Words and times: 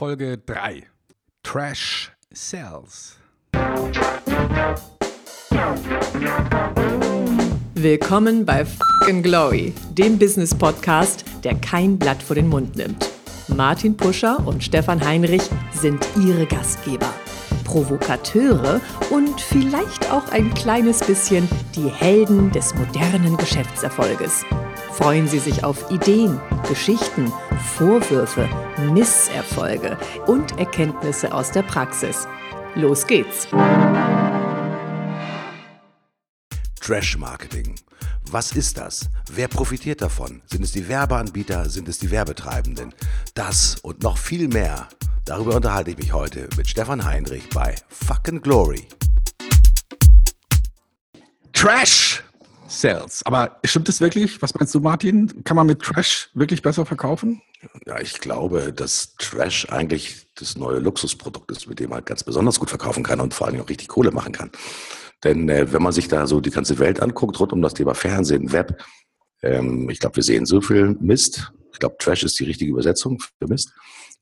Folge 0.00 0.38
3. 0.38 0.84
Trash 1.42 2.10
Sells. 2.32 3.18
Willkommen 7.74 8.46
bei 8.46 8.64
Fucking 8.64 9.22
Glory, 9.22 9.74
dem 9.90 10.18
Business 10.18 10.54
Podcast, 10.54 11.26
der 11.44 11.54
kein 11.56 11.98
Blatt 11.98 12.22
vor 12.22 12.34
den 12.34 12.48
Mund 12.48 12.76
nimmt. 12.76 13.10
Martin 13.48 13.94
Puscher 13.94 14.38
und 14.46 14.64
Stefan 14.64 15.04
Heinrich 15.04 15.42
sind 15.74 16.02
ihre 16.16 16.46
Gastgeber. 16.46 17.12
Provokateure 17.64 18.80
und 19.10 19.38
vielleicht 19.38 20.10
auch 20.10 20.32
ein 20.32 20.54
kleines 20.54 21.00
bisschen 21.00 21.46
die 21.76 21.90
Helden 21.90 22.50
des 22.52 22.74
modernen 22.74 23.36
Geschäftserfolges. 23.36 24.46
Freuen 24.92 25.28
Sie 25.28 25.38
sich 25.38 25.64
auf 25.64 25.90
Ideen, 25.90 26.40
Geschichten, 26.68 27.32
Vorwürfe, 27.76 28.48
Misserfolge 28.92 29.96
und 30.26 30.58
Erkenntnisse 30.58 31.32
aus 31.32 31.52
der 31.52 31.62
Praxis. 31.62 32.26
Los 32.74 33.06
geht's! 33.06 33.48
Trash 36.80 37.16
Marketing. 37.16 37.76
Was 38.30 38.52
ist 38.52 38.78
das? 38.78 39.08
Wer 39.30 39.48
profitiert 39.48 40.02
davon? 40.02 40.42
Sind 40.46 40.64
es 40.64 40.72
die 40.72 40.88
Werbeanbieter? 40.88 41.68
Sind 41.68 41.88
es 41.88 41.98
die 41.98 42.10
Werbetreibenden? 42.10 42.94
Das 43.34 43.76
und 43.82 44.02
noch 44.02 44.18
viel 44.18 44.48
mehr. 44.48 44.88
Darüber 45.24 45.56
unterhalte 45.56 45.92
ich 45.92 45.98
mich 45.98 46.12
heute 46.12 46.48
mit 46.56 46.68
Stefan 46.68 47.04
Heinrich 47.04 47.48
bei 47.50 47.74
Fucking 47.88 48.40
Glory. 48.40 48.86
Trash 51.52 52.22
Sells. 52.70 53.26
Aber 53.26 53.58
stimmt 53.64 53.88
das 53.88 54.00
wirklich? 54.00 54.40
Was 54.40 54.54
meinst 54.54 54.72
du, 54.74 54.80
Martin? 54.80 55.42
Kann 55.42 55.56
man 55.56 55.66
mit 55.66 55.82
Trash 55.82 56.30
wirklich 56.34 56.62
besser 56.62 56.86
verkaufen? 56.86 57.42
Ja, 57.84 58.00
ich 58.00 58.20
glaube, 58.20 58.72
dass 58.72 59.14
Trash 59.16 59.68
eigentlich 59.70 60.28
das 60.36 60.56
neue 60.56 60.78
Luxusprodukt 60.78 61.50
ist, 61.50 61.66
mit 61.66 61.80
dem 61.80 61.90
man 61.90 62.04
ganz 62.04 62.22
besonders 62.22 62.60
gut 62.60 62.70
verkaufen 62.70 63.02
kann 63.02 63.20
und 63.20 63.34
vor 63.34 63.48
allem 63.48 63.60
auch 63.60 63.68
richtig 63.68 63.88
Kohle 63.88 64.12
machen 64.12 64.32
kann. 64.32 64.52
Denn 65.24 65.48
äh, 65.48 65.72
wenn 65.72 65.82
man 65.82 65.92
sich 65.92 66.06
da 66.06 66.28
so 66.28 66.40
die 66.40 66.50
ganze 66.50 66.78
Welt 66.78 67.00
anguckt, 67.00 67.40
rund 67.40 67.52
um 67.52 67.60
das 67.60 67.74
Thema 67.74 67.94
Fernsehen, 67.94 68.52
Web, 68.52 68.80
ähm, 69.42 69.90
ich 69.90 69.98
glaube, 69.98 70.16
wir 70.16 70.22
sehen 70.22 70.46
so 70.46 70.60
viel 70.60 70.96
Mist. 71.00 71.52
Ich 71.72 71.80
glaube, 71.80 71.96
Trash 71.98 72.22
ist 72.22 72.38
die 72.38 72.44
richtige 72.44 72.70
Übersetzung 72.70 73.18
für 73.18 73.48
Mist. 73.48 73.72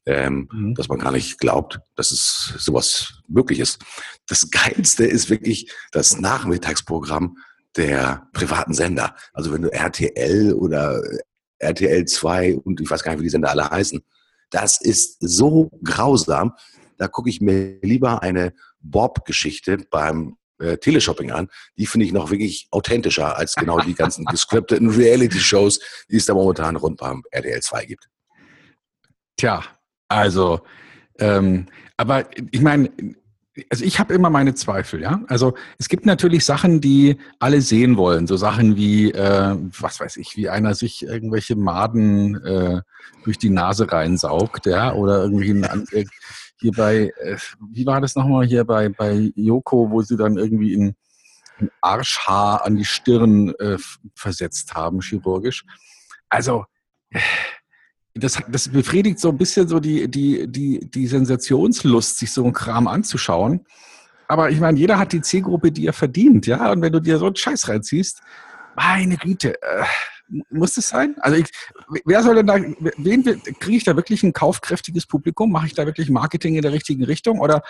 Ähm, 0.07 0.49
mhm. 0.51 0.75
dass 0.75 0.89
man 0.89 0.99
gar 0.99 1.13
nicht 1.13 1.39
glaubt, 1.39 1.81
dass 1.95 2.13
es 2.13 2.55
sowas 2.57 3.21
möglich 3.29 3.59
ist. 3.61 3.79
Das 4.27 4.51
Geilste 4.51 5.05
ist 5.05 5.29
wirklich 5.29 5.71
das 5.93 6.19
Nachmittagsprogramm 6.19 7.37
der 7.77 8.29
privaten 8.33 8.75
Sender. 8.75 9.15
Also 9.33 9.53
wenn 9.53 9.63
du 9.63 9.73
RTL 9.73 10.53
oder 10.55 11.03
RTL 11.59 12.05
2 12.05 12.57
und 12.57 12.81
ich 12.81 12.91
weiß 12.91 13.03
gar 13.03 13.13
nicht, 13.13 13.21
wie 13.21 13.25
die 13.25 13.31
Sender 13.31 13.51
alle 13.51 13.71
heißen, 13.71 14.03
das 14.51 14.81
ist 14.81 15.19
so 15.21 15.71
grausam. 15.85 16.55
Da 16.97 17.09
gucke 17.09 17.29
ich 17.29 17.41
mir 17.41 17.79
lieber 17.83 18.23
eine 18.23 18.53
Bob-Geschichte 18.81 19.79
beim 19.91 20.37
äh, 20.59 20.79
Teleshopping 20.79 21.31
an. 21.31 21.49
Die 21.77 21.87
finde 21.87 22.07
ich 22.07 22.13
noch 22.13 22.31
wirklich 22.31 22.69
authentischer 22.71 23.37
als 23.37 23.55
genau 23.55 23.79
die 23.81 23.95
ganzen 23.95 24.25
gescripteten 24.31 24.91
Reality-Shows, 24.91 25.81
die 26.11 26.17
es 26.17 26.27
da 26.27 26.35
momentan 26.35 26.77
rund 26.77 26.99
beim 26.99 27.23
RTL 27.31 27.61
2 27.61 27.85
gibt. 27.85 28.09
Tja, 29.37 29.63
also, 30.09 30.61
ähm, 31.19 31.67
aber 31.97 32.29
ich 32.51 32.61
meine, 32.61 32.91
also 33.71 33.85
ich 33.85 33.99
habe 33.99 34.15
immer 34.15 34.31
meine 34.31 34.55
Zweifel, 34.55 35.01
ja. 35.01 35.21
Also 35.29 35.55
es 35.79 35.89
gibt 35.89 36.07
natürlich 36.07 36.45
Sachen, 36.45 36.81
die 36.81 37.17
alle 37.39 37.61
sehen 37.61 37.97
wollen, 37.97 38.27
so 38.27 38.37
Sachen 38.37 38.77
wie, 38.77 39.11
äh, 39.11 39.57
was 39.79 40.01
weiß 40.01 40.17
ich, 40.17 40.37
wie 40.37 40.49
einer 40.49 40.75
sich 40.75 41.05
irgendwelche 41.05 41.57
Maden 41.57 42.43
äh, 42.45 42.81
durch 43.25 43.39
die 43.39 43.51
Nase 43.51 43.91
reinsaugt, 43.91 44.67
ja, 44.67 44.93
oder 44.93 45.23
irgendwie 45.25 45.51
äh, 45.93 46.05
hier 46.61 46.73
bei, 46.73 47.13
äh, 47.21 47.37
wie 47.73 47.87
war 47.87 48.01
das 48.01 48.15
nochmal 48.17 48.47
hier 48.47 48.65
bei 48.65 48.89
bei 48.89 49.33
Yoko, 49.35 49.91
wo 49.91 50.03
sie 50.03 50.17
dann 50.17 50.37
irgendwie 50.37 50.75
ein, 50.77 50.97
ein 51.61 51.71
Arschhaar 51.81 52.65
an 52.65 52.77
die 52.77 52.85
Stirn 52.85 53.55
äh, 53.59 53.79
versetzt 54.15 54.75
haben, 54.75 55.01
chirurgisch. 55.01 55.65
Also 56.29 56.65
äh, 57.11 57.21
das, 58.19 58.39
das 58.49 58.69
befriedigt 58.69 59.19
so 59.19 59.31
ein 59.31 59.39
bisschen 59.39 59.69
so 59.69 59.81
die, 59.81 60.09
die, 60.09 60.47
die, 60.47 60.91
die 60.91 61.07
Sensationslust, 61.07 62.19
sich 62.19 62.33
so 62.33 62.45
einen 62.45 62.53
Kram 62.53 62.89
anzuschauen. 62.89 63.65
Aber 64.29 64.51
ich 64.51 64.61
meine, 64.61 64.79
jeder 64.79 64.99
hat 64.99 65.13
die 65.13 65.23
Zielgruppe, 65.23 65.73
die 65.73 65.87
er 65.87 65.93
verdient, 65.93 66.47
ja. 66.47 66.71
Und 66.71 66.83
wenn 66.83 66.93
du 66.93 67.01
dir 67.01 67.19
so 67.19 67.27
einen 67.27 67.37
Scheiß 67.37 67.69
reinziehst, 67.69 68.21
meine 68.77 69.17
Güte, 69.17 69.61
äh, 69.63 69.85
muss 70.51 70.75
das 70.75 70.89
sein? 70.89 71.17
Also 71.21 71.39
ich, 71.39 71.51
wer 72.05 72.23
soll 72.23 72.37
denn 72.37 72.47
da, 72.47 72.57
wen 72.99 73.25
kriege 73.59 73.77
ich 73.77 73.85
da 73.85 73.97
wirklich 73.97 74.23
ein 74.23 74.33
kaufkräftiges 74.33 75.07
Publikum? 75.07 75.51
Mache 75.51 75.67
ich 75.67 75.75
da 75.75 75.87
wirklich 75.87 76.11
Marketing 76.11 76.57
in 76.57 76.63
der 76.63 76.73
richtigen 76.73 77.05
Richtung 77.05 77.41
oder, 77.41 77.63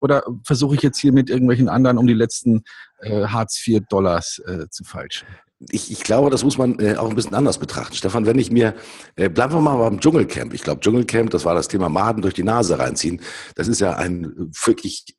oder 0.00 0.24
versuche 0.44 0.74
ich 0.74 0.82
jetzt 0.82 0.98
hier 0.98 1.12
mit 1.12 1.30
irgendwelchen 1.30 1.68
anderen 1.68 1.98
um 1.98 2.06
die 2.06 2.14
letzten 2.14 2.64
äh, 2.98 3.26
Hartz 3.26 3.64
IV 3.66 3.84
Dollars 3.88 4.42
äh, 4.46 4.68
zu 4.68 4.84
falschen? 4.84 5.28
Ich, 5.68 5.90
ich 5.92 6.02
glaube, 6.02 6.30
das 6.30 6.42
muss 6.42 6.56
man 6.56 6.78
äh, 6.78 6.96
auch 6.96 7.10
ein 7.10 7.16
bisschen 7.16 7.34
anders 7.34 7.58
betrachten. 7.58 7.94
Stefan, 7.94 8.26
wenn 8.26 8.38
ich 8.38 8.50
mir, 8.50 8.74
äh, 9.16 9.28
bleiben 9.28 9.52
wir 9.52 9.60
mal 9.60 9.76
beim 9.76 10.00
Dschungelcamp. 10.00 10.54
Ich 10.54 10.62
glaube, 10.62 10.80
Dschungelcamp, 10.80 11.30
das 11.30 11.44
war 11.44 11.54
das 11.54 11.68
Thema 11.68 11.88
Maden 11.88 12.22
durch 12.22 12.34
die 12.34 12.42
Nase 12.42 12.78
reinziehen. 12.78 13.20
Das 13.56 13.68
ist 13.68 13.80
ja 13.80 13.96
ein 13.96 14.50
wirklich 14.64 15.16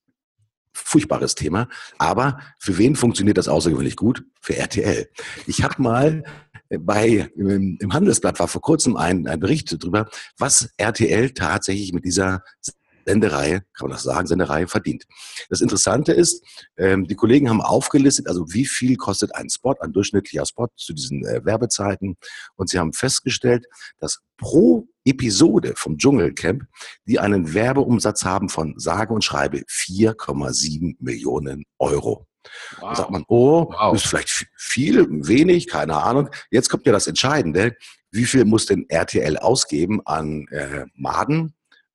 furchtbares 0.73 1.35
Thema. 1.35 1.67
Aber 1.99 2.39
für 2.57 2.77
wen 2.77 2.95
funktioniert 2.95 3.37
das 3.37 3.47
außergewöhnlich 3.47 3.95
gut? 3.95 4.23
Für 4.39 4.55
RTL. 4.55 5.09
Ich 5.45 5.63
habe 5.63 5.81
mal 5.81 6.23
bei 6.69 7.29
im, 7.35 7.77
im 7.79 7.93
Handelsblatt 7.93 8.39
war 8.39 8.47
vor 8.47 8.61
kurzem 8.61 8.95
ein, 8.95 9.27
ein 9.27 9.39
Bericht 9.39 9.71
darüber, 9.71 10.09
was 10.37 10.69
RTL 10.77 11.31
tatsächlich 11.31 11.93
mit 11.93 12.05
dieser 12.05 12.43
Sendereihe, 13.05 13.61
kann 13.73 13.87
man 13.87 13.91
das 13.91 14.03
sagen, 14.03 14.27
Sendereihe 14.27 14.67
verdient. 14.67 15.05
Das 15.49 15.61
Interessante 15.61 16.13
ist, 16.13 16.45
ähm, 16.77 17.07
die 17.07 17.15
Kollegen 17.15 17.49
haben 17.49 17.61
aufgelistet, 17.61 18.27
also 18.27 18.45
wie 18.53 18.65
viel 18.65 18.95
kostet 18.95 19.35
ein 19.35 19.49
Spot, 19.49 19.75
ein 19.79 19.93
durchschnittlicher 19.93 20.45
Spot 20.45 20.67
zu 20.75 20.93
diesen 20.93 21.25
äh, 21.25 21.43
Werbezeiten. 21.45 22.17
Und 22.55 22.69
sie 22.69 22.79
haben 22.79 22.93
festgestellt, 22.93 23.65
dass 23.99 24.19
pro 24.37 24.87
Episode 25.05 25.73
vom 25.75 25.97
Dschungelcamp, 25.97 26.63
die 27.05 27.19
einen 27.19 27.53
Werbeumsatz 27.53 28.23
haben 28.25 28.49
von 28.49 28.75
sage 28.77 29.13
und 29.13 29.23
schreibe 29.23 29.59
4,7 29.69 30.95
Millionen 30.99 31.63
Euro. 31.79 32.27
Wow. 32.79 32.89
Da 32.89 32.95
sagt 32.95 33.11
man, 33.11 33.23
oh, 33.27 33.71
wow. 33.71 33.95
ist 33.95 34.07
vielleicht 34.07 34.47
viel, 34.55 35.07
wenig, 35.09 35.67
keine 35.67 35.97
Ahnung. 35.97 36.29
Jetzt 36.49 36.69
kommt 36.69 36.85
ja 36.85 36.91
das 36.91 37.07
Entscheidende. 37.07 37.75
Wie 38.11 38.25
viel 38.25 38.45
muss 38.45 38.65
denn 38.65 38.85
RTL 38.89 39.37
ausgeben 39.37 40.01
an 40.05 40.47
äh, 40.49 40.85
Maden, 40.95 41.53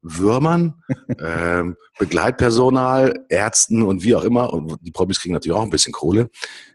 Würmern, 0.09 0.83
ähm, 1.21 1.77
Begleitpersonal, 1.99 3.25
Ärzten 3.29 3.83
und 3.83 4.03
wie 4.03 4.15
auch 4.15 4.25
immer. 4.25 4.53
Und 4.53 4.79
die 4.83 4.93
Promis 4.93 5.21
kriegen 5.21 5.35
natürlich 5.35 5.57
auch 5.57 5.63
ein 5.63 5.71
bisschen 5.71 5.93
Kohle. 5.93 6.31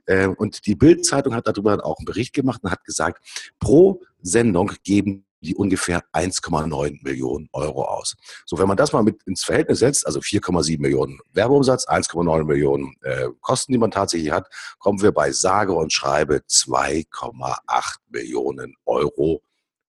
Ähm, 0.08 0.34
und 0.34 0.66
die 0.66 0.76
Bild-Zeitung 0.76 1.34
hat 1.34 1.48
darüber 1.48 1.86
auch 1.86 1.98
einen 1.98 2.06
Bericht 2.06 2.34
gemacht 2.34 2.62
und 2.64 2.72
hat 2.72 2.84
gesagt, 2.84 3.24
pro 3.60 4.02
Sendung 4.22 4.72
geben 4.84 5.26
die 5.42 5.56
ungefähr 5.56 6.04
1,9 6.14 7.00
Millionen 7.04 7.50
Euro 7.52 7.86
aus. 7.86 8.16
So, 8.46 8.60
wenn 8.60 8.68
man 8.68 8.78
das 8.78 8.94
mal 8.94 9.04
mit 9.04 9.24
ins 9.24 9.44
Verhältnis 9.44 9.80
setzt, 9.80 10.06
also 10.06 10.20
4,7 10.20 10.80
Millionen 10.80 11.20
Werbeumsatz, 11.34 11.88
1,9 11.88 12.44
Millionen 12.44 12.94
äh, 13.02 13.28
Kosten, 13.42 13.72
die 13.72 13.80
man 13.80 13.92
tatsächlich 13.92 14.32
hat, 14.32 14.48
kommen 14.78 15.02
wir 15.02 15.12
bei 15.12 15.32
sage 15.32 15.74
und 15.74 15.92
schreibe 15.92 16.44
2,8 16.48 17.96
Millionen 18.10 18.76
Euro 18.86 19.42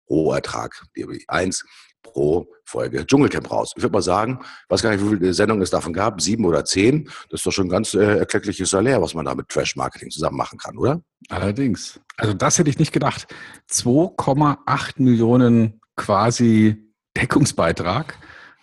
Rohertrag, 0.09 0.85
DB1 0.97 1.65
pro 2.03 2.47
Folge 2.65 3.07
Dschungelcamp 3.07 3.51
raus. 3.51 3.73
Ich 3.77 3.83
würde 3.83 3.93
mal 3.93 4.03
sagen, 4.03 4.39
ich 4.41 4.71
weiß 4.71 4.83
gar 4.83 4.91
nicht, 4.91 5.05
wie 5.05 5.17
viele 5.17 5.35
Sendungen 5.35 5.63
es 5.63 5.71
davon 5.71 5.93
gab, 5.93 6.21
sieben 6.21 6.45
oder 6.45 6.65
zehn. 6.65 7.05
Das 7.31 7.41
ist 7.41 7.47
doch 7.47 7.53
schon 7.53 7.67
ein 7.67 7.71
ganz 7.71 7.95
äh, 7.95 8.19
erkleckliches 8.19 8.71
Salär, 8.71 9.01
was 9.03 9.15
man 9.15 9.25
da 9.25 9.35
mit 9.35 9.49
Trash-Marketing 9.49 10.11
zusammen 10.11 10.37
machen 10.37 10.59
kann, 10.59 10.77
oder? 10.77 11.01
Allerdings. 11.29 12.01
Also 12.17 12.35
das 12.35 12.59
hätte 12.59 12.71
ich 12.71 12.79
nicht 12.79 12.93
gedacht. 12.93 13.27
2,8 13.71 15.03
Millionen 15.03 15.81
quasi 15.97 16.93
Deckungsbeitrag. 17.17 18.19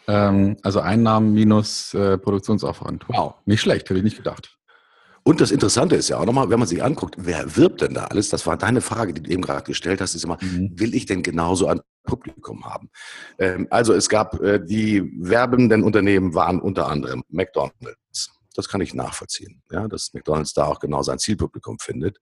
Ähm, 0.07 0.57
also 0.63 0.80
Einnahmen 0.80 1.33
minus 1.33 1.94
äh, 1.94 2.18
Produktionsaufwand. 2.18 3.06
Wow, 3.07 3.35
nicht 3.45 3.62
schlecht, 3.62 3.89
hätte 3.89 4.00
ich 4.00 4.03
nicht 4.03 4.18
gedacht. 4.18 4.56
Und 5.24 5.42
das 5.42 5.51
Interessante 5.51 5.95
ist 5.95 6.09
ja 6.09 6.18
auch 6.18 6.25
nochmal, 6.25 6.50
wenn 6.50 6.57
man 6.57 6.68
sich 6.68 6.83
anguckt, 6.83 7.15
wer 7.19 7.56
wirbt 7.56 7.81
denn 7.81 7.94
da 7.94 8.06
alles? 8.06 8.30
Das 8.30 8.47
war 8.47 8.57
deine 8.57 8.81
Frage, 8.81 9.13
die 9.13 9.21
du 9.21 9.30
eben 9.30 9.44
gerade 9.44 9.63
gestellt 9.63 10.01
hast, 10.01 10.15
ist 10.15 10.24
immer, 10.24 10.39
mhm. 10.42 10.71
will 10.80 10.95
ich 10.95 11.06
denn 11.06 11.21
genauso 11.21 11.68
ein 11.68 11.81
Publikum 12.09 12.65
haben? 12.65 12.89
Ähm, 13.38 13.67
also 13.69 13.94
es 13.94 14.09
gab, 14.09 14.41
äh, 14.41 14.59
die 14.63 15.03
werbenden 15.17 15.83
Unternehmen 15.83 16.33
waren 16.33 16.59
unter 16.59 16.88
anderem 16.89 17.23
McDonald's. 17.29 18.31
Das 18.56 18.67
kann 18.67 18.81
ich 18.81 18.94
nachvollziehen, 18.94 19.61
ja, 19.71 19.88
dass 19.88 20.13
McDonald's 20.13 20.53
da 20.53 20.65
auch 20.65 20.79
genau 20.79 21.01
sein 21.03 21.19
Zielpublikum 21.19 21.79
findet. 21.79 22.19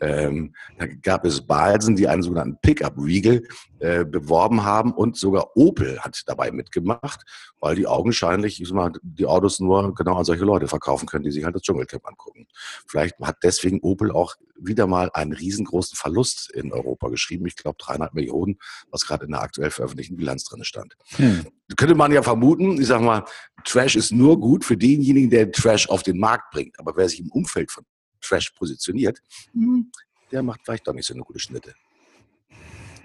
Ähm, 0.00 0.54
da 0.78 0.86
gab 0.86 1.24
es 1.24 1.46
Balsen, 1.46 1.96
die 1.96 2.08
einen 2.08 2.22
sogenannten 2.22 2.58
Pickup-Regal 2.60 3.42
äh, 3.78 4.04
beworben 4.04 4.64
haben 4.64 4.92
und 4.92 5.16
sogar 5.16 5.56
Opel 5.56 5.98
hat 6.00 6.22
dabei 6.26 6.50
mitgemacht, 6.50 7.22
weil 7.60 7.76
die 7.76 7.86
augenscheinlich 7.86 8.60
ich 8.60 8.68
sag 8.68 8.74
mal, 8.74 8.92
die 9.02 9.26
Autos 9.26 9.60
nur 9.60 9.94
genau 9.94 10.16
an 10.16 10.24
solche 10.24 10.44
Leute 10.44 10.68
verkaufen 10.68 11.06
können, 11.06 11.24
die 11.24 11.30
sich 11.30 11.44
halt 11.44 11.54
das 11.54 11.62
Dschungelcamp 11.62 12.06
angucken. 12.06 12.46
Vielleicht 12.86 13.18
hat 13.20 13.38
deswegen 13.42 13.80
Opel 13.80 14.10
auch 14.12 14.36
wieder 14.58 14.86
mal 14.86 15.10
einen 15.12 15.32
riesengroßen 15.32 15.96
Verlust 15.96 16.50
in 16.52 16.72
Europa 16.72 17.08
geschrieben. 17.08 17.46
Ich 17.46 17.56
glaube 17.56 17.76
300 17.78 18.14
Millionen, 18.14 18.58
was 18.90 19.06
gerade 19.06 19.24
in 19.26 19.32
der 19.32 19.42
aktuell 19.42 19.70
veröffentlichten 19.70 20.16
Bilanz 20.16 20.44
drin 20.44 20.64
stand. 20.64 20.96
Hm. 21.16 21.46
Könnte 21.76 21.94
man 21.94 22.12
ja 22.12 22.22
vermuten, 22.22 22.80
ich 22.80 22.86
sag 22.86 23.02
mal, 23.02 23.24
Trash 23.64 23.96
ist 23.96 24.12
nur 24.12 24.40
gut 24.40 24.64
für 24.64 24.76
denjenigen, 24.76 25.30
der 25.30 25.50
Trash 25.50 25.88
auf 25.88 26.02
den 26.02 26.18
Markt 26.18 26.50
bringt. 26.52 26.78
Aber 26.78 26.96
wer 26.96 27.08
sich 27.08 27.20
im 27.20 27.30
Umfeld 27.30 27.70
von 27.70 27.84
Trash 28.20 28.50
positioniert, 28.50 29.20
hm, 29.52 29.90
der 30.32 30.42
macht 30.42 30.60
vielleicht 30.64 30.86
doch 30.86 30.94
nicht 30.94 31.06
so 31.06 31.14
eine 31.14 31.22
gute 31.22 31.38
Schnitte. 31.38 31.74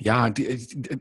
Ja, 0.04 0.32
die, 0.32 0.48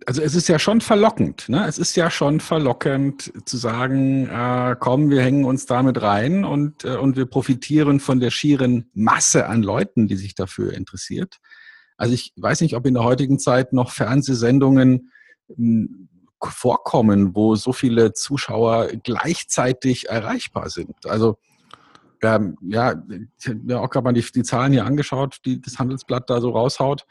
also 0.04 0.20
es 0.20 0.34
ist 0.34 0.48
ja 0.48 0.58
schon 0.58 0.82
verlockend. 0.82 1.48
Ne? 1.48 1.66
Es 1.66 1.78
ist 1.78 1.96
ja 1.96 2.10
schon 2.10 2.38
verlockend 2.38 3.32
zu 3.46 3.56
sagen, 3.56 4.28
äh, 4.28 4.76
komm, 4.78 5.08
wir 5.08 5.22
hängen 5.22 5.46
uns 5.46 5.64
damit 5.64 6.02
rein 6.02 6.44
und, 6.44 6.84
äh, 6.84 6.96
und 6.96 7.16
wir 7.16 7.24
profitieren 7.24 7.98
von 7.98 8.20
der 8.20 8.30
schieren 8.30 8.90
Masse 8.92 9.46
an 9.46 9.62
Leuten, 9.62 10.06
die 10.06 10.16
sich 10.16 10.34
dafür 10.34 10.74
interessiert. 10.74 11.38
Also 11.96 12.12
ich 12.12 12.34
weiß 12.36 12.60
nicht, 12.60 12.76
ob 12.76 12.86
in 12.86 12.92
der 12.92 13.04
heutigen 13.04 13.38
Zeit 13.38 13.72
noch 13.72 13.90
Fernsehsendungen 13.90 15.10
hm, 15.56 16.10
vorkommen, 16.42 17.34
wo 17.34 17.56
so 17.56 17.72
viele 17.72 18.12
Zuschauer 18.12 18.88
gleichzeitig 19.02 20.10
erreichbar 20.10 20.68
sind. 20.68 21.06
Also 21.06 21.38
ähm, 22.22 22.56
ja, 22.62 23.02
ich 23.38 23.49
habe 23.49 23.61
mir 23.62 23.81
auch 23.81 23.90
gerade 23.90 24.05
mal 24.05 24.12
die, 24.12 24.22
die, 24.22 24.43
Zahlen 24.43 24.72
hier 24.72 24.84
angeschaut, 24.84 25.40
die 25.44 25.61
das 25.61 25.78
Handelsblatt 25.78 26.28
da 26.28 26.40
so 26.40 26.50
raushaut. 26.50 27.06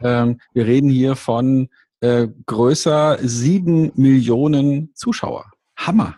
Ähm, 0.00 0.40
wir 0.52 0.66
reden 0.66 0.90
hier 0.90 1.16
von 1.16 1.68
äh, 2.00 2.28
größer 2.46 3.18
sieben 3.22 3.92
Millionen 3.94 4.94
Zuschauer. 4.94 5.50
Hammer. 5.76 6.16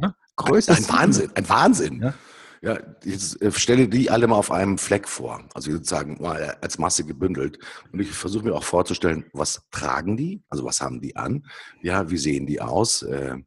Ja? 0.00 0.14
Größer 0.36 0.72
ein, 0.72 0.84
ein 0.84 0.88
Wahnsinn, 0.88 1.30
ein 1.34 1.48
Wahnsinn. 1.48 2.00
Ja? 2.02 2.14
Ja, 2.64 2.78
jetzt 3.02 3.42
äh, 3.42 3.50
stelle 3.50 3.88
die 3.88 4.08
alle 4.08 4.28
mal 4.28 4.36
auf 4.36 4.52
einem 4.52 4.78
Fleck 4.78 5.08
vor, 5.08 5.42
also 5.52 5.72
sozusagen 5.72 6.22
mal 6.22 6.56
als 6.60 6.78
Masse 6.78 7.04
gebündelt. 7.04 7.58
Und 7.90 7.98
ich 7.98 8.12
versuche 8.12 8.44
mir 8.44 8.54
auch 8.54 8.62
vorzustellen, 8.62 9.24
was 9.32 9.62
tragen 9.72 10.16
die? 10.16 10.44
Also 10.48 10.64
was 10.64 10.80
haben 10.80 11.00
die 11.00 11.16
an? 11.16 11.44
Ja, 11.82 12.08
wie 12.08 12.18
sehen 12.18 12.46
die 12.46 12.60
aus? 12.60 13.02
Äh, 13.02 13.38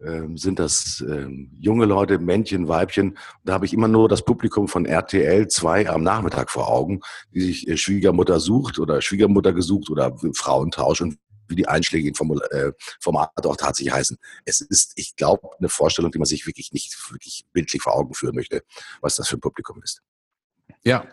ähm, 0.00 0.36
sind 0.36 0.58
das 0.58 1.04
äh, 1.06 1.28
junge 1.60 1.86
Leute, 1.86 2.18
Männchen, 2.18 2.68
Weibchen. 2.68 3.16
Da 3.44 3.54
habe 3.54 3.66
ich 3.66 3.72
immer 3.72 3.88
nur 3.88 4.08
das 4.08 4.24
Publikum 4.24 4.68
von 4.68 4.86
RTL 4.86 5.48
2 5.48 5.88
am 5.88 6.02
Nachmittag 6.02 6.50
vor 6.50 6.68
Augen, 6.68 7.00
die 7.32 7.40
sich 7.40 7.68
äh, 7.68 7.76
Schwiegermutter 7.76 8.40
sucht 8.40 8.78
oder 8.78 9.00
Schwiegermutter 9.00 9.52
gesucht 9.52 9.90
oder 9.90 10.16
Frauentausch 10.34 11.00
und 11.00 11.18
wie 11.48 11.56
die 11.56 11.68
einschlägigen 11.68 12.14
äh, 12.50 12.72
Formate 13.00 13.48
auch 13.48 13.56
tatsächlich 13.56 13.94
heißen. 13.94 14.16
Es 14.44 14.60
ist, 14.60 14.92
ich 14.96 15.14
glaube, 15.16 15.50
eine 15.58 15.68
Vorstellung, 15.68 16.10
die 16.10 16.18
man 16.18 16.26
sich 16.26 16.46
wirklich 16.46 16.72
nicht 16.72 16.96
wirklich 17.12 17.44
bildlich 17.52 17.82
vor 17.82 17.94
Augen 17.94 18.14
führen 18.14 18.34
möchte, 18.34 18.62
was 19.00 19.16
das 19.16 19.28
für 19.28 19.36
ein 19.36 19.40
Publikum 19.40 19.82
ist. 19.82 20.02
Ja, 20.84 21.06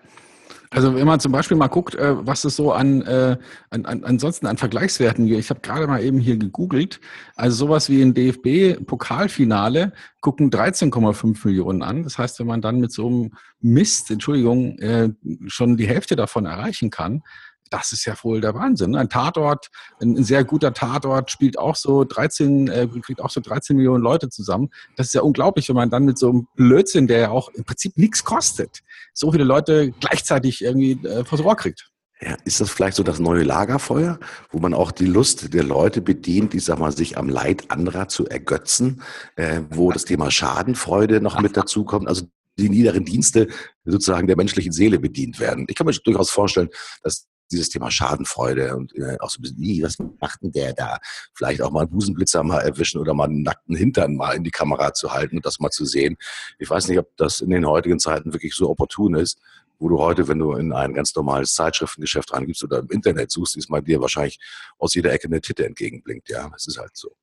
also 0.74 0.96
wenn 0.96 1.06
man 1.06 1.20
zum 1.20 1.34
Beispiel 1.34 1.58
mal 1.58 1.68
guckt, 1.68 1.96
äh, 1.96 2.26
was 2.26 2.46
es 2.46 2.56
so 2.56 2.72
an, 2.72 3.02
äh, 3.02 3.38
an, 3.72 3.86
an 3.86 4.06
ansonsten 4.06 4.48
an 4.48 4.56
Vergleichswerten 4.56 5.28
gibt. 5.28 5.40
Ich 5.42 5.50
habe 5.50 5.60
gerade 5.60 5.86
mal 5.86 6.02
eben 6.02 6.18
hier 6.18 6.38
gegoogelt. 6.38 7.02
Also 7.36 7.66
sowas 7.66 7.90
wie 7.90 8.02
ein 8.02 8.14
DFB-Pokalfinale 8.14 9.92
gucken 10.22 10.50
13,5 10.50 11.46
Millionen 11.46 11.84
an. 11.84 12.04
Das 12.04 12.18
heißt, 12.18 12.40
wenn 12.40 12.48
man 12.48 12.62
dann 12.62 12.80
mit 12.80 12.94
so 12.94 13.08
einem 13.08 13.32
Mist, 13.60 14.12
Entschuldigung, 14.12 14.80
äh, 14.80 15.10
schon 15.48 15.76
die 15.76 15.88
Hälfte 15.88 16.16
davon 16.16 16.46
erreichen 16.46 16.90
kann, 16.90 17.24
das 17.72 17.94
ist 17.94 18.06
ja 18.06 18.16
wohl 18.22 18.42
der 18.42 18.54
Wahnsinn. 18.54 18.92
Ne? 18.92 19.00
Ein 19.00 19.10
Tatort, 19.10 19.70
ein, 20.02 20.24
sehr 20.24 20.44
guter 20.44 20.74
Tatort 20.74 21.32
spielt 21.32 21.58
auch 21.58 21.76
so 21.76 22.04
13, 22.04 22.68
äh, 22.68 22.88
kriegt 23.02 23.22
auch 23.22 23.30
so 23.30 23.42
13 23.42 23.76
Millionen 23.76 24.04
Leute 24.04 24.30
zusammen. 24.30 24.70
Das 24.98 25.08
ist 25.08 25.14
ja 25.14 25.22
unglaublich, 25.22 25.70
wenn 25.70 25.76
man 25.76 25.90
dann 25.90 26.06
mit 26.06 26.18
so 26.18 26.30
einem 26.30 26.48
Blödsinn, 26.56 27.08
der 27.08 27.20
ja 27.20 27.30
auch 27.30 27.50
im 27.50 27.64
Prinzip 27.64 27.98
nichts 27.98 28.24
kostet, 28.24 28.82
so 29.14 29.32
viele 29.32 29.46
Leute 29.46 29.92
gleichzeitig 30.00 30.62
irgendwie 30.62 30.92
äh, 31.08 31.24
vors 31.24 31.44
Rohr 31.44 31.56
kriegt. 31.56 31.92
Ja, 32.24 32.38
ist 32.46 32.62
das 32.62 32.70
vielleicht 32.70 32.98
so 32.98 33.04
das 33.04 33.20
neue 33.20 33.42
Lagerfeuer, 33.42 34.20
wo 34.52 34.60
man 34.60 34.76
auch 34.76 34.92
die 34.92 35.08
Lust 35.08 35.56
der 35.56 35.64
Leute 35.64 36.02
bedient, 36.02 36.54
die 36.54 36.60
sag 36.60 36.78
mal, 36.78 36.92
sich 36.92 37.18
am 37.18 37.30
Leid 37.30 37.72
anderer 37.72 38.10
zu 38.10 38.28
ergötzen, 38.28 39.02
äh, 39.38 39.62
wo 39.72 39.92
das 39.92 40.06
Thema 40.06 40.30
Schadenfreude 40.30 41.20
noch 41.20 41.40
mit 41.42 41.58
dazukommt, 41.58 42.08
also 42.08 42.28
die 42.60 42.70
niederen 42.70 43.06
Dienste 43.06 43.48
sozusagen 43.86 44.28
der 44.28 44.38
menschlichen 44.38 44.72
Seele 44.72 45.00
bedient 45.00 45.40
werden. 45.40 45.66
Ich 45.68 45.76
kann 45.76 45.88
mir 45.88 45.94
durchaus 45.94 46.30
vorstellen, 46.30 46.70
dass 47.02 47.28
dieses 47.52 47.70
Thema 47.70 47.92
Schadenfreude 47.92 48.76
und 48.76 48.96
äh, 48.96 49.18
auch 49.20 49.30
so 49.30 49.40
ein 49.40 49.42
bisschen, 49.44 49.60
wie, 49.60 49.84
was 49.84 49.98
macht 50.20 50.42
denn 50.42 50.52
der 50.52 50.74
da? 50.74 51.00
Vielleicht 51.34 51.62
auch 51.62 51.72
mal 51.72 51.82
einen 51.82 51.90
Busenblitzer 51.92 52.44
mal 52.44 52.60
erwischen 52.60 53.00
oder 53.00 53.14
mal 53.14 53.26
einen 53.26 53.44
nackten 53.44 53.76
Hintern 53.76 54.16
mal 54.16 54.36
in 54.36 54.44
die 54.44 54.52
Kamera 54.52 54.94
zu 54.94 55.12
halten 55.12 55.38
und 55.38 55.46
das 55.46 55.60
mal 55.60 55.70
zu 55.70 55.86
sehen. 55.86 56.18
Ich 56.60 56.70
weiß 56.70 56.88
nicht, 56.88 57.00
ob 57.00 57.16
das 57.18 57.40
in 57.40 57.50
den 57.50 57.68
heutigen 57.68 58.00
Zeiten 58.00 58.34
wirklich 58.34 58.54
so 58.56 58.70
opportun 58.70 59.16
ist, 59.16 59.40
wo 59.82 59.90
du 59.90 59.98
heute, 60.00 60.28
wenn 60.28 60.40
du 60.40 60.54
in 60.54 60.72
ein 60.72 60.94
ganz 60.94 61.14
normales 61.16 61.54
Zeitschriftengeschäft 61.56 62.32
reingibst 62.34 62.64
oder 62.64 62.80
im 62.80 62.90
Internet 62.92 63.32
suchst, 63.32 63.58
ist 63.58 63.70
mal 63.70 63.82
dir 63.82 64.00
wahrscheinlich 64.00 64.40
aus 64.78 64.94
jeder 64.94 65.12
Ecke 65.12 65.28
eine 65.28 65.42
Titte 65.42 65.66
entgegenblinkt. 65.66 66.30
Ja, 66.30 66.52
es 66.56 66.68
ist 66.68 66.78
halt 66.78 66.96
so. 66.96 67.16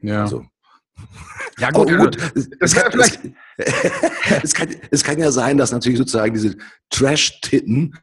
Ja. 0.00 0.22
Also, 0.22 0.46
ja, 1.58 1.70
gut. 1.70 1.94
gut. 1.94 2.16
Es, 2.60 2.74
kann, 2.74 2.98
es, 2.98 3.18
es, 4.42 4.54
kann, 4.54 4.74
es 4.90 5.04
kann 5.04 5.18
ja 5.18 5.30
sein, 5.30 5.58
dass 5.58 5.72
natürlich 5.72 5.98
sozusagen 5.98 6.32
diese 6.32 6.56
Trash-Titten 6.88 7.98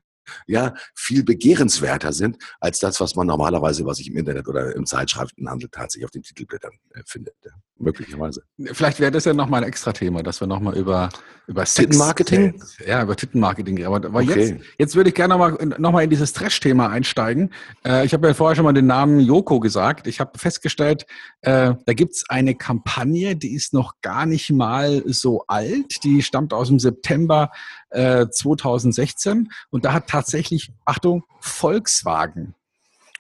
ja, 0.47 0.74
viel 0.95 1.24
begehrenswerter 1.24 2.13
sind 2.13 2.38
als 2.59 2.80
das, 2.80 3.00
was 3.00 3.15
man 3.15 3.27
normalerweise, 3.27 3.85
was 3.85 4.00
ich 4.00 4.09
im 4.09 4.18
Internet 4.18 4.47
oder 4.47 4.75
im 4.75 4.85
Zeitschriftenhandel 4.85 5.69
tatsächlich 5.69 6.06
auf 6.06 6.12
den 6.12 6.24
Titelblättern 6.24 6.74
äh, 6.94 7.01
findet. 7.06 7.35
Ja, 7.44 7.51
möglicherweise. 7.77 8.44
Vielleicht 8.71 9.00
wäre 9.00 9.12
das 9.12 9.25
ja 9.25 9.33
nochmal 9.33 9.63
ein 9.63 9.68
extra 9.68 9.94
Thema, 9.94 10.24
dass 10.24 10.39
wir 10.39 10.47
nochmal 10.47 10.77
über, 10.77 11.09
über 11.47 11.65
Tittenmarketing? 11.65 12.62
Ja, 12.85 13.03
über 13.03 13.15
Tittenmarketing 13.15 13.77
reden. 13.77 13.88
Aber, 13.88 14.07
aber 14.07 14.19
okay. 14.21 14.39
jetzt, 14.39 14.63
jetzt 14.77 14.95
würde 14.95 15.09
ich 15.09 15.15
gerne 15.15 15.33
nochmal 15.33 15.57
noch 15.77 15.91
mal 15.91 16.03
in 16.03 16.09
dieses 16.09 16.33
Trash-Thema 16.33 16.89
einsteigen. 16.89 17.51
Äh, 17.85 18.06
ich 18.06 18.13
habe 18.13 18.27
ja 18.27 18.33
vorher 18.33 18.56
schon 18.56 18.65
mal 18.65 18.74
den 18.74 18.88
Namen 18.88 19.19
Joko 19.19 19.59
gesagt. 19.59 20.07
Ich 20.07 20.19
habe 20.19 20.38
festgestellt, 20.38 21.06
äh, 21.41 21.74
da 21.85 21.94
gibt 21.94 22.13
es 22.13 22.25
eine 22.30 22.56
Kampagne, 22.56 23.35
die 23.35 23.53
ist 23.53 23.74
noch 23.74 23.94
gar 24.01 24.25
nicht 24.25 24.51
mal 24.51 25.03
so 25.07 25.44
alt. 25.47 26.03
Die 26.03 26.21
stammt 26.21 26.53
aus 26.53 26.68
dem 26.69 26.80
September 26.80 27.51
2016 27.94 29.50
und 29.69 29.86
da 29.86 29.94
hat 29.94 30.07
tatsächlich, 30.07 30.72
Achtung, 30.86 31.24
Volkswagen 31.40 32.56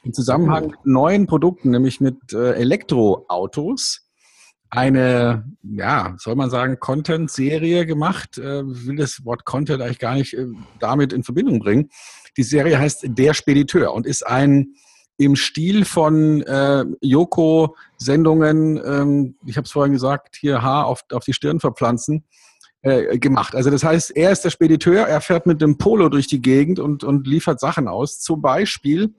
im 0.03 0.13
Zusammenhang 0.13 0.71
mit 0.71 0.85
neuen 0.85 1.27
Produkten, 1.27 1.71
nämlich 1.71 2.01
mit 2.01 2.33
äh, 2.33 2.53
Elektroautos, 2.53 4.03
eine, 4.69 5.45
ja, 5.61 6.15
soll 6.17 6.35
man 6.35 6.49
sagen, 6.49 6.79
Content-Serie 6.79 7.85
gemacht. 7.85 8.39
Äh, 8.39 8.63
will 8.65 8.95
das 8.95 9.23
Wort 9.23 9.45
Content 9.45 9.83
eigentlich 9.83 9.99
gar 9.99 10.15
nicht 10.15 10.33
äh, 10.33 10.47
damit 10.79 11.13
in 11.13 11.23
Verbindung 11.23 11.59
bringen. 11.59 11.91
Die 12.37 12.43
Serie 12.43 12.79
heißt 12.79 13.05
Der 13.09 13.35
Spediteur 13.35 13.93
und 13.93 14.07
ist 14.07 14.25
ein 14.25 14.73
im 15.17 15.35
Stil 15.35 15.85
von 15.85 16.41
äh, 16.41 16.85
Joko-Sendungen, 17.01 18.81
ähm, 18.83 19.35
ich 19.45 19.57
habe 19.57 19.65
es 19.65 19.71
vorhin 19.71 19.93
gesagt, 19.93 20.37
hier 20.39 20.63
Haar 20.63 20.87
auf, 20.87 21.03
auf 21.11 21.23
die 21.23 21.33
Stirn 21.33 21.59
verpflanzen, 21.59 22.23
äh, 22.83 23.17
gemacht. 23.17 23.55
Also 23.55 23.69
das 23.69 23.83
heißt, 23.83 24.15
er 24.15 24.31
ist 24.31 24.43
der 24.43 24.49
Spediteur, 24.49 25.07
er 25.07 25.21
fährt 25.21 25.45
mit 25.45 25.61
dem 25.61 25.77
Polo 25.77 26.09
durch 26.09 26.27
die 26.27 26.41
Gegend 26.41 26.79
und, 26.79 27.03
und 27.03 27.25
liefert 27.25 27.59
Sachen 27.59 27.87
aus. 27.87 28.19
Zum 28.19 28.41
Beispiel 28.41 29.13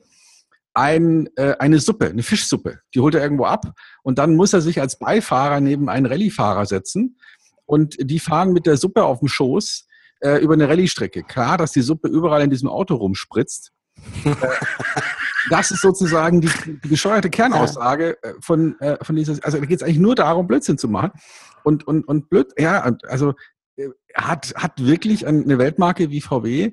ein, 0.75 1.31
äh, 1.37 1.55
eine 1.59 1.79
Suppe, 1.79 2.09
eine 2.09 2.23
Fischsuppe. 2.23 2.81
Die 2.95 3.01
holt 3.01 3.15
er 3.15 3.23
irgendwo 3.23 3.47
ab 3.47 3.73
und 4.03 4.19
dann 4.19 4.37
muss 4.37 4.53
er 4.53 4.61
sich 4.61 4.81
als 4.81 4.99
Beifahrer 4.99 5.61
neben 5.61 5.89
einen 5.89 6.07
Rallyefahrer 6.07 6.67
setzen 6.67 7.17
und 7.65 7.97
die 7.99 8.19
fahren 8.19 8.53
mit 8.53 8.67
der 8.67 8.77
Suppe 8.77 9.05
auf 9.05 9.21
dem 9.21 9.29
Schoß 9.29 9.87
äh, 10.21 10.43
über 10.43 10.55
eine 10.55 10.69
Rallystrecke. 10.69 11.23
Klar, 11.23 11.57
dass 11.57 11.73
die 11.73 11.81
Suppe 11.81 12.09
überall 12.09 12.43
in 12.43 12.51
diesem 12.51 12.69
Auto 12.69 12.97
rumspritzt. 12.97 13.73
Äh, 14.25 14.35
das 15.51 15.71
ist 15.71 15.81
sozusagen 15.81 16.41
die, 16.41 16.51
die 16.67 16.89
bescheuerte 16.89 17.31
Kernaussage 17.31 18.23
äh, 18.23 18.35
von, 18.41 18.77
von 19.01 19.17
dieser, 19.17 19.43
also 19.45 19.59
da 19.59 19.65
geht 19.65 19.77
es 19.77 19.83
eigentlich 19.83 19.99
nur 19.99 20.17
darum, 20.17 20.47
Blödsinn 20.47 20.77
zu 20.77 20.89
machen. 20.89 21.13
Und, 21.63 21.87
und, 21.87 22.07
und 22.07 22.29
blöd, 22.29 22.53
ja, 22.59 22.95
also 23.09 23.33
hat, 24.15 24.55
hat 24.57 24.85
wirklich 24.85 25.27
eine 25.27 25.59
Weltmarke 25.59 26.11
wie 26.11 26.21
VW 26.21 26.73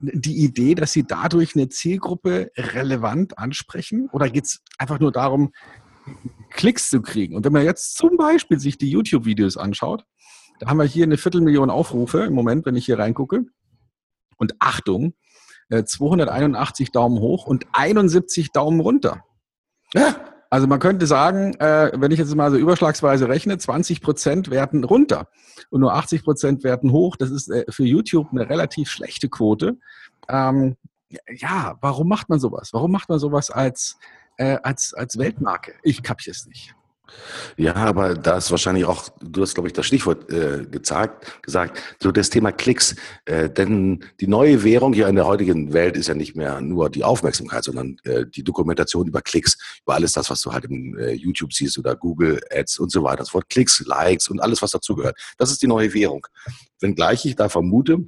die 0.00 0.44
Idee, 0.44 0.74
dass 0.74 0.92
sie 0.92 1.04
dadurch 1.04 1.56
eine 1.56 1.68
Zielgruppe 1.68 2.50
relevant 2.56 3.38
ansprechen? 3.38 4.08
Oder 4.12 4.30
geht 4.30 4.44
es 4.44 4.62
einfach 4.78 5.00
nur 5.00 5.12
darum, 5.12 5.52
Klicks 6.50 6.88
zu 6.90 7.02
kriegen? 7.02 7.34
Und 7.34 7.44
wenn 7.44 7.52
man 7.52 7.64
jetzt 7.64 7.96
zum 7.96 8.16
Beispiel 8.16 8.60
sich 8.60 8.78
die 8.78 8.90
YouTube-Videos 8.90 9.56
anschaut, 9.56 10.04
da 10.60 10.68
haben 10.68 10.78
wir 10.78 10.84
hier 10.84 11.04
eine 11.04 11.18
Viertelmillion 11.18 11.70
Aufrufe 11.70 12.24
im 12.24 12.34
Moment, 12.34 12.66
wenn 12.66 12.76
ich 12.76 12.86
hier 12.86 12.98
reingucke. 12.98 13.44
Und 14.36 14.54
Achtung, 14.60 15.14
281 15.70 16.88
äh, 16.88 16.92
Daumen 16.92 17.18
hoch 17.18 17.46
und 17.46 17.66
71 17.72 18.52
Daumen 18.52 18.80
runter. 18.80 19.24
Ja, 19.94 20.37
also 20.50 20.66
man 20.66 20.78
könnte 20.78 21.06
sagen, 21.06 21.54
äh, 21.60 21.92
wenn 21.94 22.10
ich 22.10 22.18
jetzt 22.18 22.34
mal 22.34 22.50
so 22.50 22.56
überschlagsweise 22.56 23.28
rechne, 23.28 23.58
20 23.58 24.00
Prozent 24.00 24.50
werten 24.50 24.84
runter 24.84 25.28
und 25.70 25.80
nur 25.80 25.94
80 25.94 26.24
Prozent 26.24 26.64
werten 26.64 26.92
hoch. 26.92 27.16
Das 27.16 27.30
ist 27.30 27.50
äh, 27.50 27.64
für 27.68 27.84
YouTube 27.84 28.28
eine 28.32 28.48
relativ 28.48 28.90
schlechte 28.90 29.28
Quote. 29.28 29.78
ähm, 30.28 30.76
ja, 31.30 31.76
warum 31.80 32.08
macht 32.08 32.28
man 32.28 32.38
sowas? 32.38 32.70
Warum 32.72 32.92
macht 32.92 33.08
man 33.08 33.18
sowas 33.18 33.50
als, 33.50 33.98
äh, 34.36 34.58
als, 34.62 34.92
als 34.94 35.16
Weltmarke? 35.18 35.74
Ich 35.82 36.02
kapiere 36.02 36.32
es 36.32 36.46
nicht. 36.46 36.74
Ja, 37.56 37.74
aber 37.74 38.14
da 38.14 38.36
ist 38.36 38.50
wahrscheinlich 38.50 38.84
auch, 38.84 39.08
du 39.20 39.42
hast, 39.42 39.54
glaube 39.54 39.68
ich, 39.68 39.72
das 39.72 39.86
Stichwort 39.86 40.30
äh, 40.30 40.66
gezeigt, 40.70 41.42
gesagt, 41.42 41.80
so 42.00 42.12
das 42.12 42.30
Thema 42.30 42.52
Klicks. 42.52 42.94
Äh, 43.24 43.50
denn 43.50 44.04
die 44.20 44.26
neue 44.26 44.62
Währung 44.62 44.92
hier 44.92 45.08
in 45.08 45.16
der 45.16 45.26
heutigen 45.26 45.72
Welt 45.72 45.96
ist 45.96 46.08
ja 46.08 46.14
nicht 46.14 46.36
mehr 46.36 46.60
nur 46.60 46.90
die 46.90 47.04
Aufmerksamkeit, 47.04 47.64
sondern 47.64 47.96
äh, 48.04 48.26
die 48.26 48.44
Dokumentation 48.44 49.06
über 49.06 49.22
Klicks, 49.22 49.56
über 49.84 49.94
alles 49.94 50.12
das, 50.12 50.30
was 50.30 50.40
du 50.42 50.52
halt 50.52 50.66
im 50.66 50.96
äh, 50.98 51.12
YouTube 51.12 51.52
siehst 51.52 51.78
oder 51.78 51.96
Google 51.96 52.40
Ads 52.50 52.78
und 52.78 52.92
so 52.92 53.02
weiter. 53.02 53.18
Das 53.18 53.34
Wort 53.34 53.48
Klicks, 53.48 53.80
Likes 53.86 54.28
und 54.28 54.40
alles, 54.40 54.62
was 54.62 54.70
dazugehört. 54.70 55.18
Das 55.38 55.50
ist 55.50 55.62
die 55.62 55.66
neue 55.66 55.92
Währung. 55.94 56.26
Wenngleich 56.80 57.24
ich 57.24 57.36
da 57.36 57.48
vermute, 57.48 57.98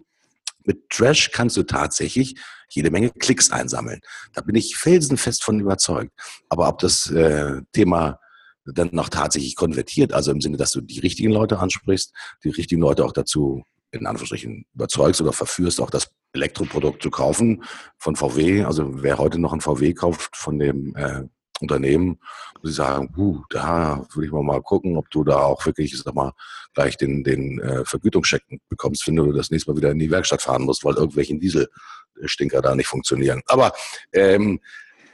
mit 0.65 0.91
Trash 0.91 1.31
kannst 1.33 1.57
du 1.57 1.63
tatsächlich 1.63 2.37
jede 2.69 2.91
Menge 2.91 3.11
Klicks 3.11 3.51
einsammeln. 3.51 4.01
Da 4.35 4.43
bin 4.43 4.55
ich 4.55 4.77
felsenfest 4.77 5.43
von 5.43 5.59
überzeugt. 5.59 6.13
Aber 6.49 6.69
ob 6.69 6.79
das 6.79 7.11
äh, 7.11 7.63
Thema 7.73 8.21
dann 8.65 8.91
noch 8.93 9.09
tatsächlich 9.09 9.57
konvertiert, 9.57 10.13
also 10.13 10.31
im 10.31 10.41
Sinne, 10.41 10.57
dass 10.57 10.73
du 10.73 10.81
die 10.81 11.01
richtigen 11.01 11.33
Leute 11.33 11.59
ansprichst, 11.59 12.13
die 12.45 12.51
richtigen 12.51 12.81
Leute 12.81 13.05
auch 13.05 13.13
dazu 13.13 13.65
in 13.93 14.07
Anführungsstrichen 14.07 14.67
überzeugst 14.75 15.21
oder 15.21 15.33
verführst, 15.33 15.81
auch 15.81 15.91
das 15.91 16.11
Elektroprodukt 16.33 17.03
zu 17.03 17.11
kaufen 17.11 17.65
von 17.99 18.15
VW. 18.15 18.63
Also 18.65 19.03
wer 19.03 19.19
heute 19.19 19.39
noch 19.39 19.53
ein 19.53 19.61
VW 19.61 19.95
kauft 19.95 20.37
von 20.37 20.59
dem 20.59 20.95
äh, 20.95 21.25
Unternehmen, 21.61 22.19
muss 22.63 22.71
ich 22.71 22.77
sagen, 22.77 23.11
puh, 23.13 23.43
da 23.51 24.07
würde 24.13 24.27
ich 24.27 24.33
mal, 24.33 24.43
mal 24.43 24.63
gucken, 24.63 24.97
ob 24.97 25.11
du 25.11 25.25
da 25.25 25.41
auch 25.41 25.67
wirklich, 25.67 25.97
sag 25.99 26.15
mal, 26.15 26.33
gleich 26.75 26.97
den, 26.97 27.25
den 27.25 27.59
äh, 27.61 27.85
Vergütungscheck 27.85 28.43
bekommst, 28.69 29.07
wenn 29.07 29.17
du 29.17 29.33
das 29.33 29.51
nächste 29.51 29.71
Mal 29.71 29.77
wieder 29.77 29.91
in 29.91 29.99
die 29.99 30.11
Werkstatt 30.11 30.43
fahren 30.43 30.63
musst, 30.63 30.85
weil 30.85 30.95
irgendwelchen 30.95 31.41
Dieselstinker 31.41 32.63
da 32.63 32.75
nicht 32.75 32.87
funktionieren. 32.87 33.43
Aber 33.47 33.73
ähm, 34.13 34.61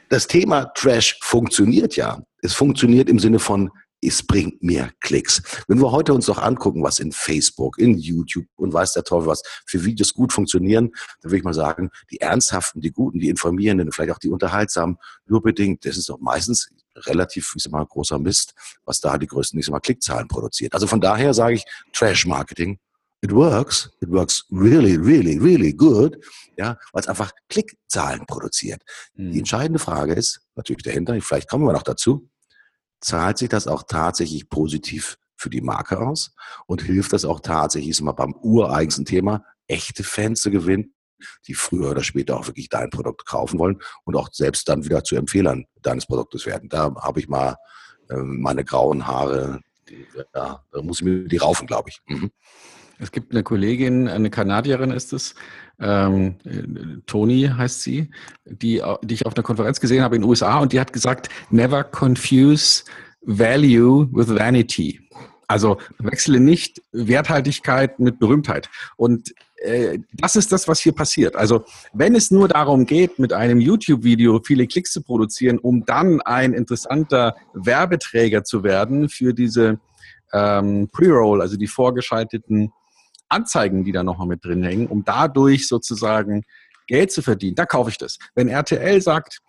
das 0.09 0.27
Thema 0.27 0.65
Trash 0.65 1.17
funktioniert 1.21 1.95
ja. 1.95 2.21
Es 2.41 2.53
funktioniert 2.53 3.09
im 3.09 3.19
Sinne 3.19 3.39
von, 3.39 3.71
es 4.01 4.21
bringt 4.21 4.61
mehr 4.61 4.91
Klicks. 5.01 5.41
Wenn 5.67 5.79
wir 5.81 5.91
heute 5.91 6.13
uns 6.13 6.27
doch 6.27 6.37
angucken, 6.37 6.83
was 6.83 6.99
in 6.99 7.11
Facebook, 7.11 7.79
in 7.79 7.97
YouTube 7.97 8.45
und 8.55 8.71
weiß 8.71 8.93
der 8.93 9.03
Teufel 9.03 9.27
was 9.27 9.41
für 9.65 9.83
Videos 9.83 10.13
gut 10.13 10.31
funktionieren, 10.31 10.91
dann 11.21 11.31
würde 11.31 11.37
ich 11.37 11.43
mal 11.43 11.53
sagen, 11.53 11.89
die 12.11 12.21
ernsthaften, 12.21 12.81
die 12.81 12.91
guten, 12.91 13.19
die 13.19 13.29
informierenden, 13.29 13.91
vielleicht 13.91 14.11
auch 14.11 14.19
die 14.19 14.29
unterhaltsamen, 14.29 14.97
nur 15.25 15.41
bedingt, 15.41 15.85
das 15.85 15.97
ist 15.97 16.09
doch 16.09 16.19
meistens 16.19 16.69
relativ, 16.95 17.53
ich 17.55 17.63
sag 17.63 17.71
mal, 17.71 17.85
großer 17.85 18.19
Mist, 18.19 18.53
was 18.85 18.99
da 18.99 19.17
die 19.17 19.27
größten, 19.27 19.59
ich 19.59 19.65
sag 19.65 19.71
mal, 19.71 19.79
Klickzahlen 19.79 20.27
produziert. 20.27 20.73
Also 20.73 20.87
von 20.87 21.01
daher 21.01 21.33
sage 21.33 21.55
ich, 21.55 21.65
Trash-Marketing 21.93 22.79
it 23.21 23.31
works, 23.31 23.89
it 24.01 24.09
works 24.09 24.45
really, 24.51 24.95
really, 24.97 25.37
really 25.37 25.73
good, 25.73 26.17
ja, 26.57 26.77
weil 26.91 27.01
es 27.01 27.07
einfach 27.07 27.31
Klickzahlen 27.49 28.25
produziert. 28.25 28.81
Mhm. 29.15 29.31
Die 29.31 29.39
entscheidende 29.39 29.79
Frage 29.79 30.13
ist 30.13 30.41
natürlich 30.55 30.83
dahinter, 30.83 31.19
vielleicht 31.21 31.49
kommen 31.49 31.65
wir 31.65 31.73
noch 31.73 31.83
dazu, 31.83 32.29
zahlt 33.01 33.37
sich 33.37 33.49
das 33.49 33.67
auch 33.67 33.83
tatsächlich 33.83 34.49
positiv 34.49 35.17
für 35.35 35.49
die 35.49 35.61
Marke 35.61 35.99
aus 35.99 36.33
und 36.65 36.81
hilft 36.81 37.13
das 37.13 37.25
auch 37.25 37.39
tatsächlich, 37.39 37.91
ist 37.91 38.01
mal 38.01 38.11
beim 38.11 38.33
ureigensten 38.33 39.05
Thema, 39.05 39.43
echte 39.67 40.03
Fans 40.03 40.41
zu 40.41 40.51
gewinnen, 40.51 40.93
die 41.47 41.53
früher 41.53 41.91
oder 41.91 42.03
später 42.03 42.37
auch 42.37 42.47
wirklich 42.47 42.69
dein 42.69 42.89
Produkt 42.89 43.25
kaufen 43.25 43.59
wollen 43.59 43.79
und 44.03 44.15
auch 44.15 44.29
selbst 44.31 44.69
dann 44.69 44.85
wieder 44.85 45.03
zu 45.03 45.15
Empfehlern 45.15 45.65
deines 45.81 46.05
Produktes 46.05 46.45
werden. 46.45 46.69
Da 46.69 46.93
habe 46.95 47.19
ich 47.19 47.27
mal 47.27 47.55
äh, 48.09 48.17
meine 48.17 48.63
grauen 48.63 49.05
Haare, 49.07 49.61
die, 49.89 50.05
ja, 50.35 50.63
da 50.71 50.81
muss 50.81 50.99
ich 50.99 51.05
mir 51.05 51.27
die 51.27 51.37
raufen, 51.37 51.67
glaube 51.67 51.89
ich. 51.89 51.99
Mhm. 52.07 52.31
Es 52.99 53.11
gibt 53.11 53.31
eine 53.31 53.43
Kollegin, 53.43 54.07
eine 54.07 54.29
Kanadierin 54.29 54.91
ist 54.91 55.13
es, 55.13 55.35
ähm, 55.79 56.35
Toni 57.05 57.51
heißt 57.55 57.83
sie, 57.83 58.09
die, 58.45 58.81
die 59.03 59.13
ich 59.13 59.25
auf 59.25 59.35
einer 59.35 59.43
Konferenz 59.43 59.79
gesehen 59.79 60.03
habe 60.03 60.15
in 60.15 60.23
den 60.23 60.29
USA 60.29 60.59
und 60.59 60.73
die 60.73 60.79
hat 60.79 60.91
gesagt, 60.91 61.29
never 61.51 61.83
confuse 61.83 62.83
value 63.21 64.09
with 64.11 64.33
vanity. 64.33 64.99
Also 65.47 65.77
wechsle 65.99 66.39
nicht 66.39 66.81
Werthaltigkeit 66.91 67.99
mit 67.99 68.19
Berühmtheit. 68.19 68.69
Und 68.97 69.33
äh, 69.57 69.99
das 70.13 70.35
ist 70.35 70.51
das, 70.51 70.67
was 70.67 70.79
hier 70.79 70.93
passiert. 70.93 71.35
Also 71.35 71.63
wenn 71.93 72.15
es 72.15 72.31
nur 72.31 72.47
darum 72.47 72.85
geht, 72.85 73.17
mit 73.17 73.31
einem 73.31 73.59
YouTube-Video 73.59 74.41
viele 74.43 74.67
Klicks 74.67 74.91
zu 74.91 75.01
produzieren, 75.01 75.57
um 75.57 75.85
dann 75.85 76.21
ein 76.21 76.53
interessanter 76.53 77.35
Werbeträger 77.53 78.43
zu 78.43 78.63
werden 78.63 79.07
für 79.07 79.33
diese 79.33 79.79
ähm, 80.33 80.89
Pre-Roll, 80.91 81.41
also 81.41 81.55
die 81.55 81.67
vorgeschalteten 81.67 82.73
Anzeigen, 83.29 83.83
die 83.83 83.91
da 83.91 84.03
nochmal 84.03 84.27
mit 84.27 84.43
drin 84.43 84.63
hängen, 84.63 84.87
um 84.87 85.03
dadurch 85.03 85.67
sozusagen 85.67 86.43
Geld 86.87 87.11
zu 87.11 87.21
verdienen. 87.21 87.55
Da 87.55 87.65
kaufe 87.65 87.89
ich 87.89 87.97
das. 87.97 88.17
Wenn 88.35 88.47
RTL 88.47 89.01
sagt, 89.01 89.39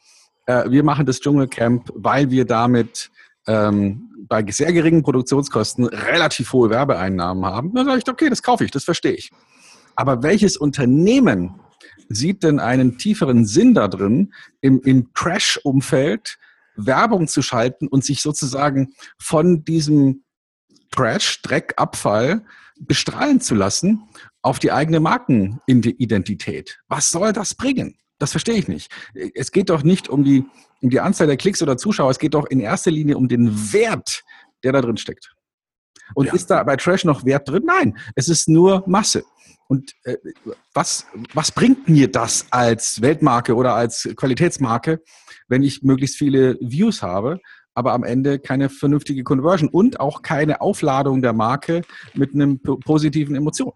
äh, 0.46 0.68
wir 0.70 0.82
machen 0.82 1.06
das 1.06 1.20
Dschungelcamp, 1.20 1.90
weil 1.94 2.30
wir 2.30 2.44
damit 2.44 3.10
ähm, 3.46 4.10
bei 4.28 4.44
sehr 4.50 4.72
geringen 4.72 5.02
Produktionskosten 5.02 5.86
relativ 5.86 6.52
hohe 6.52 6.70
Werbeeinnahmen 6.70 7.44
haben, 7.46 7.74
dann 7.74 7.86
sage 7.86 7.98
ich, 7.98 8.08
okay, 8.08 8.28
das 8.28 8.42
kaufe 8.42 8.64
ich, 8.64 8.70
das 8.70 8.84
verstehe 8.84 9.12
ich. 9.12 9.30
Aber 9.96 10.22
welches 10.22 10.56
Unternehmen 10.56 11.60
sieht 12.08 12.42
denn 12.42 12.60
einen 12.60 12.98
tieferen 12.98 13.46
Sinn 13.46 13.74
da 13.74 13.88
drin, 13.88 14.32
im, 14.60 14.80
im 14.82 15.12
Trash-Umfeld 15.14 16.38
Werbung 16.76 17.26
zu 17.26 17.42
schalten 17.42 17.88
und 17.88 18.04
sich 18.04 18.22
sozusagen 18.22 18.94
von 19.18 19.64
diesem 19.64 20.22
Trash, 20.90 21.42
Dreck, 21.42 21.74
Abfall 21.76 22.44
bestrahlen 22.80 23.40
zu 23.40 23.54
lassen 23.54 24.08
auf 24.42 24.58
die 24.58 24.72
eigene 24.72 25.00
Markenidentität. 25.00 26.78
Was 26.88 27.10
soll 27.10 27.32
das 27.32 27.54
bringen? 27.54 27.96
Das 28.18 28.32
verstehe 28.32 28.56
ich 28.56 28.68
nicht. 28.68 28.90
Es 29.34 29.52
geht 29.52 29.70
doch 29.70 29.82
nicht 29.82 30.08
um 30.08 30.24
die, 30.24 30.44
um 30.80 30.90
die 30.90 31.00
Anzahl 31.00 31.26
der 31.26 31.36
Klicks 31.36 31.62
oder 31.62 31.76
Zuschauer, 31.76 32.10
es 32.10 32.18
geht 32.18 32.34
doch 32.34 32.46
in 32.46 32.60
erster 32.60 32.90
Linie 32.90 33.16
um 33.16 33.28
den 33.28 33.72
Wert, 33.72 34.24
der 34.64 34.72
da 34.72 34.80
drin 34.80 34.96
steckt. 34.96 35.32
Und 36.14 36.26
ja. 36.26 36.32
ist 36.32 36.46
da 36.50 36.62
bei 36.62 36.76
Trash 36.76 37.04
noch 37.04 37.24
Wert 37.24 37.48
drin? 37.48 37.64
Nein, 37.66 37.98
es 38.14 38.28
ist 38.28 38.48
nur 38.48 38.82
Masse. 38.86 39.24
Und 39.68 39.92
äh, 40.04 40.16
was, 40.72 41.06
was 41.34 41.52
bringt 41.52 41.88
mir 41.88 42.10
das 42.10 42.46
als 42.50 43.02
Weltmarke 43.02 43.54
oder 43.54 43.74
als 43.74 44.08
Qualitätsmarke, 44.16 45.02
wenn 45.46 45.62
ich 45.62 45.82
möglichst 45.82 46.16
viele 46.16 46.56
Views 46.60 47.02
habe, 47.02 47.38
aber 47.78 47.92
am 47.92 48.02
Ende 48.02 48.40
keine 48.40 48.68
vernünftige 48.70 49.22
Conversion 49.22 49.68
und 49.68 50.00
auch 50.00 50.22
keine 50.22 50.60
Aufladung 50.60 51.22
der 51.22 51.32
Marke 51.32 51.82
mit 52.14 52.34
einem 52.34 52.58
positiven 52.60 53.36
Emotion. 53.36 53.72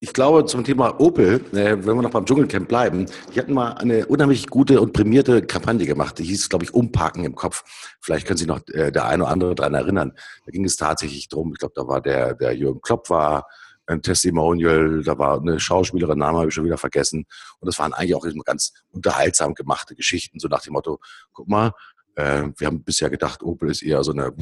Ich 0.00 0.12
glaube, 0.12 0.44
zum 0.44 0.62
Thema 0.62 1.00
Opel, 1.00 1.40
äh, 1.52 1.78
wenn 1.78 1.96
wir 1.96 2.02
noch 2.02 2.10
beim 2.10 2.26
Dschungelcamp 2.26 2.68
bleiben, 2.68 3.06
die 3.34 3.40
hatten 3.40 3.54
mal 3.54 3.72
eine 3.72 4.04
unheimlich 4.04 4.48
gute 4.48 4.82
und 4.82 4.92
prämierte 4.92 5.40
Kampagne 5.40 5.86
gemacht. 5.86 6.18
Die 6.18 6.24
hieß, 6.24 6.50
glaube 6.50 6.66
ich, 6.66 6.74
Umparken 6.74 7.24
im 7.24 7.34
Kopf. 7.34 7.64
Vielleicht 8.02 8.26
können 8.26 8.36
sich 8.36 8.46
noch 8.46 8.60
äh, 8.68 8.92
der 8.92 9.06
eine 9.06 9.22
oder 9.22 9.32
andere 9.32 9.54
daran 9.54 9.72
erinnern. 9.72 10.12
Da 10.44 10.52
ging 10.52 10.66
es 10.66 10.76
tatsächlich 10.76 11.28
darum, 11.28 11.52
ich 11.52 11.58
glaube, 11.58 11.72
da 11.74 11.88
war 11.88 12.02
der, 12.02 12.34
der 12.34 12.52
Jürgen 12.54 12.82
Klopp 12.82 13.08
war 13.08 13.46
ein 13.86 14.02
Testimonial, 14.02 15.02
da 15.02 15.18
war 15.18 15.40
eine 15.40 15.60
Schauspielerin, 15.60 16.18
Name 16.18 16.38
habe 16.38 16.48
ich 16.48 16.54
schon 16.54 16.64
wieder 16.64 16.78
vergessen. 16.78 17.24
Und 17.60 17.66
das 17.66 17.78
waren 17.78 17.92
eigentlich 17.94 18.14
auch 18.14 18.26
ganz 18.44 18.74
unterhaltsam 18.92 19.54
gemachte 19.54 19.94
Geschichten, 19.94 20.40
so 20.40 20.48
nach 20.48 20.62
dem 20.62 20.74
Motto, 20.74 20.98
guck 21.32 21.48
mal, 21.48 21.68
äh, 21.68 21.72
wir 22.16 22.66
haben 22.66 22.82
bisher 22.82 23.10
gedacht, 23.10 23.42
Opel 23.42 23.70
ist 23.70 23.82
eher 23.82 24.02
so 24.02 24.12
eine 24.12 24.32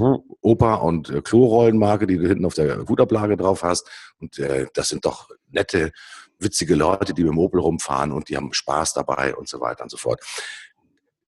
Oper- 0.41 0.83
und 0.83 1.11
äh, 1.11 1.21
Klorollenmarke, 1.23 2.07
die 2.07 2.19
du 2.19 2.29
hinten 2.29 2.45
auf 2.45 2.55
der 2.55 2.87
Hutablage 2.89 3.37
drauf 3.37 3.65
hast. 3.65 3.91
Und 4.21 4.39
äh, 4.39 4.67
das 4.75 4.89
sind 4.89 5.05
doch 5.05 5.29
nette, 5.51 5.91
witzige 6.39 6.77
Leute, 6.77 7.15
die 7.15 7.25
mit 7.25 7.33
dem 7.33 7.39
Opel 7.39 7.61
rumfahren 7.61 8.13
und 8.13 8.29
die 8.29 8.37
haben 8.37 8.53
Spaß 8.53 8.95
dabei 8.95 9.35
und 9.35 9.49
so 9.49 9.61
weiter 9.61 9.83
und 9.83 9.91
so 9.91 9.97
fort. 9.97 10.21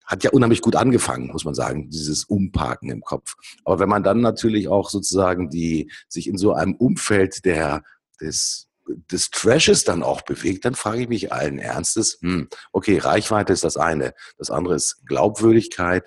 Hat 0.05 0.23
ja 0.23 0.31
unheimlich 0.31 0.63
gut 0.63 0.77
angefangen, 0.77 1.33
muss 1.33 1.45
man 1.45 1.55
sagen, 1.55 1.91
dieses 1.91 2.23
Umparken 2.25 2.91
im 2.91 3.01
Kopf. 3.01 3.35
Aber 3.65 3.81
wenn 3.81 3.89
man 3.89 4.05
dann 4.05 4.21
natürlich 4.21 4.69
auch 4.69 4.89
sozusagen 4.89 5.51
die, 5.51 5.91
sich 6.09 6.29
in 6.29 6.39
so 6.39 6.53
einem 6.53 6.77
Umfeld 6.77 7.45
der, 7.45 7.83
des, 8.21 8.69
des 8.89 9.31
Trashes 9.31 9.85
dann 9.85 10.03
auch 10.03 10.23
bewegt, 10.23 10.65
dann 10.65 10.75
frage 10.75 11.03
ich 11.03 11.09
mich 11.09 11.33
allen 11.33 11.59
Ernstes, 11.59 12.19
hm, 12.21 12.49
okay, 12.73 12.99
Reichweite 12.99 13.53
ist 13.53 13.65
das 13.65 13.77
eine. 13.77 14.15
Das 14.39 14.51
andere 14.51 14.75
ist 14.75 15.07
Glaubwürdigkeit. 15.07 16.05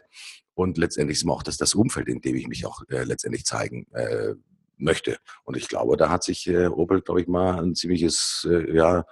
Und 0.53 0.77
letztendlich 0.77 1.19
ist 1.19 1.29
auch 1.29 1.43
das, 1.43 1.55
das 1.55 1.73
Umfeld, 1.73 2.09
in 2.09 2.19
dem 2.19 2.35
ich 2.35 2.47
mich 2.47 2.65
auch 2.65 2.81
äh, 2.89 3.03
letztendlich 3.03 3.45
zeigen 3.45 3.87
äh, 3.93 4.33
möchte. 4.77 5.17
Und 5.45 5.55
ich 5.55 5.69
glaube, 5.69 5.95
da 5.95 6.09
hat 6.09 6.23
sich 6.23 6.47
äh, 6.47 6.67
Opel, 6.67 7.01
glaube 7.01 7.21
ich, 7.21 7.27
mal 7.27 7.61
ein 7.61 7.75
ziemliches, 7.75 8.45
äh, 8.49 8.75
ja, 8.75 9.05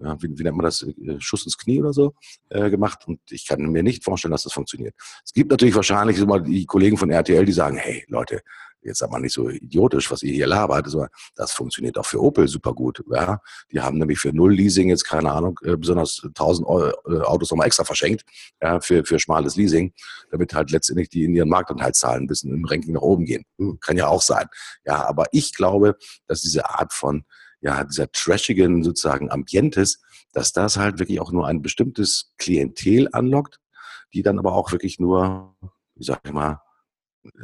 ja, 0.00 0.16
wie, 0.20 0.36
wie 0.38 0.42
nennt 0.42 0.56
man 0.56 0.64
das, 0.64 0.82
äh, 0.82 1.16
Schuss 1.20 1.44
ins 1.44 1.58
Knie 1.58 1.80
oder 1.80 1.92
so 1.92 2.14
äh, 2.48 2.70
gemacht. 2.70 3.06
Und 3.06 3.20
ich 3.30 3.46
kann 3.46 3.60
mir 3.62 3.82
nicht 3.82 4.04
vorstellen, 4.04 4.32
dass 4.32 4.44
das 4.44 4.52
funktioniert. 4.52 4.94
Es 5.24 5.32
gibt 5.32 5.50
natürlich 5.50 5.74
wahrscheinlich 5.74 6.24
mal 6.24 6.42
die 6.42 6.66
Kollegen 6.66 6.96
von 6.96 7.10
RTL, 7.10 7.44
die 7.44 7.52
sagen, 7.52 7.76
hey 7.76 8.04
Leute, 8.08 8.40
jetzt 8.82 8.98
sag 8.98 9.10
mal 9.10 9.20
nicht 9.20 9.34
so 9.34 9.48
idiotisch, 9.48 10.10
was 10.10 10.22
ihr 10.22 10.32
hier 10.32 10.46
labert, 10.46 10.86
aber 10.94 11.08
das 11.34 11.52
funktioniert 11.52 11.98
auch 11.98 12.06
für 12.06 12.22
Opel 12.22 12.48
super 12.48 12.74
gut. 12.74 13.02
Ja? 13.10 13.40
Die 13.72 13.80
haben 13.80 13.98
nämlich 13.98 14.18
für 14.18 14.32
null 14.32 14.54
Leasing 14.54 14.88
jetzt, 14.88 15.04
keine 15.04 15.32
Ahnung, 15.32 15.58
äh, 15.62 15.76
besonders 15.76 16.22
1000 16.24 16.66
äh, 16.66 17.20
Autos 17.22 17.50
nochmal 17.50 17.66
extra 17.66 17.84
verschenkt 17.84 18.24
ja, 18.62 18.80
für, 18.80 19.04
für 19.04 19.18
schmales 19.18 19.56
Leasing, 19.56 19.92
damit 20.30 20.54
halt 20.54 20.70
letztendlich 20.70 21.08
die 21.08 21.24
in 21.24 21.34
ihren 21.34 21.48
Marktanteilszahlen 21.48 22.24
ein 22.24 22.26
bisschen 22.26 22.52
im 22.52 22.64
Ranking 22.64 22.94
nach 22.94 23.02
oben 23.02 23.24
gehen. 23.24 23.44
Hm, 23.58 23.78
kann 23.80 23.96
ja 23.96 24.08
auch 24.08 24.22
sein. 24.22 24.46
Ja, 24.84 25.06
aber 25.06 25.26
ich 25.32 25.54
glaube, 25.54 25.96
dass 26.26 26.40
diese 26.40 26.68
Art 26.68 26.92
von 26.92 27.24
ja, 27.60 27.84
dieser 27.84 28.10
trashigen 28.12 28.84
sozusagen 28.84 29.30
Ambientes, 29.30 30.00
dass 30.32 30.52
das 30.52 30.76
halt 30.76 30.98
wirklich 30.98 31.20
auch 31.20 31.32
nur 31.32 31.46
ein 31.46 31.62
bestimmtes 31.62 32.32
Klientel 32.38 33.08
anlockt, 33.12 33.58
die 34.12 34.22
dann 34.22 34.38
aber 34.38 34.52
auch 34.52 34.72
wirklich 34.72 34.98
nur, 34.98 35.56
wie 35.94 36.04
sag 36.04 36.20
ich 36.24 36.32
mal, 36.32 36.60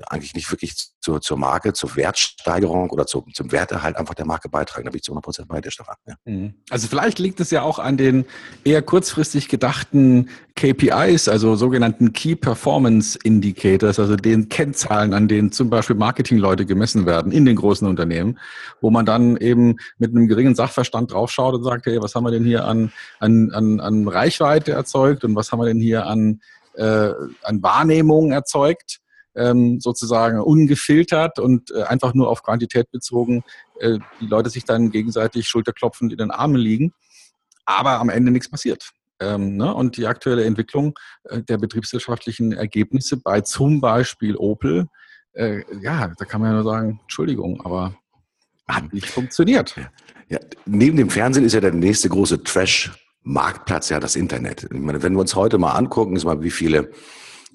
eigentlich 0.09 0.35
nicht 0.35 0.51
wirklich 0.51 0.75
zur, 1.01 1.21
zur 1.21 1.37
Marke, 1.37 1.73
zur 1.73 1.97
Wertsteigerung 1.97 2.91
oder 2.91 3.07
zu, 3.07 3.25
zum 3.35 3.53
Werterhalt 3.53 3.97
einfach 3.97 4.15
der 4.15 4.27
Marke 4.27 4.49
beitragen. 4.49 4.85
Da 4.85 4.91
bin 4.91 4.99
ich 4.99 5.03
zu 5.03 5.13
100 5.13 5.25
Prozent 5.25 5.49
bei 5.49 5.61
dir, 5.61 5.71
Stefan. 5.71 5.97
Ja. 6.07 6.15
Mhm. 6.25 6.55
Also 6.71 6.89
vielleicht 6.89 7.19
liegt 7.19 7.41
es 7.41 7.51
ja 7.51 7.63
auch 7.63 7.79
an 7.79 7.97
den 7.97 8.25
eher 8.65 8.83
kurzfristig 8.83 9.49
gedachten 9.49 10.31
KPIs, 10.57 11.29
also 11.29 11.57
sogenannten 11.57 12.13
Key 12.13 12.37
Performance 12.37 13.19
Indicators, 13.23 13.99
also 13.99 14.17
den 14.17 14.49
Kennzahlen, 14.49 15.13
an 15.13 15.29
denen 15.29 15.53
zum 15.53 15.69
Beispiel 15.69 15.97
Marketingleute 15.97 16.65
gemessen 16.65 17.07
werden 17.07 17.33
in 17.33 17.45
den 17.45 17.57
großen 17.57 17.87
Unternehmen, 17.89 18.39
wo 18.81 18.91
man 18.91 19.05
dann 19.05 19.37
eben 19.37 19.77
mit 19.99 20.11
einem 20.11 20.29
geringen 20.29 20.55
Sachverstand 20.55 21.13
draufschaut 21.13 21.55
und 21.55 21.65
sagt, 21.65 21.87
hey, 21.87 22.01
was 22.01 22.15
haben 22.15 22.25
wir 22.25 22.31
denn 22.31 22.45
hier 22.45 22.65
an, 22.65 22.93
an, 23.19 23.51
an, 23.53 23.81
an 23.81 24.09
Reichweite 24.09 24.73
erzeugt 24.73 25.25
und 25.25 25.35
was 25.35 25.51
haben 25.51 25.59
wir 25.59 25.67
denn 25.67 25.81
hier 25.81 26.07
an, 26.07 26.41
äh, 26.75 27.11
an 27.43 27.63
Wahrnehmung 27.63 28.33
erzeugt? 28.33 29.01
Ähm, 29.37 29.81
sozusagen 29.81 30.41
ungefiltert 30.41 31.39
und 31.39 31.71
äh, 31.71 31.83
einfach 31.83 32.15
nur 32.15 32.29
auf 32.29 32.43
Quantität 32.43 32.91
bezogen 32.91 33.45
äh, 33.81 33.99
die 34.21 34.27
Leute 34.27 34.51
sich 34.51 34.65
dann 34.65 34.91
gegenseitig 34.91 35.49
schulterklopfend 35.49 36.13
in 36.13 36.19
den 36.19 36.31
Armen 36.31 36.57
liegen, 36.57 36.93
aber 37.65 38.01
am 38.01 38.09
Ende 38.09 38.31
nichts 38.31 38.49
passiert. 38.49 38.91
Ähm, 39.21 39.57
ne? 39.57 39.73
Und 39.73 39.97
die 39.97 40.07
aktuelle 40.07 40.45
Entwicklung 40.45 40.99
äh, 41.25 41.43
der 41.43 41.59
betriebswirtschaftlichen 41.59 42.53
Ergebnisse 42.53 43.17
bei 43.17 43.41
zum 43.41 43.81
Beispiel 43.81 44.37
Opel, 44.37 44.89
äh, 45.33 45.63
ja, 45.81 46.09
da 46.17 46.25
kann 46.25 46.41
man 46.41 46.51
ja 46.51 46.63
nur 46.63 46.65
sagen, 46.65 47.01
Entschuldigung, 47.03 47.61
aber 47.65 47.95
hat 48.69 48.93
nicht 48.93 49.09
funktioniert. 49.09 49.77
Ja, 50.29 50.39
neben 50.65 50.97
dem 50.97 51.11
Fernsehen 51.11 51.45
ist 51.45 51.53
ja 51.53 51.61
der 51.61 51.73
nächste 51.73 52.09
große 52.09 52.43
Trash-Marktplatz 52.43 53.91
ja 53.91 54.01
das 54.01 54.17
Internet. 54.17 54.65
Ich 54.65 54.81
meine, 54.81 55.03
wenn 55.03 55.13
wir 55.13 55.21
uns 55.21 55.35
heute 55.35 55.59
mal 55.59 55.73
angucken, 55.73 56.17
ist 56.17 56.25
mal, 56.25 56.43
wie 56.43 56.51
viele 56.51 56.91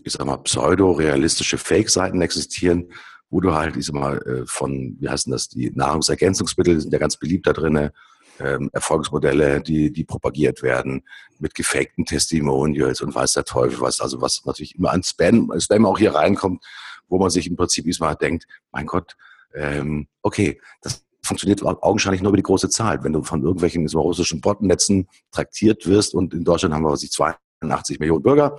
ich 0.03 0.13
sag 0.13 0.25
mal, 0.25 0.37
pseudo-realistische 0.37 1.57
Fake-Seiten 1.57 2.21
existieren, 2.21 2.91
wo 3.29 3.41
du 3.41 3.53
halt, 3.53 3.77
ich 3.77 3.85
sag 3.85 3.95
mal, 3.95 4.17
äh, 4.23 4.45
von, 4.45 4.97
wie 4.99 5.09
heißen 5.09 5.31
das, 5.31 5.49
die 5.49 5.71
Nahrungsergänzungsmittel 5.71 6.79
sind 6.79 6.91
ja 6.91 6.99
ganz 6.99 7.17
beliebt 7.17 7.47
da 7.47 7.53
drin, 7.53 7.91
ähm, 8.39 8.69
Erfolgsmodelle, 8.73 9.61
die, 9.61 9.91
die 9.91 10.03
propagiert 10.03 10.63
werden, 10.63 11.03
mit 11.39 11.55
gefakten 11.55 12.05
Testimonials 12.05 13.01
und 13.01 13.13
weiß 13.13 13.33
der 13.33 13.43
Teufel 13.43 13.81
was, 13.81 13.99
also 13.99 14.21
was 14.21 14.43
natürlich 14.45 14.75
immer 14.75 14.91
an 14.91 15.03
Spam, 15.03 15.51
Spam 15.59 15.85
auch 15.85 15.97
hier 15.97 16.15
reinkommt, 16.15 16.63
wo 17.07 17.17
man 17.17 17.29
sich 17.29 17.47
im 17.47 17.55
Prinzip 17.55 17.85
diesmal 17.85 18.15
denkt, 18.15 18.47
mein 18.71 18.85
Gott, 18.85 19.15
ähm, 19.53 20.07
okay, 20.21 20.59
das 20.81 21.03
funktioniert 21.23 21.63
augenscheinlich 21.63 22.21
nur 22.21 22.29
über 22.29 22.37
die 22.37 22.43
große 22.43 22.69
Zahl. 22.69 23.03
Wenn 23.03 23.13
du 23.13 23.23
von 23.23 23.43
irgendwelchen 23.43 23.87
russischen 23.87 24.41
Botnetzen 24.41 25.07
traktiert 25.31 25.85
wirst 25.85 26.13
und 26.13 26.33
in 26.33 26.43
Deutschland 26.43 26.73
haben 26.73 26.83
wir, 26.83 26.91
was 26.91 27.03
ich, 27.03 27.11
82 27.11 27.99
Millionen 27.99 28.23
Bürger, 28.23 28.57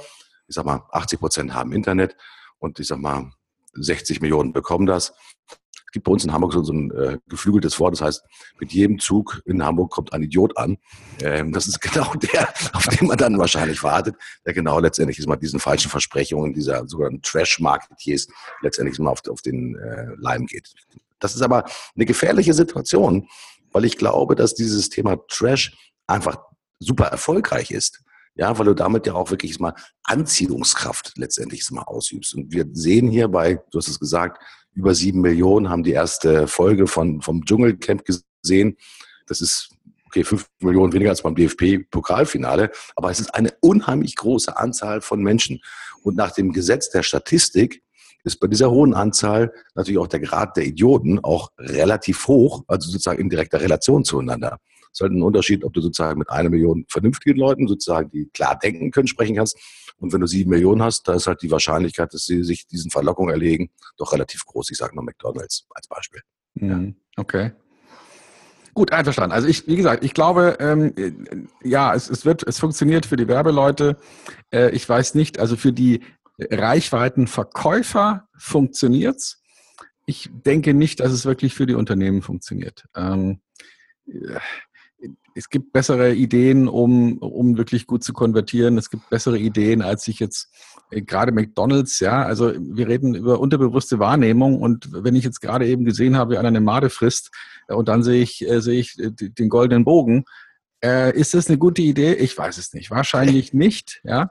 ich 0.50 0.56
sag 0.56 0.66
mal, 0.66 0.82
80 0.90 1.20
Prozent 1.20 1.54
haben 1.54 1.72
Internet 1.72 2.16
und 2.58 2.78
ich 2.80 2.88
sag 2.88 2.98
mal, 2.98 3.32
60 3.74 4.20
Millionen 4.20 4.52
bekommen 4.52 4.84
das. 4.84 5.14
Es 5.46 5.92
gibt 5.92 6.06
bei 6.06 6.12
uns 6.12 6.24
in 6.24 6.32
Hamburg 6.32 6.52
so, 6.52 6.72
ein 6.72 6.90
äh, 6.90 7.18
geflügeltes 7.28 7.78
Wort, 7.80 7.94
das 7.94 8.00
heißt, 8.00 8.24
mit 8.58 8.72
jedem 8.72 8.98
Zug 8.98 9.42
in 9.44 9.64
Hamburg 9.64 9.90
kommt 9.90 10.12
ein 10.12 10.22
Idiot 10.22 10.56
an. 10.58 10.76
Ähm, 11.22 11.52
das 11.52 11.68
ist 11.68 11.80
genau 11.80 12.12
der, 12.14 12.48
auf 12.72 12.86
den 12.88 13.06
man 13.08 13.16
dann 13.16 13.38
wahrscheinlich 13.38 13.82
wartet, 13.82 14.16
der 14.44 14.54
genau 14.54 14.80
letztendlich 14.80 15.18
ist 15.18 15.28
mal 15.28 15.36
diesen 15.36 15.60
falschen 15.60 15.88
Versprechungen, 15.90 16.52
dieser 16.52 16.86
sogenannten 16.88 17.22
Trash-Marketiers 17.22 18.26
letztendlich 18.60 18.98
mal 18.98 19.10
auf, 19.10 19.26
auf 19.28 19.42
den 19.42 19.76
äh, 19.76 20.06
Leim 20.16 20.46
geht. 20.46 20.72
Das 21.20 21.34
ist 21.36 21.42
aber 21.42 21.64
eine 21.94 22.06
gefährliche 22.06 22.54
Situation, 22.54 23.28
weil 23.70 23.84
ich 23.84 23.96
glaube, 23.96 24.34
dass 24.34 24.54
dieses 24.54 24.88
Thema 24.88 25.16
Trash 25.28 25.76
einfach 26.08 26.38
super 26.80 27.06
erfolgreich 27.06 27.70
ist. 27.70 28.02
Ja, 28.34 28.58
weil 28.58 28.66
du 28.66 28.74
damit 28.74 29.06
ja 29.06 29.14
auch 29.14 29.30
wirklich 29.30 29.58
mal 29.60 29.74
Anziehungskraft 30.04 31.12
letztendlich 31.16 31.68
mal 31.70 31.82
ausübst. 31.82 32.34
Und 32.34 32.52
wir 32.52 32.66
sehen 32.72 33.10
hier 33.10 33.28
bei, 33.28 33.60
du 33.70 33.78
hast 33.78 33.88
es 33.88 33.98
gesagt, 33.98 34.42
über 34.72 34.94
sieben 34.94 35.20
Millionen 35.20 35.68
haben 35.68 35.82
die 35.82 35.92
erste 35.92 36.46
Folge 36.46 36.86
von, 36.86 37.20
vom 37.20 37.44
Dschungelcamp 37.44 38.04
gesehen. 38.04 38.76
Das 39.26 39.40
ist 39.40 39.70
okay, 40.06 40.24
fünf 40.24 40.48
Millionen 40.60 40.92
weniger 40.92 41.10
als 41.10 41.22
beim 41.22 41.34
DFB-Pokalfinale, 41.34 42.70
aber 42.96 43.10
es 43.10 43.20
ist 43.20 43.34
eine 43.34 43.52
unheimlich 43.60 44.16
große 44.16 44.56
Anzahl 44.56 45.00
von 45.00 45.22
Menschen. 45.22 45.60
Und 46.02 46.16
nach 46.16 46.32
dem 46.32 46.52
Gesetz 46.52 46.90
der 46.90 47.02
Statistik 47.02 47.82
ist 48.24 48.40
bei 48.40 48.48
dieser 48.48 48.70
hohen 48.70 48.92
Anzahl 48.92 49.52
natürlich 49.74 49.98
auch 49.98 50.08
der 50.08 50.20
Grad 50.20 50.56
der 50.56 50.66
Idioten 50.66 51.20
auch 51.20 51.52
relativ 51.58 52.26
hoch, 52.26 52.64
also 52.66 52.90
sozusagen 52.90 53.20
in 53.20 53.30
direkter 53.30 53.60
Relation 53.60 54.04
zueinander. 54.04 54.58
Es 54.92 54.98
ist 54.98 55.02
halt 55.02 55.12
ein 55.12 55.22
Unterschied, 55.22 55.64
ob 55.64 55.72
du 55.72 55.80
sozusagen 55.80 56.18
mit 56.18 56.30
einer 56.30 56.50
Million 56.50 56.84
vernünftigen 56.88 57.38
Leuten, 57.38 57.68
sozusagen, 57.68 58.10
die 58.10 58.28
klar 58.32 58.58
denken 58.58 58.90
können, 58.90 59.06
sprechen 59.06 59.36
kannst. 59.36 59.56
Und 59.98 60.12
wenn 60.12 60.20
du 60.20 60.26
sieben 60.26 60.50
Millionen 60.50 60.82
hast, 60.82 61.06
da 61.06 61.14
ist 61.14 61.26
halt 61.26 61.42
die 61.42 61.50
Wahrscheinlichkeit, 61.50 62.12
dass 62.14 62.24
sie 62.24 62.42
sich 62.42 62.66
diesen 62.66 62.90
Verlockungen 62.90 63.32
erlegen, 63.32 63.70
doch 63.98 64.12
relativ 64.12 64.44
groß. 64.46 64.70
Ich 64.70 64.78
sage 64.78 64.94
nur 64.94 65.04
McDonalds 65.04 65.66
als 65.70 65.86
Beispiel. 65.88 66.20
Mhm. 66.54 66.96
Okay. 67.16 67.52
Gut, 68.72 68.92
einverstanden. 68.92 69.32
Also 69.32 69.48
ich, 69.48 69.66
wie 69.66 69.76
gesagt, 69.76 70.04
ich 70.04 70.14
glaube, 70.14 70.56
ähm, 70.60 71.48
ja, 71.62 71.94
es, 71.94 72.08
es 72.08 72.24
wird, 72.24 72.46
es 72.46 72.58
funktioniert 72.58 73.04
für 73.04 73.16
die 73.16 73.28
Werbeleute. 73.28 73.96
Äh, 74.52 74.70
ich 74.70 74.88
weiß 74.88 75.14
nicht, 75.14 75.38
also 75.38 75.56
für 75.56 75.72
die 75.72 76.00
Reichweitenverkäufer 76.38 78.28
funktioniert's. 78.38 79.42
Ich 80.06 80.30
denke 80.32 80.72
nicht, 80.72 81.00
dass 81.00 81.12
es 81.12 81.26
wirklich 81.26 81.54
für 81.54 81.66
die 81.66 81.74
Unternehmen 81.74 82.22
funktioniert. 82.22 82.84
Ähm, 82.96 83.40
es 85.34 85.48
gibt 85.48 85.72
bessere 85.72 86.14
Ideen, 86.14 86.68
um, 86.68 87.18
um 87.18 87.56
wirklich 87.56 87.86
gut 87.86 88.04
zu 88.04 88.12
konvertieren. 88.12 88.78
Es 88.78 88.90
gibt 88.90 89.08
bessere 89.10 89.38
Ideen, 89.38 89.82
als 89.82 90.04
sich 90.04 90.18
jetzt 90.18 90.50
äh, 90.90 91.02
gerade 91.02 91.32
McDonalds, 91.32 92.00
ja, 92.00 92.22
also 92.22 92.52
wir 92.58 92.88
reden 92.88 93.14
über 93.14 93.40
unterbewusste 93.40 93.98
Wahrnehmung 93.98 94.60
und 94.60 94.88
wenn 94.92 95.16
ich 95.16 95.24
jetzt 95.24 95.40
gerade 95.40 95.66
eben 95.66 95.84
gesehen 95.84 96.16
habe, 96.16 96.34
wie 96.34 96.38
einer 96.38 96.48
eine 96.48 96.60
Made 96.60 96.90
frisst 96.90 97.30
äh, 97.68 97.74
und 97.74 97.88
dann 97.88 98.02
sehe 98.02 98.22
ich, 98.22 98.46
äh, 98.48 98.60
sehe 98.60 98.80
ich 98.80 98.96
den 98.98 99.48
goldenen 99.48 99.84
Bogen, 99.84 100.24
ist 100.82 101.34
das 101.34 101.48
eine 101.48 101.58
gute 101.58 101.82
Idee? 101.82 102.14
Ich 102.14 102.38
weiß 102.38 102.56
es 102.56 102.72
nicht. 102.72 102.90
Wahrscheinlich 102.90 103.52
nicht, 103.52 104.00
ja. 104.02 104.30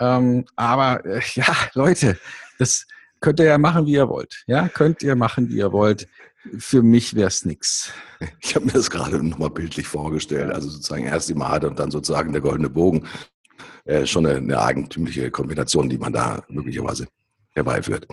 Ähm, 0.00 0.44
aber 0.56 1.00
ja, 1.34 1.54
Leute, 1.74 2.18
das 2.58 2.86
könnt 3.20 3.38
ihr 3.38 3.46
ja 3.46 3.58
machen, 3.58 3.86
wie 3.86 3.92
ihr 3.92 4.08
wollt. 4.08 4.42
Ja, 4.48 4.68
könnt 4.68 5.04
ihr 5.04 5.14
machen, 5.14 5.48
wie 5.48 5.58
ihr 5.58 5.70
wollt. 5.70 6.08
Für 6.58 6.82
mich 6.82 7.14
wäre 7.14 7.28
es 7.28 7.44
nichts. 7.44 7.90
Ich 8.40 8.54
habe 8.54 8.66
mir 8.66 8.72
das 8.72 8.90
gerade 8.90 9.22
nochmal 9.22 9.50
bildlich 9.50 9.86
vorgestellt. 9.86 10.50
Also 10.50 10.70
sozusagen 10.70 11.04
erst 11.04 11.28
die 11.28 11.34
Made 11.34 11.68
und 11.68 11.78
dann 11.78 11.90
sozusagen 11.90 12.32
der 12.32 12.40
goldene 12.40 12.70
Bogen. 12.70 13.06
Äh, 13.84 14.06
schon 14.06 14.26
eine, 14.26 14.38
eine 14.38 14.60
eigentümliche 14.60 15.30
Kombination, 15.30 15.88
die 15.88 15.98
man 15.98 16.12
da 16.12 16.42
möglicherweise 16.48 17.06
herbeiführt. 17.56 18.06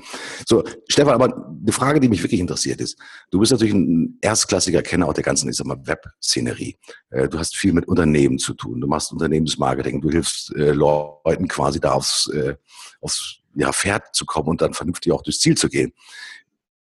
So, 0.47 0.63
Stefan, 0.87 1.13
aber 1.13 1.47
eine 1.61 1.71
Frage, 1.71 1.99
die 1.99 2.07
mich 2.07 2.23
wirklich 2.23 2.39
interessiert 2.39 2.79
ist. 2.79 2.97
Du 3.29 3.39
bist 3.39 3.51
natürlich 3.51 3.73
ein 3.73 4.17
erstklassiger 4.21 4.81
Kenner 4.81 5.07
auch 5.07 5.13
der 5.13 5.23
ganzen, 5.23 5.49
ich 5.49 5.57
sag 5.57 5.67
mal, 5.67 5.85
Web-Szenerie. 5.85 6.77
Äh, 7.09 7.27
du 7.27 7.37
hast 7.37 7.55
viel 7.55 7.73
mit 7.73 7.87
Unternehmen 7.87 8.39
zu 8.39 8.53
tun. 8.53 8.79
Du 8.79 8.87
machst 8.87 9.11
Unternehmensmarketing. 9.11 10.01
Du 10.01 10.09
hilfst 10.09 10.55
äh, 10.55 10.71
Leuten 10.71 11.47
quasi 11.47 11.79
da 11.79 11.91
aufs, 11.91 12.29
äh, 12.29 12.55
aufs 13.01 13.39
ja, 13.55 13.71
Pferd 13.71 14.15
zu 14.15 14.25
kommen 14.25 14.49
und 14.49 14.61
dann 14.61 14.73
vernünftig 14.73 15.11
auch 15.11 15.21
durchs 15.21 15.39
Ziel 15.39 15.57
zu 15.57 15.69
gehen. 15.69 15.93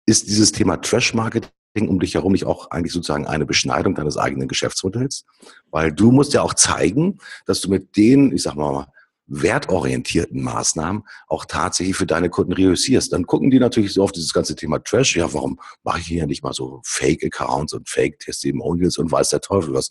Ist 0.06 0.28
dieses 0.28 0.52
Thema 0.52 0.76
Trash-Marketing 0.80 1.88
um 1.88 2.00
dich 2.00 2.14
herum 2.14 2.32
nicht 2.32 2.44
auch 2.44 2.70
eigentlich 2.70 2.92
sozusagen 2.92 3.26
eine 3.26 3.46
Beschneidung 3.46 3.94
deines 3.94 4.16
eigenen 4.16 4.48
Geschäftsmodells? 4.48 5.24
Weil 5.70 5.92
du 5.92 6.10
musst 6.10 6.34
ja 6.34 6.42
auch 6.42 6.54
zeigen, 6.54 7.18
dass 7.46 7.60
du 7.60 7.70
mit 7.70 7.96
den, 7.96 8.32
ich 8.32 8.42
sag 8.42 8.56
mal, 8.56 8.86
wertorientierten 9.26 10.42
Maßnahmen 10.42 11.04
auch 11.28 11.44
tatsächlich 11.46 11.96
für 11.96 12.06
deine 12.06 12.28
Kunden 12.28 12.52
reüssierst. 12.52 13.12
Dann 13.12 13.26
gucken 13.26 13.50
die 13.50 13.58
natürlich 13.58 13.94
so 13.94 14.02
auf 14.02 14.12
dieses 14.12 14.32
ganze 14.32 14.54
Thema 14.56 14.78
Trash. 14.82 15.16
Ja, 15.16 15.32
warum 15.32 15.58
mache 15.84 16.00
ich 16.00 16.06
hier 16.06 16.26
nicht 16.26 16.42
mal 16.42 16.52
so 16.52 16.80
Fake-Accounts 16.84 17.72
und 17.72 17.88
Fake-Testimonials 17.88 18.98
und 18.98 19.10
weiß 19.10 19.30
der 19.30 19.40
Teufel 19.40 19.74
was? 19.74 19.90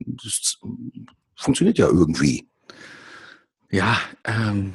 Das 0.00 0.58
funktioniert 1.36 1.78
ja 1.78 1.86
irgendwie. 1.86 2.48
Ja, 3.70 3.98
ähm, 4.24 4.74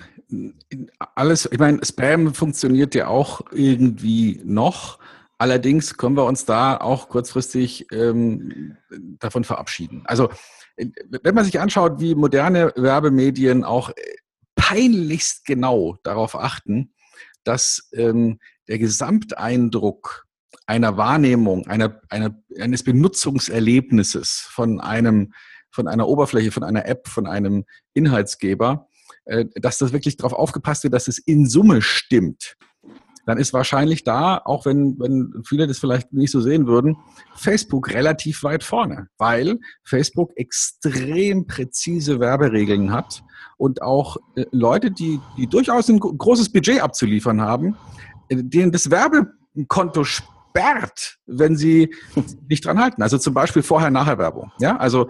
alles, 1.16 1.50
ich 1.52 1.60
meine, 1.60 1.84
Spam 1.84 2.34
funktioniert 2.34 2.96
ja 2.96 3.08
auch 3.08 3.42
irgendwie 3.52 4.42
noch. 4.44 5.00
Allerdings 5.38 5.98
können 5.98 6.18
wir 6.18 6.26
uns 6.26 6.46
da 6.46 6.78
auch 6.78 7.10
kurzfristig 7.10 7.88
ähm, 7.92 8.78
davon 9.20 9.44
verabschieden. 9.44 10.04
Also, 10.06 10.30
wenn 10.78 11.36
man 11.36 11.46
sich 11.46 11.60
anschaut, 11.60 12.00
wie 12.00 12.16
moderne 12.16 12.72
Werbemedien 12.76 13.64
auch 13.64 13.92
peinlichst 14.56 15.46
genau 15.46 15.98
darauf 16.04 16.36
achten, 16.36 16.94
dass 17.44 17.90
ähm, 17.94 18.40
der 18.68 18.80
Gesamteindruck 18.80 20.26
einer 20.68 20.98
Wahrnehmung, 20.98 21.66
einer, 21.68 22.02
einer, 22.10 22.36
eines 22.60 22.84
Benutzungserlebnisses 22.84 24.48
von 24.52 24.80
einem, 24.80 25.34
von 25.72 25.88
einer 25.88 26.08
Oberfläche, 26.08 26.52
von 26.52 26.64
einer 26.64 26.86
App, 26.86 27.08
von 27.08 27.26
einem 27.26 27.66
Inhaltsgeber 27.94 28.88
äh, 28.88 28.89
dass 29.56 29.78
das 29.78 29.94
wirklich 29.94 30.18
darauf 30.18 30.34
aufgepasst 30.34 30.84
wird, 30.84 30.94
dass 30.94 31.08
es 31.08 31.20
in 31.20 31.48
Summe 31.48 31.82
stimmt. 31.82 32.56
dann 33.26 33.38
ist 33.38 33.54
wahrscheinlich 33.54 34.04
da, 34.04 34.42
auch 34.44 34.66
wenn, 34.66 35.00
wenn 35.00 35.44
viele 35.46 35.68
das 35.68 35.78
vielleicht 35.78 36.14
nicht 36.14 36.32
so 36.32 36.42
sehen 36.42 36.66
würden, 36.66 36.98
Facebook 37.36 37.94
relativ 37.94 38.44
weit 38.44 38.64
vorne, 38.64 39.08
weil 39.20 39.60
Facebook 39.84 40.32
extrem 40.36 41.46
präzise 41.46 42.20
Werberegeln 42.20 42.92
hat 42.92 43.24
und 43.58 43.82
auch 43.82 44.18
äh, 44.36 44.46
Leute, 44.52 44.90
die, 44.90 45.20
die 45.38 45.46
durchaus 45.46 45.90
ein 45.90 46.00
großes 46.00 46.52
Budget 46.52 46.82
abzuliefern 46.82 47.42
haben, 47.42 47.78
äh, 48.30 48.38
denen 48.38 48.72
das 48.72 48.90
Werbekonto 48.90 50.06
sperrt, 50.06 51.18
wenn 51.28 51.56
sie 51.56 51.94
nicht 52.50 52.66
dran 52.66 52.80
halten. 52.80 53.04
Also 53.04 53.18
zum 53.18 53.34
Beispiel 53.34 53.62
Vorher-Nachher-Werbung. 53.62 54.52
Ja, 54.60 54.78
also 54.78 55.10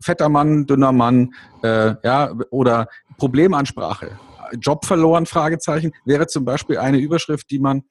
fetter 0.00 0.28
Mann, 0.28 0.66
dünner 0.66 0.92
Mann, 0.92 1.34
äh, 1.62 1.94
ja, 2.02 2.32
oder 2.50 2.88
Problemansprache. 3.16 4.18
Job 4.60 4.84
verloren, 4.84 5.26
Fragezeichen, 5.26 5.92
wäre 6.04 6.26
zum 6.26 6.44
Beispiel 6.44 6.78
eine 6.78 6.98
Überschrift, 6.98 7.50
die 7.50 7.58
man 7.58 7.82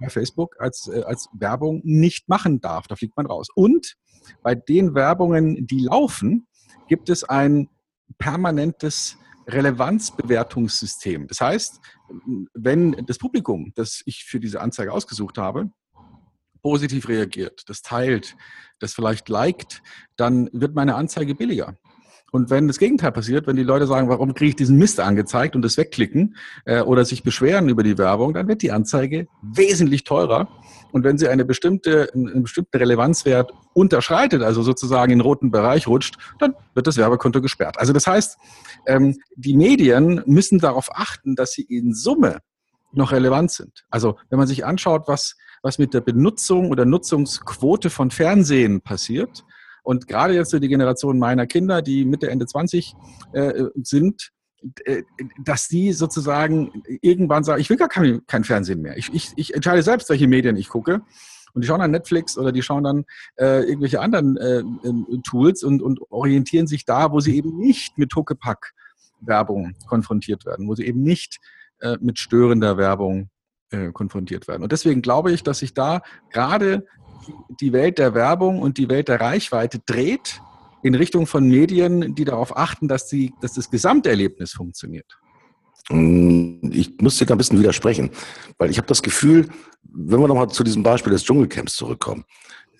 bei 0.00 0.08
Facebook 0.08 0.56
als, 0.58 0.88
äh, 0.88 1.02
als 1.02 1.28
Werbung 1.32 1.80
nicht 1.84 2.28
machen 2.28 2.60
darf. 2.60 2.86
Da 2.86 2.96
fliegt 2.96 3.16
man 3.16 3.26
raus. 3.26 3.48
Und 3.54 3.96
bei 4.42 4.54
den 4.54 4.94
Werbungen, 4.94 5.66
die 5.66 5.80
laufen, 5.80 6.46
gibt 6.88 7.08
es 7.08 7.24
ein 7.24 7.68
permanentes 8.18 9.16
Relevanzbewertungssystem. 9.48 11.28
Das 11.28 11.40
heißt, 11.40 11.80
wenn 12.54 12.92
das 13.06 13.18
Publikum, 13.18 13.72
das 13.74 14.02
ich 14.04 14.24
für 14.24 14.40
diese 14.40 14.60
Anzeige 14.60 14.92
ausgesucht 14.92 15.38
habe, 15.38 15.70
positiv 16.62 17.08
reagiert, 17.08 17.62
das 17.68 17.82
teilt, 17.82 18.36
das 18.80 18.92
vielleicht 18.92 19.28
liked, 19.28 19.82
dann 20.16 20.48
wird 20.52 20.74
meine 20.74 20.96
Anzeige 20.96 21.34
billiger. 21.34 21.76
Und 22.32 22.50
wenn 22.50 22.66
das 22.66 22.78
Gegenteil 22.78 23.12
passiert, 23.12 23.46
wenn 23.46 23.56
die 23.56 23.62
Leute 23.62 23.86
sagen, 23.86 24.08
warum 24.08 24.34
kriege 24.34 24.50
ich 24.50 24.56
diesen 24.56 24.76
Mist 24.76 25.00
angezeigt 25.00 25.54
und 25.54 25.62
das 25.62 25.76
wegklicken 25.76 26.36
äh, 26.64 26.80
oder 26.80 27.04
sich 27.04 27.22
beschweren 27.22 27.68
über 27.68 27.82
die 27.82 27.96
Werbung, 27.98 28.34
dann 28.34 28.48
wird 28.48 28.62
die 28.62 28.72
Anzeige 28.72 29.28
wesentlich 29.42 30.04
teurer. 30.04 30.48
Und 30.92 31.04
wenn 31.04 31.18
sie 31.18 31.28
eine 31.28 31.44
bestimmte, 31.44 32.10
einen 32.14 32.42
bestimmten 32.42 32.76
Relevanzwert 32.76 33.52
unterschreitet, 33.74 34.42
also 34.42 34.62
sozusagen 34.62 35.12
in 35.12 35.18
den 35.18 35.24
roten 35.24 35.50
Bereich 35.50 35.86
rutscht, 35.86 36.16
dann 36.38 36.54
wird 36.74 36.86
das 36.86 36.96
Werbekonto 36.96 37.40
gesperrt. 37.40 37.78
Also 37.78 37.92
das 37.92 38.06
heißt, 38.06 38.38
ähm, 38.86 39.16
die 39.36 39.54
Medien 39.54 40.22
müssen 40.26 40.58
darauf 40.58 40.88
achten, 40.92 41.36
dass 41.36 41.52
sie 41.52 41.62
in 41.62 41.94
Summe 41.94 42.40
noch 42.92 43.12
relevant 43.12 43.50
sind. 43.50 43.84
Also 43.90 44.16
wenn 44.30 44.38
man 44.38 44.48
sich 44.48 44.64
anschaut, 44.64 45.04
was, 45.06 45.36
was 45.62 45.78
mit 45.78 45.94
der 45.94 46.00
Benutzung 46.00 46.70
oder 46.70 46.84
Nutzungsquote 46.84 47.90
von 47.90 48.10
Fernsehen 48.10 48.80
passiert, 48.80 49.44
und 49.86 50.08
gerade 50.08 50.34
jetzt 50.34 50.50
so 50.50 50.58
die 50.58 50.66
Generation 50.66 51.16
meiner 51.16 51.46
Kinder, 51.46 51.80
die 51.80 52.04
Mitte, 52.04 52.28
Ende 52.28 52.44
20 52.44 52.96
äh, 53.32 53.66
sind, 53.76 54.32
äh, 54.84 55.04
dass 55.44 55.68
die 55.68 55.92
sozusagen 55.92 56.82
irgendwann 57.02 57.44
sagen, 57.44 57.60
ich 57.60 57.70
will 57.70 57.76
gar 57.76 57.88
kein, 57.88 58.26
kein 58.26 58.42
Fernsehen 58.42 58.82
mehr. 58.82 58.96
Ich, 58.96 59.14
ich, 59.14 59.30
ich 59.36 59.54
entscheide 59.54 59.84
selbst, 59.84 60.10
welche 60.10 60.26
Medien 60.26 60.56
ich 60.56 60.68
gucke. 60.68 61.02
Und 61.54 61.62
die 61.62 61.68
schauen 61.68 61.78
dann 61.78 61.92
Netflix 61.92 62.36
oder 62.36 62.50
die 62.50 62.62
schauen 62.62 62.82
dann 62.82 63.04
äh, 63.36 63.62
irgendwelche 63.62 64.00
anderen 64.00 64.36
äh, 64.38 64.58
äh, 64.58 65.20
Tools 65.22 65.62
und, 65.62 65.82
und 65.82 66.00
orientieren 66.10 66.66
sich 66.66 66.84
da, 66.84 67.12
wo 67.12 67.20
sie 67.20 67.36
eben 67.36 67.56
nicht 67.56 67.96
mit 67.96 68.12
Huckepack 68.16 68.72
Werbung 69.20 69.76
konfrontiert 69.86 70.46
werden, 70.46 70.66
wo 70.66 70.74
sie 70.74 70.84
eben 70.84 71.04
nicht 71.04 71.38
äh, 71.78 71.96
mit 72.00 72.18
störender 72.18 72.76
Werbung 72.76 73.30
äh, 73.70 73.92
konfrontiert 73.92 74.48
werden. 74.48 74.64
Und 74.64 74.72
deswegen 74.72 75.00
glaube 75.00 75.30
ich, 75.30 75.44
dass 75.44 75.60
sich 75.60 75.74
da 75.74 76.02
gerade 76.30 76.84
die 77.60 77.72
Welt 77.72 77.98
der 77.98 78.14
Werbung 78.14 78.60
und 78.60 78.78
die 78.78 78.88
Welt 78.88 79.08
der 79.08 79.20
Reichweite 79.20 79.80
dreht 79.84 80.40
in 80.82 80.94
Richtung 80.94 81.26
von 81.26 81.48
Medien, 81.48 82.14
die 82.14 82.24
darauf 82.24 82.56
achten, 82.56 82.88
dass, 82.88 83.08
die, 83.08 83.32
dass 83.40 83.54
das 83.54 83.70
Gesamterlebnis 83.70 84.52
funktioniert. 84.52 85.18
Mm, 85.90 86.70
ich 86.70 86.96
muss 87.00 87.18
dir 87.18 87.26
da 87.26 87.34
ein 87.34 87.38
bisschen 87.38 87.58
widersprechen, 87.58 88.10
weil 88.58 88.70
ich 88.70 88.78
habe 88.78 88.88
das 88.88 89.02
Gefühl, 89.02 89.48
wenn 89.82 90.20
wir 90.20 90.28
nochmal 90.28 90.48
zu 90.48 90.64
diesem 90.64 90.82
Beispiel 90.82 91.12
des 91.12 91.24
Dschungelcamps 91.24 91.76
zurückkommen, 91.76 92.24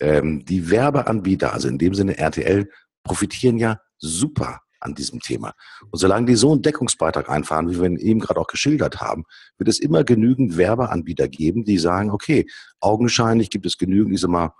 ähm, 0.01 0.45
die 0.45 0.71
Werbeanbieter, 0.71 1.53
also 1.53 1.69
in 1.69 1.79
dem 1.79 1.95
Sinne 1.95 2.19
RTL, 2.19 2.69
profitieren 3.03 3.59
ja 3.59 3.81
super 3.99 4.61
an 4.81 4.95
diesem 4.95 5.21
Thema. 5.21 5.55
Und 5.91 5.99
solange 5.99 6.27
die 6.27 6.37
so 6.37 6.53
einen 6.53 6.62
Deckungsbeitrag 6.62 7.29
einfahren, 7.29 7.71
wie 7.71 7.81
wir 7.81 7.87
ihn 7.87 7.97
eben 7.97 8.21
gerade 8.21 8.41
auch 8.41 8.47
geschildert 8.47 9.01
haben, 9.01 9.25
wird 9.59 9.69
es 9.69 9.79
immer 9.79 10.05
genügend 10.05 10.57
Werbeanbieter 10.57 11.29
geben, 11.29 11.65
die 11.65 11.79
sagen, 11.79 12.11
okay, 12.11 12.47
augenscheinlich 12.81 13.51
gibt 13.51 13.67
es 13.67 13.79
genügend, 13.79 14.15
ich 14.15 14.21
sag 14.21 14.31
mal, 14.31 14.53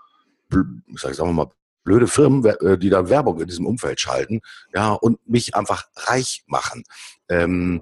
ich 0.87 0.99
sag 1.01 1.33
mal, 1.33 1.49
blöde 1.83 2.07
Firmen, 2.07 2.43
äh, 2.45 2.77
die 2.77 2.89
da 2.89 3.09
Werbung 3.09 3.39
in 3.39 3.47
diesem 3.47 3.65
Umfeld 3.65 3.99
schalten, 3.99 4.41
ja, 4.75 4.91
und 4.91 5.25
mich 5.27 5.55
einfach 5.55 5.85
reich 5.95 6.43
machen. 6.45 6.83
Ähm, 7.29 7.81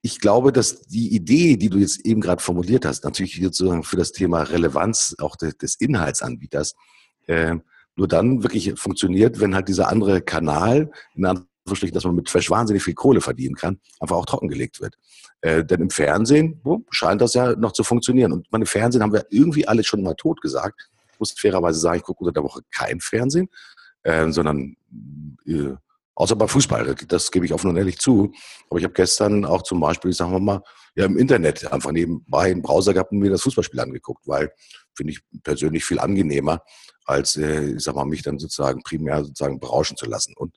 ich 0.00 0.20
glaube, 0.20 0.52
dass 0.52 0.82
die 0.82 1.12
Idee, 1.12 1.56
die 1.56 1.70
du 1.70 1.78
jetzt 1.78 2.06
eben 2.06 2.20
gerade 2.20 2.40
formuliert 2.40 2.84
hast, 2.86 3.02
natürlich 3.02 3.40
sozusagen 3.42 3.82
für 3.82 3.96
das 3.96 4.12
Thema 4.12 4.42
Relevanz 4.42 5.16
auch 5.18 5.34
des, 5.34 5.56
des 5.58 5.74
Inhaltsanbieters, 5.74 6.74
äh, 7.26 7.56
nur 7.98 8.08
dann 8.08 8.42
wirklich 8.44 8.72
funktioniert, 8.76 9.40
wenn 9.40 9.54
halt 9.54 9.68
dieser 9.68 9.88
andere 9.88 10.22
Kanal, 10.22 10.90
in 11.16 11.26
Anführungsstrichen, 11.26 11.94
dass 11.94 12.04
man 12.04 12.14
mit 12.14 12.28
Trash 12.28 12.48
wahnsinnig 12.48 12.82
viel 12.82 12.94
Kohle 12.94 13.20
verdienen 13.20 13.56
kann, 13.56 13.80
einfach 13.98 14.16
auch 14.16 14.24
trockengelegt 14.24 14.80
wird. 14.80 14.94
Äh, 15.40 15.64
denn 15.64 15.82
im 15.82 15.90
Fernsehen 15.90 16.60
oh, 16.64 16.78
scheint 16.90 17.20
das 17.20 17.34
ja 17.34 17.56
noch 17.56 17.72
zu 17.72 17.82
funktionieren. 17.82 18.32
Und 18.32 18.46
meine 18.52 18.66
Fernsehen 18.66 19.02
haben 19.02 19.12
wir 19.12 19.26
irgendwie 19.30 19.66
alle 19.66 19.82
schon 19.82 20.02
mal 20.02 20.14
tot 20.14 20.40
gesagt. 20.40 20.88
Ich 21.12 21.18
muss 21.18 21.32
fairerweise 21.32 21.80
sagen, 21.80 21.98
ich 21.98 22.04
gucke 22.04 22.20
unter 22.20 22.32
der 22.32 22.44
Woche 22.44 22.60
kein 22.70 23.00
Fernsehen, 23.00 23.48
äh, 24.04 24.30
sondern 24.30 24.76
äh, 25.44 25.74
außer 26.14 26.36
bei 26.36 26.46
Fußball, 26.46 26.94
das 27.08 27.32
gebe 27.32 27.46
ich 27.46 27.52
offen 27.52 27.70
und 27.70 27.76
ehrlich 27.76 27.98
zu. 27.98 28.32
Aber 28.70 28.78
ich 28.78 28.84
habe 28.84 28.94
gestern 28.94 29.44
auch 29.44 29.62
zum 29.62 29.80
Beispiel, 29.80 30.12
sagen 30.12 30.30
wir 30.30 30.40
mal, 30.40 30.62
ja, 30.94 31.04
im 31.04 31.16
Internet 31.16 31.72
einfach 31.72 31.90
nebenbei 31.90 32.52
einen 32.52 32.62
Browser 32.62 32.94
gehabt 32.94 33.10
und 33.10 33.18
mir 33.18 33.30
das 33.30 33.42
Fußballspiel 33.42 33.80
angeguckt, 33.80 34.26
weil 34.28 34.52
finde 34.94 35.12
ich 35.12 35.20
persönlich 35.42 35.84
viel 35.84 36.00
angenehmer, 36.00 36.62
als, 37.08 37.36
äh, 37.36 37.74
ich 37.76 37.82
sag 37.82 37.94
mal, 37.94 38.04
mich 38.04 38.22
dann 38.22 38.38
sozusagen 38.38 38.82
primär 38.82 39.24
sozusagen 39.24 39.60
berauschen 39.60 39.96
zu 39.96 40.06
lassen. 40.06 40.34
Und 40.36 40.54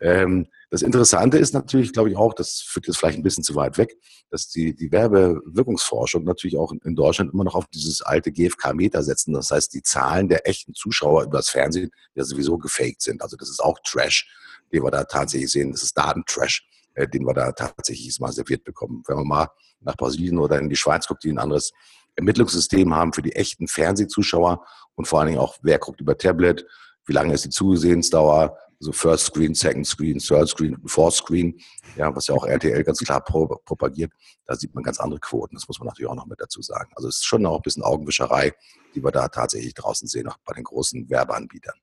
ähm, 0.00 0.46
das 0.70 0.82
Interessante 0.82 1.38
ist 1.38 1.54
natürlich, 1.54 1.92
glaube 1.92 2.10
ich 2.10 2.16
auch, 2.16 2.34
das 2.34 2.60
führt 2.60 2.86
jetzt 2.86 2.98
vielleicht 2.98 3.18
ein 3.18 3.22
bisschen 3.22 3.44
zu 3.44 3.54
weit 3.54 3.78
weg, 3.78 3.96
dass 4.30 4.48
die, 4.48 4.74
die 4.74 4.92
Werbewirkungsforschung 4.92 6.24
natürlich 6.24 6.56
auch 6.56 6.72
in 6.84 6.94
Deutschland 6.94 7.32
immer 7.32 7.44
noch 7.44 7.54
auf 7.54 7.66
dieses 7.68 8.02
alte 8.02 8.30
GfK-Meter 8.30 9.02
setzen. 9.02 9.32
Das 9.32 9.50
heißt, 9.50 9.72
die 9.72 9.82
Zahlen 9.82 10.28
der 10.28 10.46
echten 10.46 10.74
Zuschauer 10.74 11.24
über 11.24 11.38
das 11.38 11.48
Fernsehen 11.48 11.90
ja 12.14 12.24
sowieso 12.24 12.58
gefaked 12.58 13.00
sind. 13.00 13.22
Also 13.22 13.36
das 13.36 13.48
ist 13.48 13.60
auch 13.60 13.78
Trash, 13.84 14.28
den 14.72 14.82
wir 14.82 14.90
da 14.90 15.04
tatsächlich 15.04 15.50
sehen. 15.50 15.72
Das 15.72 15.82
ist 15.82 15.96
Datentrash, 15.96 16.66
äh, 16.94 17.08
den 17.08 17.24
wir 17.24 17.34
da 17.34 17.52
tatsächlich 17.52 18.18
mal 18.20 18.32
serviert 18.32 18.64
bekommen. 18.64 19.02
Wenn 19.06 19.16
man 19.16 19.26
mal 19.26 19.48
nach 19.80 19.96
Brasilien 19.96 20.38
oder 20.38 20.58
in 20.58 20.68
die 20.68 20.76
Schweiz 20.76 21.06
guckt, 21.06 21.24
die 21.24 21.32
ein 21.32 21.38
anderes 21.38 21.72
Ermittlungssystem 22.16 22.94
haben 22.94 23.12
für 23.12 23.22
die 23.22 23.36
echten 23.36 23.68
Fernsehzuschauer 23.68 24.64
und 24.96 25.06
vor 25.06 25.20
allen 25.20 25.28
Dingen 25.28 25.40
auch, 25.40 25.56
wer 25.62 25.78
guckt 25.78 26.00
über 26.00 26.18
Tablet, 26.18 26.66
wie 27.06 27.12
lange 27.12 27.32
ist 27.34 27.44
die 27.44 27.50
Zusehensdauer, 27.50 28.58
so 28.78 28.92
First 28.92 29.26
Screen, 29.26 29.54
Second 29.54 29.86
Screen, 29.86 30.18
Third 30.18 30.48
Screen, 30.48 30.76
Fourth 30.86 31.14
Screen, 31.14 31.58
ja, 31.96 32.14
was 32.14 32.26
ja 32.26 32.34
auch 32.34 32.44
RTL 32.44 32.84
ganz 32.84 32.98
klar 32.98 33.22
pro, 33.22 33.46
propagiert, 33.64 34.12
da 34.44 34.54
sieht 34.54 34.74
man 34.74 34.84
ganz 34.84 35.00
andere 35.00 35.20
Quoten. 35.20 35.54
Das 35.54 35.66
muss 35.66 35.78
man 35.78 35.86
natürlich 35.86 36.10
auch 36.10 36.16
noch 36.16 36.26
mit 36.26 36.40
dazu 36.40 36.60
sagen. 36.62 36.90
Also 36.94 37.08
es 37.08 37.16
ist 37.16 37.24
schon 37.24 37.46
auch 37.46 37.56
ein 37.56 37.62
bisschen 37.62 37.82
Augenwischerei, 37.82 38.52
die 38.94 39.02
wir 39.02 39.12
da 39.12 39.28
tatsächlich 39.28 39.74
draußen 39.74 40.08
sehen, 40.08 40.28
auch 40.28 40.36
bei 40.44 40.52
den 40.52 40.64
großen 40.64 41.08
Werbeanbietern. 41.08 41.74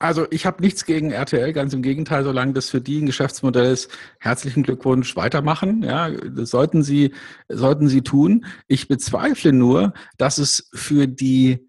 Also 0.00 0.26
ich 0.30 0.46
habe 0.46 0.62
nichts 0.62 0.84
gegen 0.84 1.10
RTL, 1.10 1.52
ganz 1.52 1.74
im 1.74 1.82
Gegenteil, 1.82 2.22
solange 2.22 2.52
das 2.52 2.70
für 2.70 2.80
die 2.80 3.00
ein 3.00 3.06
Geschäftsmodell 3.06 3.72
ist, 3.72 3.90
herzlichen 4.20 4.62
Glückwunsch, 4.62 5.16
weitermachen. 5.16 5.82
Ja, 5.82 6.10
das 6.10 6.50
sollten 6.50 6.84
Sie, 6.84 7.12
sollten 7.48 7.88
Sie 7.88 8.02
tun. 8.02 8.46
Ich 8.68 8.86
bezweifle 8.86 9.52
nur, 9.52 9.92
dass 10.16 10.38
es 10.38 10.70
für 10.72 11.08
die 11.08 11.67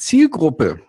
Zielgruppe, 0.00 0.80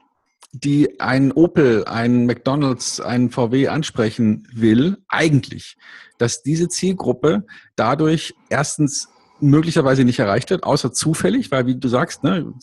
die 0.54 1.00
einen 1.00 1.32
Opel, 1.32 1.86
einen 1.86 2.26
McDonalds, 2.26 3.00
einen 3.00 3.30
VW 3.30 3.68
ansprechen 3.68 4.48
will, 4.54 4.98
eigentlich, 5.08 5.78
dass 6.18 6.44
diese 6.44 6.68
Zielgruppe 6.70 7.46
dadurch 7.76 8.34
erstens 8.50 9.08
möglicherweise 9.40 10.04
nicht 10.04 10.20
erreicht 10.20 10.50
wird, 10.50 10.64
außer 10.64 10.94
zufällig, 10.94 11.52
weil 11.52 11.66
wie 11.66 11.76
du 11.76 11.88
sagst, 11.88 12.24
ne, 12.24 12.54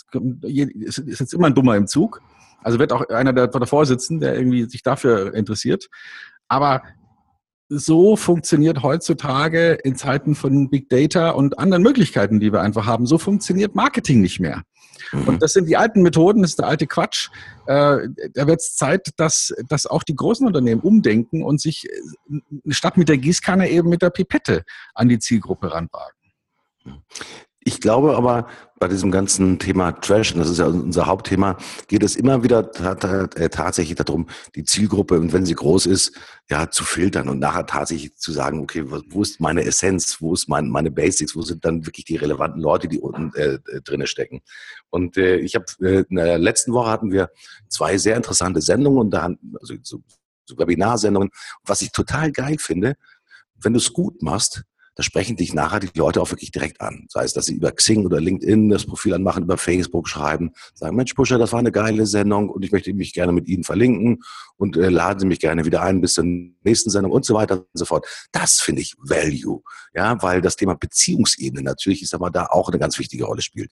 es 0.87 0.99
ist 0.99 1.21
jetzt 1.21 1.35
immer 1.35 1.49
ein 1.49 1.55
Dummer 1.55 1.77
im 1.77 1.87
Zug. 1.87 2.23
Also 2.63 2.79
wird 2.79 2.93
auch 2.93 3.09
einer 3.09 3.33
der, 3.33 3.49
davor 3.49 3.87
sitzen, 3.87 4.21
der 4.21 4.35
irgendwie 4.35 4.69
sich 4.69 4.83
dafür 4.83 5.35
interessiert. 5.35 5.89
Aber 6.49 6.83
so 7.69 8.17
funktioniert 8.17 8.83
heutzutage 8.83 9.73
in 9.85 9.97
Zeiten 9.97 10.35
von 10.35 10.71
Big 10.71 10.89
Data 10.89 11.31
und 11.31 11.59
anderen 11.59 11.83
Möglichkeiten, 11.83 12.41
die 12.41 12.53
wir 12.53 12.63
einfach 12.63 12.87
haben, 12.87 13.07
so 13.07 13.19
funktioniert 13.19 13.75
Marketing 13.75 14.21
nicht 14.21 14.41
mehr. 14.41 14.63
Mhm. 15.13 15.29
Und 15.29 15.43
das 15.43 15.53
sind 15.53 15.67
die 15.67 15.77
alten 15.77 16.03
Methoden, 16.03 16.43
das 16.43 16.53
ist 16.53 16.59
der 16.59 16.67
alte 16.67 16.87
Quatsch. 16.87 17.29
Äh, 17.67 18.09
da 18.35 18.47
wird 18.47 18.61
es 18.61 18.77
Zeit, 18.77 19.11
dass, 19.17 19.55
dass 19.69 19.87
auch 19.87 20.03
die 20.03 20.17
großen 20.17 20.47
Unternehmen 20.47 20.81
umdenken 20.81 21.43
und 21.43 21.61
sich 21.61 21.89
äh, 21.89 22.73
statt 22.73 22.97
mit 22.97 23.09
der 23.09 23.19
Gießkanne 23.19 23.69
eben 23.69 23.89
mit 23.89 24.03
der 24.03 24.11
Pipette 24.11 24.65
an 24.95 25.09
die 25.09 25.19
Zielgruppe 25.19 25.73
ranwagen. 25.73 26.15
Ich 27.69 27.83
glaube 27.83 28.17
aber, 28.17 28.49
bei 28.79 28.89
diesem 28.89 29.11
ganzen 29.11 29.59
Thema 29.59 29.93
Trash, 29.93 30.33
und 30.33 30.39
das 30.39 30.49
ist 30.49 30.59
ja 30.59 30.69
unser 30.69 31.05
Hauptthema, 31.05 31.59
geht 31.87 32.03
es 32.03 32.17
immer 32.17 32.43
wieder 32.43 32.61
äh, 33.37 33.51
tatsächlich 33.51 33.95
darum, 33.95 34.27
die 34.55 34.65
Zielgruppe, 34.65 35.21
und 35.21 35.35
wenn 35.35 35.45
sie 35.45 35.55
groß 35.55 35.85
ist, 35.85 36.17
ja, 36.49 36.71
zu 36.71 36.83
filtern 36.83 37.29
und 37.29 37.41
nachher 37.41 37.67
tatsächlich 37.67 38.17
zu 38.17 38.33
sagen, 38.33 38.61
okay, 38.61 38.85
wo 38.87 39.21
ist 39.21 39.39
meine 39.39 39.65
Essenz, 39.65 40.17
wo 40.23 40.33
ist 40.33 40.49
mein, 40.49 40.71
meine 40.71 40.91
Basics, 40.91 41.37
wo 41.37 41.43
sind 41.43 41.63
dann 41.67 41.85
wirklich 41.85 42.07
die 42.07 42.17
relevanten 42.17 42.63
Leute, 42.63 42.89
die 42.89 43.01
unten 43.01 43.35
äh, 43.35 43.59
äh 43.71 43.83
drinne 43.83 44.07
stecken. 44.07 44.41
Und 44.89 45.19
äh, 45.19 45.37
ich 45.37 45.55
habe 45.55 45.67
äh, 45.83 46.05
in 46.09 46.17
der 46.17 46.39
letzten 46.39 46.73
Woche 46.73 46.89
hatten 46.89 47.13
wir 47.13 47.29
zwei 47.69 47.99
sehr 47.99 48.17
interessante 48.17 48.63
Sendungen 48.63 48.99
und 48.99 49.11
da 49.11 49.29
also 49.61 49.75
so, 49.83 50.01
so 50.47 50.57
Webinarsendungen. 50.57 51.29
Was 51.67 51.83
ich 51.83 51.93
total 51.93 52.33
geil 52.33 52.57
finde, 52.59 52.95
wenn 53.57 53.75
du 53.75 53.79
es 53.79 53.93
gut 53.93 54.23
machst, 54.23 54.65
da 54.99 55.05
sprechen 55.05 55.37
dich 55.37 55.55
nachher 55.55 55.79
die 55.79 55.97
Leute 55.97 56.21
auch 56.21 56.33
wirklich 56.33 56.51
direkt 56.51 56.81
an. 56.81 57.07
Sei 57.09 57.23
es, 57.23 57.33
dass 57.33 57.47
sie 57.47 57.55
über 57.55 57.71
Xing 57.71 58.05
oder 58.05 58.21
LinkedIn 58.21 58.69
das 58.69 58.85
Profil 58.85 59.15
anmachen, 59.15 59.45
über 59.45 59.57
Facebook 59.57 60.09
schreiben, 60.09 60.51
sagen, 60.75 60.97
Mensch, 60.97 61.15
Pusher, 61.15 61.39
das 61.39 61.53
war 61.53 61.61
eine 61.61 61.71
geile 61.71 62.05
Sendung 62.05 62.51
und 62.51 62.65
ich 62.65 62.73
möchte 62.73 62.93
mich 62.93 63.13
gerne 63.13 63.31
mit 63.31 63.47
Ihnen 63.47 63.63
verlinken 63.63 64.25
und 64.57 64.77
äh, 64.77 64.89
laden 64.89 65.21
Sie 65.21 65.27
mich 65.27 65.39
gerne 65.39 65.65
wieder 65.65 65.83
ein 65.83 66.01
bis 66.01 66.15
zur 66.15 66.25
nächsten 66.25 66.91
Sendung 66.91 67.13
und 67.13 67.25
so 67.25 67.35
weiter 67.35 67.59
und 67.59 67.67
so 67.75 67.85
fort. 67.85 68.09
Das 68.33 68.61
finde 68.61 68.83
ich 68.83 68.97
Value, 68.99 69.63
ja, 69.95 70.21
weil 70.21 70.41
das 70.41 70.57
Thema 70.57 70.75
Beziehungsebene 70.75 71.63
natürlich, 71.63 72.03
ich 72.03 72.09
sag 72.09 72.19
mal, 72.19 72.31
da 72.31 72.47
auch 72.47 72.69
eine 72.69 72.81
ganz 72.81 72.99
wichtige 72.99 73.25
Rolle 73.25 73.43
spielt. 73.43 73.71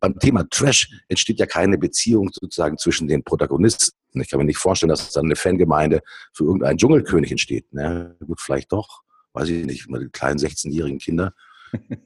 Beim 0.00 0.18
Thema 0.18 0.44
Trash 0.50 0.90
entsteht 1.06 1.38
ja 1.38 1.46
keine 1.46 1.78
Beziehung 1.78 2.30
sozusagen 2.32 2.78
zwischen 2.78 3.06
den 3.06 3.22
Protagonisten. 3.22 3.92
Ich 4.14 4.28
kann 4.28 4.38
mir 4.38 4.44
nicht 4.44 4.58
vorstellen, 4.58 4.90
dass 4.90 5.12
dann 5.12 5.26
eine 5.26 5.36
Fangemeinde 5.36 6.00
für 6.32 6.44
irgendeinen 6.44 6.78
Dschungelkönig 6.78 7.30
entsteht. 7.30 7.66
Na 7.70 8.12
gut, 8.26 8.40
vielleicht 8.40 8.72
doch 8.72 9.04
weiß 9.34 9.48
ich 9.50 9.66
nicht, 9.66 9.88
mal 9.88 10.00
die 10.00 10.10
kleinen 10.10 10.38
16-jährigen 10.38 10.98
Kinder. 10.98 11.34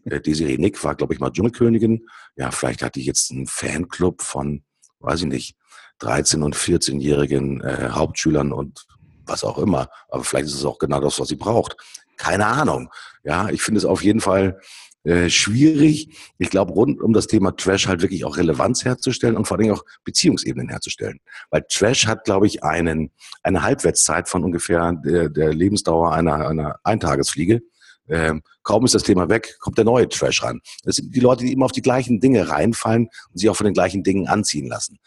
Äh, 0.05 0.21
Desiree 0.21 0.57
Nick 0.57 0.83
war, 0.83 0.95
glaube 0.95 1.12
ich, 1.12 1.21
mal 1.21 1.31
Dschungelkönigin. 1.31 2.07
Ja, 2.37 2.51
vielleicht 2.51 2.83
hat 2.83 2.95
die 2.95 3.05
jetzt 3.05 3.31
einen 3.31 3.47
Fanclub 3.47 4.23
von, 4.23 4.62
weiß 5.01 5.21
ich 5.21 5.27
nicht, 5.27 5.57
13- 6.01 6.43
und 6.43 6.57
14-jährigen 6.57 7.61
äh, 7.61 7.91
Hauptschülern 7.91 8.53
und 8.53 8.87
was 9.27 9.45
auch 9.45 9.59
immer. 9.59 9.91
Aber 10.09 10.25
vielleicht 10.25 10.47
ist 10.47 10.55
es 10.55 10.64
auch 10.64 10.79
genau 10.79 11.01
das, 11.01 11.21
was 11.21 11.29
sie 11.29 11.37
braucht. 11.37 11.77
Keine 12.17 12.47
Ahnung. 12.47 12.91
Ja, 13.25 13.51
ich 13.51 13.62
finde 13.62 13.79
es 13.79 13.85
auf 13.85 14.03
jeden 14.03 14.21
Fall 14.21 14.59
äh, 15.05 15.31
schwierig. 15.31 16.17
Ich 16.39 16.51
glaube, 16.51 16.73
rund 16.73 17.01
um 17.01 17.13
das 17.13 17.27
Thema 17.27 17.57
Trash 17.57 17.87
halt 17.87 18.03
wirklich 18.03 18.25
auch 18.25 18.37
Relevanz 18.37 18.85
herzustellen 18.85 19.37
und 19.37 19.47
vor 19.47 19.59
allem 19.59 19.73
auch 19.73 19.85
Beziehungsebenen 20.05 20.69
herzustellen. 20.69 21.21
Weil 21.51 21.65
Trash 21.71 22.07
hat, 22.07 22.25
glaube 22.25 22.47
ich, 22.47 22.65
einen, 22.65 23.11
eine 23.43 23.63
Halbwertszeit 23.63 24.29
von 24.29 24.45
ungefähr 24.45 24.93
der, 25.05 25.29
der 25.29 25.55
Lebensdauer 25.55 26.13
einer, 26.13 26.49
einer 26.49 26.77
Eintagesfliege. 26.83 27.63
Ähm, 28.09 28.43
kaum 28.63 28.85
ist 28.85 28.95
das 28.95 29.03
Thema 29.03 29.29
weg, 29.29 29.57
kommt 29.61 29.79
der 29.79 29.85
neue 29.85 30.09
Trash 30.09 30.43
ran. 30.43 30.61
Das 30.85 30.97
sind 30.97 31.15
die 31.15 31.21
Leute, 31.21 31.45
die 31.45 31.53
immer 31.53 31.67
auf 31.67 31.73
die 31.73 31.83
gleichen 31.83 32.21
Dinge 32.21 32.49
reinfallen 32.49 33.09
und 33.31 33.39
sich 33.39 33.49
auch 33.51 33.57
von 33.57 33.67
den 33.67 33.75
gleichen 33.75 34.03
Dingen 34.03 34.27
anziehen 34.29 34.67
lassen. 34.67 34.99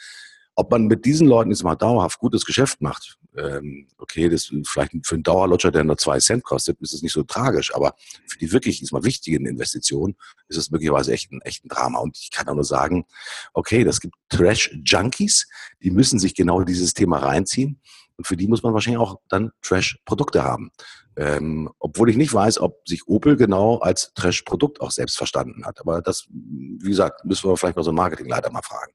Ob 0.55 0.69
man 0.71 0.87
mit 0.87 1.05
diesen 1.05 1.27
Leuten 1.27 1.49
jetzt 1.49 1.63
mal 1.63 1.75
dauerhaft 1.75 2.19
gutes 2.19 2.45
Geschäft 2.45 2.81
macht, 2.81 3.17
ähm, 3.37 3.87
okay, 3.97 4.29
das 4.29 4.51
vielleicht 4.65 4.91
für 5.03 5.15
einen 5.15 5.23
Dauerlutscher, 5.23 5.71
der 5.71 5.83
nur 5.83 5.97
zwei 5.97 6.19
Cent 6.19 6.43
kostet, 6.43 6.79
ist 6.81 6.93
es 6.93 7.01
nicht 7.01 7.13
so 7.13 7.23
tragisch, 7.23 7.73
aber 7.73 7.95
für 8.27 8.37
die 8.37 8.51
wirklich 8.51 8.81
ist 8.81 8.91
mal 8.91 9.03
wichtigen 9.03 9.45
Investitionen 9.45 10.15
ist 10.47 10.57
es 10.57 10.71
möglicherweise 10.71 11.13
echt 11.13 11.31
ein, 11.31 11.41
echt 11.41 11.63
ein 11.65 11.69
Drama. 11.69 11.99
Und 11.99 12.17
ich 12.17 12.31
kann 12.31 12.47
auch 12.47 12.55
nur 12.55 12.63
sagen, 12.63 13.05
okay, 13.53 13.83
das 13.83 14.01
gibt 14.01 14.15
Trash-Junkies, 14.29 15.47
die 15.81 15.91
müssen 15.91 16.19
sich 16.19 16.35
genau 16.35 16.61
dieses 16.63 16.93
Thema 16.93 17.19
reinziehen. 17.19 17.79
Und 18.17 18.27
für 18.27 18.37
die 18.37 18.47
muss 18.47 18.63
man 18.63 18.73
wahrscheinlich 18.73 19.01
auch 19.01 19.19
dann 19.29 19.51
Trash-Produkte 19.61 20.43
haben. 20.43 20.71
Ähm, 21.17 21.69
obwohl 21.79 22.09
ich 22.09 22.17
nicht 22.17 22.33
weiß, 22.33 22.59
ob 22.59 22.87
sich 22.87 23.07
Opel 23.07 23.35
genau 23.35 23.79
als 23.79 24.13
Trash-Produkt 24.13 24.79
auch 24.79 24.91
selbst 24.91 25.17
verstanden 25.17 25.65
hat. 25.65 25.79
Aber 25.79 26.01
das, 26.01 26.27
wie 26.29 26.89
gesagt, 26.89 27.25
müssen 27.25 27.49
wir 27.49 27.57
vielleicht 27.57 27.75
mal 27.77 27.83
so 27.83 27.89
einen 27.89 27.97
Marketingleiter 27.97 28.51
mal 28.51 28.61
fragen. 28.61 28.93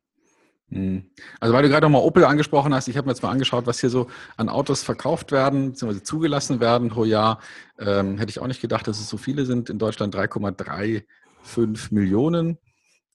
Hm. 0.70 1.10
Also 1.38 1.54
weil 1.54 1.62
du 1.62 1.68
gerade 1.68 1.86
nochmal 1.86 2.02
Opel 2.02 2.24
angesprochen 2.24 2.74
hast, 2.74 2.88
ich 2.88 2.96
habe 2.96 3.06
mir 3.06 3.12
jetzt 3.12 3.22
mal 3.22 3.30
angeschaut, 3.30 3.66
was 3.66 3.80
hier 3.80 3.90
so 3.90 4.08
an 4.36 4.48
Autos 4.48 4.82
verkauft 4.82 5.30
werden, 5.30 5.70
beziehungsweise 5.70 6.02
zugelassen 6.02 6.58
werden 6.60 6.88
pro 6.88 7.04
Jahr. 7.04 7.40
Ähm, 7.78 8.18
hätte 8.18 8.30
ich 8.30 8.40
auch 8.40 8.48
nicht 8.48 8.60
gedacht, 8.60 8.88
dass 8.88 8.98
es 8.98 9.08
so 9.08 9.16
viele 9.16 9.46
sind. 9.46 9.70
In 9.70 9.78
Deutschland 9.78 10.14
3,35 10.14 11.94
Millionen 11.94 12.58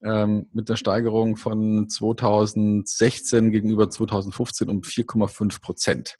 ähm, 0.02 0.48
mit 0.54 0.70
der 0.70 0.78
Steigerung 0.78 1.36
von 1.36 1.90
2016 1.90 3.52
gegenüber 3.52 3.90
2015 3.90 4.70
um 4.70 4.82
4,5 4.82 5.62
Prozent. 5.62 6.16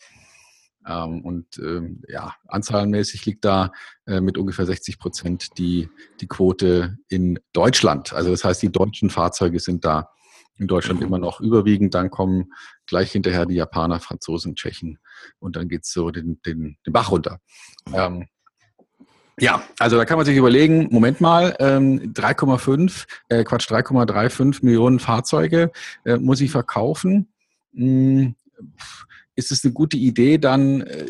Ähm, 0.86 1.24
und 1.24 1.58
ähm, 1.60 2.04
ja, 2.08 2.36
anzahlenmäßig 2.48 3.26
liegt 3.26 3.46
da 3.46 3.72
äh, 4.06 4.20
mit 4.20 4.38
ungefähr 4.38 4.66
60 4.66 5.00
Prozent 5.00 5.58
die, 5.58 5.90
die 6.20 6.28
Quote 6.28 6.98
in 7.08 7.40
Deutschland. 7.54 8.14
Also 8.14 8.32
das 8.32 8.44
heißt, 8.44 8.62
die 8.62 8.72
deutschen 8.72 9.10
Fahrzeuge 9.10 9.60
sind 9.60 9.86
da 9.86 10.10
in 10.58 10.68
Deutschland 10.68 11.00
mhm. 11.00 11.08
immer 11.08 11.18
noch 11.18 11.42
überwiegend. 11.42 11.94
Dann 11.94 12.10
kommen 12.10 12.54
gleich 12.86 13.12
hinterher 13.12 13.46
die 13.46 13.56
Japaner, 13.56 14.00
Franzosen, 14.00 14.56
Tschechen 14.56 15.00
und 15.40 15.56
dann 15.56 15.68
geht 15.68 15.84
es 15.84 15.92
so 15.92 16.12
den, 16.12 16.42
den, 16.46 16.78
den 16.86 16.94
Bach 16.94 17.12
runter. 17.12 17.40
Ähm, 17.94 18.28
ja, 19.40 19.64
also 19.80 19.98
da 19.98 20.06
kann 20.06 20.18
man 20.18 20.26
sich 20.26 20.38
überlegen, 20.38 20.90
Moment 20.92 21.20
mal, 21.20 21.56
ähm, 21.60 22.14
3,5, 22.14 23.06
äh, 23.30 23.44
Quatsch, 23.44 23.72
3,35 23.72 24.64
Millionen 24.64 25.00
Fahrzeuge 25.00 25.72
äh, 26.06 26.18
muss 26.18 26.42
ich 26.42 26.52
verkaufen. 26.52 27.28
Hm, 27.74 28.36
ist 29.36 29.52
es 29.52 29.64
eine 29.64 29.74
gute 29.74 29.98
Idee, 29.98 30.38
dann 30.38 30.82
äh, 30.82 31.06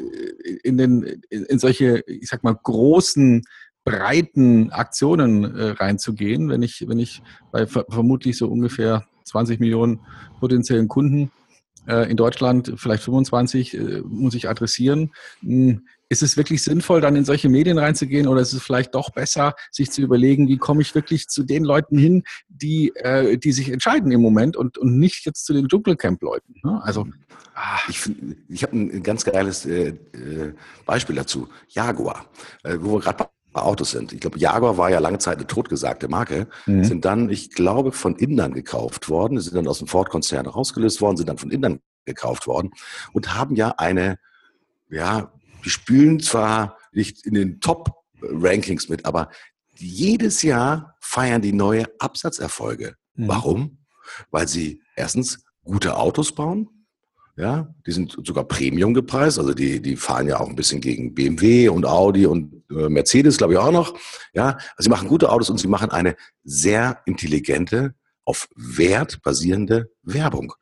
in, 0.64 0.78
den, 0.78 1.22
in 1.30 1.60
solche, 1.60 2.04
ich 2.08 2.30
sag 2.30 2.44
mal, 2.44 2.56
großen 2.56 3.42
breiten 3.84 4.72
Aktionen 4.72 5.56
äh, 5.56 5.72
reinzugehen, 5.72 6.50
wenn 6.50 6.62
ich, 6.62 6.88
wenn 6.88 7.00
ich 7.00 7.22
bei 7.52 7.66
vermutlich 7.66 8.38
so 8.38 8.48
ungefähr 8.48 9.06
20 9.26 9.60
Millionen 9.60 10.00
potenziellen 10.40 10.88
Kunden 10.88 11.32
äh, 11.88 12.10
in 12.10 12.18
Deutschland, 12.18 12.74
vielleicht 12.78 13.04
25, 13.04 13.74
äh, 13.74 14.02
muss 14.06 14.36
ich 14.36 14.48
adressieren. 14.48 15.12
Hm, 15.42 15.86
ist 16.10 16.22
es 16.22 16.36
wirklich 16.36 16.62
sinnvoll, 16.62 17.02
dann 17.02 17.16
in 17.16 17.26
solche 17.26 17.48
Medien 17.48 17.78
reinzugehen 17.78 18.28
oder 18.28 18.42
ist 18.42 18.54
es 18.54 18.62
vielleicht 18.62 18.94
doch 18.94 19.12
besser, 19.12 19.56
sich 19.72 19.92
zu 19.92 20.02
überlegen, 20.02 20.48
wie 20.50 20.58
komme 20.58 20.82
ich 20.82 20.94
wirklich 20.94 21.30
zu 21.30 21.44
den 21.44 21.64
Leuten 21.64 21.98
hin, 21.98 22.24
die, 22.50 22.92
äh, 22.96 23.38
die 23.38 23.52
sich 23.54 23.70
entscheiden 23.70 24.12
im 24.12 24.22
Moment 24.22 24.58
und, 24.58 24.78
und 24.78 25.00
nicht 25.00 25.26
jetzt 25.26 25.46
zu 25.46 25.54
den 25.54 25.70
Dschungelcamp-Leuten? 25.70 26.56
Ne? 26.64 26.82
Also, 26.84 27.08
ah, 27.56 27.80
ich, 27.88 28.02
ich 28.50 28.62
habe 28.62 28.76
ein 28.76 29.04
ganz 29.04 29.24
geiles 29.24 29.68
Beispiel 30.86 31.16
dazu. 31.16 31.48
Jaguar, 31.70 32.26
wo 32.64 32.96
wir 32.96 33.00
gerade 33.00 33.30
Autos 33.54 33.92
sind. 33.92 34.14
Ich 34.14 34.20
glaube, 34.20 34.40
Jaguar 34.40 34.78
war 34.78 34.90
ja 34.90 35.00
lange 35.00 35.20
Zeit 35.20 35.38
eine 35.38 35.48
totgesagte 35.48 36.08
Marke, 36.08 36.48
mhm. 36.66 36.84
sind 36.84 37.06
dann, 37.06 37.30
ich 37.30 37.52
glaube, 37.52 37.92
von 37.92 38.16
Indern 38.16 38.54
gekauft 38.54 39.10
worden, 39.10 39.40
sind 39.40 39.56
dann 39.56 39.68
aus 39.68 39.80
dem 39.80 39.88
Ford-Konzern 39.88 40.46
rausgelöst 40.46 41.02
worden, 41.02 41.18
sind 41.18 41.30
dann 41.30 41.38
von 41.38 41.52
Indern 41.52 41.80
gekauft 42.06 42.48
worden 42.48 42.72
und 43.14 43.36
haben 43.36 43.56
ja 43.56 43.76
eine, 43.78 44.18
ja, 44.90 45.32
die 45.66 45.70
spülen 45.70 46.20
zwar 46.20 46.78
nicht 46.92 47.26
in 47.26 47.34
den 47.34 47.60
Top-Rankings 47.60 48.90
mit, 48.90 49.06
aber 49.06 49.30
jedes 49.76 50.42
Jahr 50.42 50.96
feiern 51.00 51.42
die 51.42 51.54
neue 51.54 51.86
Absatzerfolge. 52.00 52.96
Mhm. 53.16 53.28
Warum? 53.28 53.78
Weil 54.30 54.48
sie 54.48 54.82
erstens 54.96 55.44
gute 55.64 55.98
Autos 55.98 56.34
bauen, 56.34 56.81
ja, 57.38 57.74
die 57.86 57.92
sind 57.92 58.18
sogar 58.24 58.44
Premium 58.46 58.94
gepreist, 58.94 59.40
also 59.40 59.54
die, 59.54 59.82
die 59.82 59.96
fahren 59.96 60.28
ja 60.28 60.40
auch 60.40 60.50
ein 60.50 60.56
bisschen 60.56 60.82
gegen 60.82 61.14
BMW 61.14 61.70
und 61.70 61.86
Audi 61.86 62.26
und 62.26 62.64
äh, 62.70 62.90
Mercedes, 62.90 63.38
glaube 63.38 63.54
ich 63.54 63.60
auch 63.60 63.72
noch. 63.72 63.98
Ja, 64.34 64.58
also 64.76 64.84
sie 64.84 64.90
machen 64.90 65.08
gute 65.08 65.30
Autos 65.30 65.50
und 65.50 65.60
sie 65.60 65.68
machen 65.68 65.90
eine 65.92 66.16
sehr 66.44 67.02
intelligente, 67.06 67.96
auf 68.26 68.48
Wert 68.56 69.22
basierende 69.24 69.90
Werbung. 70.04 70.54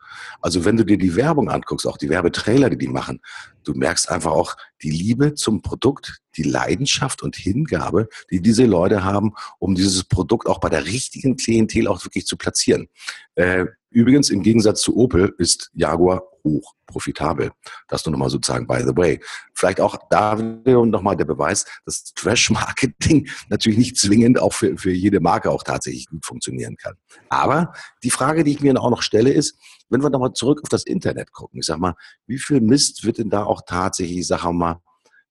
Also 0.41 0.65
wenn 0.65 0.78
du 0.78 0.86
dir 0.86 0.97
die 0.97 1.15
Werbung 1.15 1.49
anguckst, 1.49 1.88
auch 1.88 1.97
die 1.97 2.10
Werbetrailer, 2.10 2.69
die 2.69 2.78
die 2.78 2.88
machen, 2.88 3.21
du 3.63 3.73
merkst 3.73 4.10
einfach 4.10 4.32
auch 4.32 4.56
die 4.82 4.91
Liebe 4.91 5.34
zum 5.34 5.62
Produkt, 5.62 6.19
die 6.36 6.43
Leidenschaft 6.43 7.21
und 7.23 7.36
Hingabe, 7.36 8.08
die 8.32 8.41
diese 8.41 8.65
Leute 8.65 9.04
haben, 9.04 9.34
um 9.60 9.75
dieses 9.75 10.04
Produkt 10.04 10.47
auch 10.47 10.60
bei 10.60 10.69
der 10.69 10.86
richtigen 10.86 11.36
Klientel 11.38 11.88
auch 11.88 12.04
wirklich 12.04 12.25
zu 12.25 12.38
platzieren. 12.38 12.88
Äh, 13.36 13.65
übrigens, 13.89 14.30
im 14.30 14.43
Gegensatz 14.43 14.82
zu 14.82 14.95
Opel 14.95 15.34
ist 15.38 15.71
Jaguar 15.73 16.23
hoch 16.43 16.73
profitabel. 16.89 17.52
Das 17.88 18.06
nur 18.06 18.12
nochmal 18.12 18.30
sozusagen 18.30 18.67
by 18.67 18.80
the 18.80 18.95
way. 18.95 19.19
Vielleicht 19.54 19.80
auch 19.80 19.97
da 20.10 20.36
nochmal 20.36 21.15
der 21.15 21.25
Beweis, 21.25 21.65
dass 21.86 22.06
Trash-Marketing 22.15 23.30
natürlich 23.49 23.78
nicht 23.78 23.97
zwingend 23.97 24.41
auch 24.41 24.54
für, 24.54 24.78
für 24.78 24.91
jede 24.91 25.19
Marke 25.19 25.52
auch 25.52 25.63
tatsächlich 25.63 26.08
gut 26.08 26.25
funktionieren 26.25 26.75
kann. 26.78 26.95
Aber 27.30 27.73
die 28.04 28.12
Frage, 28.12 28.43
die 28.43 28.52
ich 28.52 28.62
mir 28.62 28.80
auch 28.82 28.89
noch 28.89 29.02
stelle, 29.02 29.28
ist, 29.33 29.57
wenn 29.89 30.01
wir 30.01 30.09
nochmal 30.09 30.33
zurück 30.33 30.61
auf 30.63 30.69
das 30.69 30.83
Internet 30.83 31.31
gucken, 31.31 31.59
ich 31.59 31.65
sag 31.65 31.79
mal, 31.79 31.95
wie 32.27 32.37
viel 32.37 32.61
Mist 32.61 33.03
wird 33.03 33.17
denn 33.17 33.29
da 33.29 33.43
auch 33.43 33.61
tatsächlich, 33.65 34.27
sag 34.27 34.43
mal, 34.51 34.81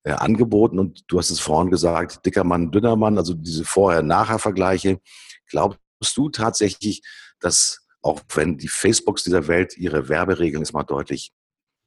äh, 0.04 0.12
angeboten? 0.12 0.78
Und 0.78 1.04
du 1.08 1.18
hast 1.18 1.30
es 1.30 1.40
vorhin 1.40 1.70
gesagt, 1.70 2.24
dicker 2.24 2.44
Mann, 2.44 2.70
dünner 2.70 2.96
Mann, 2.96 3.18
also 3.18 3.34
diese 3.34 3.64
Vorher-Nachher-Vergleiche. 3.64 5.00
Glaubst 5.46 5.78
du 6.16 6.28
tatsächlich, 6.28 7.02
dass 7.40 7.86
auch 8.02 8.20
wenn 8.34 8.58
die 8.58 8.68
Facebooks 8.68 9.24
dieser 9.24 9.48
Welt 9.48 9.76
ihre 9.76 10.08
Werberegeln 10.08 10.62
jetzt 10.62 10.72
mal 10.72 10.84
deutlich 10.84 11.32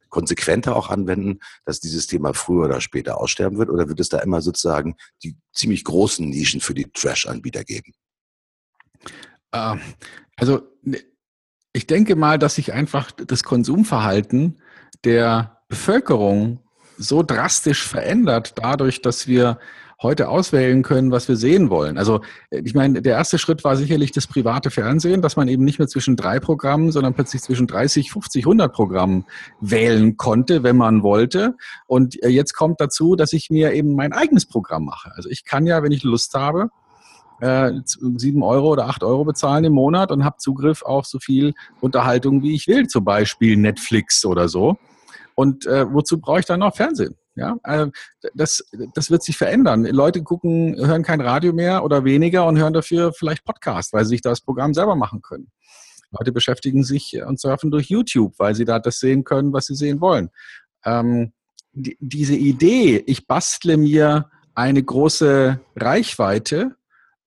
konsequenter 0.10 0.76
auch 0.76 0.90
anwenden, 0.90 1.40
dass 1.66 1.80
dieses 1.80 2.06
Thema 2.06 2.34
früher 2.34 2.66
oder 2.66 2.82
später 2.82 3.18
aussterben 3.18 3.58
wird? 3.58 3.70
Oder 3.70 3.88
wird 3.90 4.00
es 4.00 4.10
da 4.10 4.20
immer 4.20 4.42
sozusagen 4.42 4.96
die 5.24 5.38
ziemlich 5.54 5.84
großen 5.84 6.30
Nischen 6.30 6.62
für 6.62 6.74
die 6.74 6.92
Trash-Anbieter 6.92 7.64
geben? 7.64 7.94
Äh, 9.52 9.78
also 10.36 10.62
ne, 10.84 11.02
ich 11.74 11.88
denke 11.88 12.16
mal, 12.16 12.38
dass 12.38 12.56
sich 12.56 12.74
einfach 12.74 13.12
das 13.12 13.44
Konsumverhalten 13.44 14.58
der 15.04 15.58
Bevölkerung 15.70 16.60
so 16.98 17.24
drastisch 17.24 17.88
verändert, 17.88 18.54
dadurch, 18.58 19.02
dass 19.02 19.28
wir 19.28 19.58
heute 20.02 20.30
auswählen 20.30 20.82
können, 20.82 21.12
was 21.12 21.28
wir 21.28 21.36
sehen 21.36 21.70
wollen. 21.70 21.98
Also 21.98 22.22
ich 22.50 22.74
meine, 22.74 23.02
der 23.02 23.14
erste 23.14 23.38
Schritt 23.38 23.64
war 23.64 23.76
sicherlich 23.76 24.12
das 24.12 24.26
private 24.26 24.72
Fernsehen, 24.72 25.22
dass 25.22 25.36
man 25.36 25.48
eben 25.48 25.64
nicht 25.64 25.78
mehr 25.78 25.88
zwischen 25.88 26.16
drei 26.16 26.40
Programmen, 26.40 26.92
sondern 26.92 27.14
plötzlich 27.14 27.44
zwischen 27.44 27.68
30, 27.68 28.12
50, 28.12 28.46
100 28.46 28.74
Programmen 28.74 29.26
wählen 29.60 30.18
konnte, 30.18 30.64
wenn 30.64 30.76
man 30.76 31.04
wollte. 31.04 31.56
Und 31.86 32.22
äh, 32.24 32.30
jetzt 32.30 32.54
kommt 32.54 32.82
dazu, 32.82 33.16
dass 33.16 33.32
ich 33.34 33.52
mir 33.52 33.74
eben 33.74 33.94
mein 33.94 34.12
eigenes 34.12 34.48
Programm 34.48 34.86
mache. 34.86 35.12
Also 35.16 35.30
ich 35.30 35.46
kann 35.46 35.68
ja, 35.68 35.84
wenn 35.84 35.92
ich 35.92 36.04
Lust 36.04 36.34
habe, 36.34 36.70
äh, 37.42 37.72
sieben 37.86 38.44
Euro 38.44 38.70
oder 38.70 38.88
acht 38.88 39.04
Euro 39.04 39.26
bezahlen 39.26 39.66
im 39.66 39.74
Monat 39.74 40.12
und 40.12 40.24
habe 40.24 40.38
Zugriff 40.38 40.84
auf 40.84 41.06
so 41.06 41.20
viel 41.20 41.54
Unterhaltung, 41.82 42.44
wie 42.44 42.56
ich 42.56 42.68
will, 42.68 42.88
zum 42.88 43.04
Beispiel 43.04 43.58
Netflix 43.58 44.24
oder 44.26 44.48
so. 44.48 44.78
Und 45.36 45.66
äh, 45.66 45.92
wozu 45.92 46.20
brauche 46.20 46.40
ich 46.40 46.46
dann 46.46 46.60
noch 46.60 46.76
Fernsehen? 46.76 47.16
Ja, 47.36 47.58
äh, 47.64 47.88
das, 48.36 48.64
das 48.94 49.10
wird 49.10 49.24
sich 49.24 49.38
verändern. 49.38 49.86
Leute 49.86 50.22
gucken, 50.22 50.76
hören 50.78 51.04
kein 51.04 51.22
Radio 51.22 51.54
mehr 51.54 51.84
oder 51.84 52.04
weniger 52.04 52.46
und 52.46 52.58
hören 52.58 52.74
dafür 52.74 53.14
vielleicht 53.14 53.44
Podcast, 53.46 53.94
weil 53.94 54.04
sie 54.06 54.12
sich 54.12 54.22
das 54.22 54.42
Programm 54.42 54.74
selber 54.74 54.96
machen 54.96 55.22
können. 55.22 55.52
Leute 56.12 56.32
beschäftigen 56.32 56.84
sich 56.84 57.22
und 57.26 57.40
surfen 57.40 57.72
durch 57.72 57.88
YouTube, 57.88 58.34
weil 58.38 58.54
sie 58.54 58.66
da 58.66 58.80
das 58.80 59.00
sehen 59.00 59.24
können, 59.24 59.54
was 59.54 59.68
sie 59.68 59.76
sehen 59.76 60.02
wollen. 60.02 60.30
Ähm, 60.84 61.32
die, 61.74 61.98
diese 62.02 62.36
Idee, 62.36 63.02
ich 63.08 63.28
bastle 63.28 63.78
mir 63.78 64.30
eine 64.54 64.84
große 64.84 65.60
Reichweite 65.78 66.76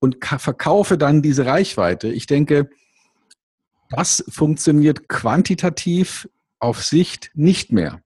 und 0.04 0.22
verkaufe 0.22 0.98
dann 0.98 1.22
diese 1.22 1.46
Reichweite. 1.46 2.08
Ich 2.08 2.26
denke, 2.26 2.68
das 3.88 4.22
funktioniert 4.28 5.08
quantitativ 5.08 6.28
auf 6.58 6.84
Sicht 6.84 7.30
nicht 7.32 7.72
mehr. 7.72 8.02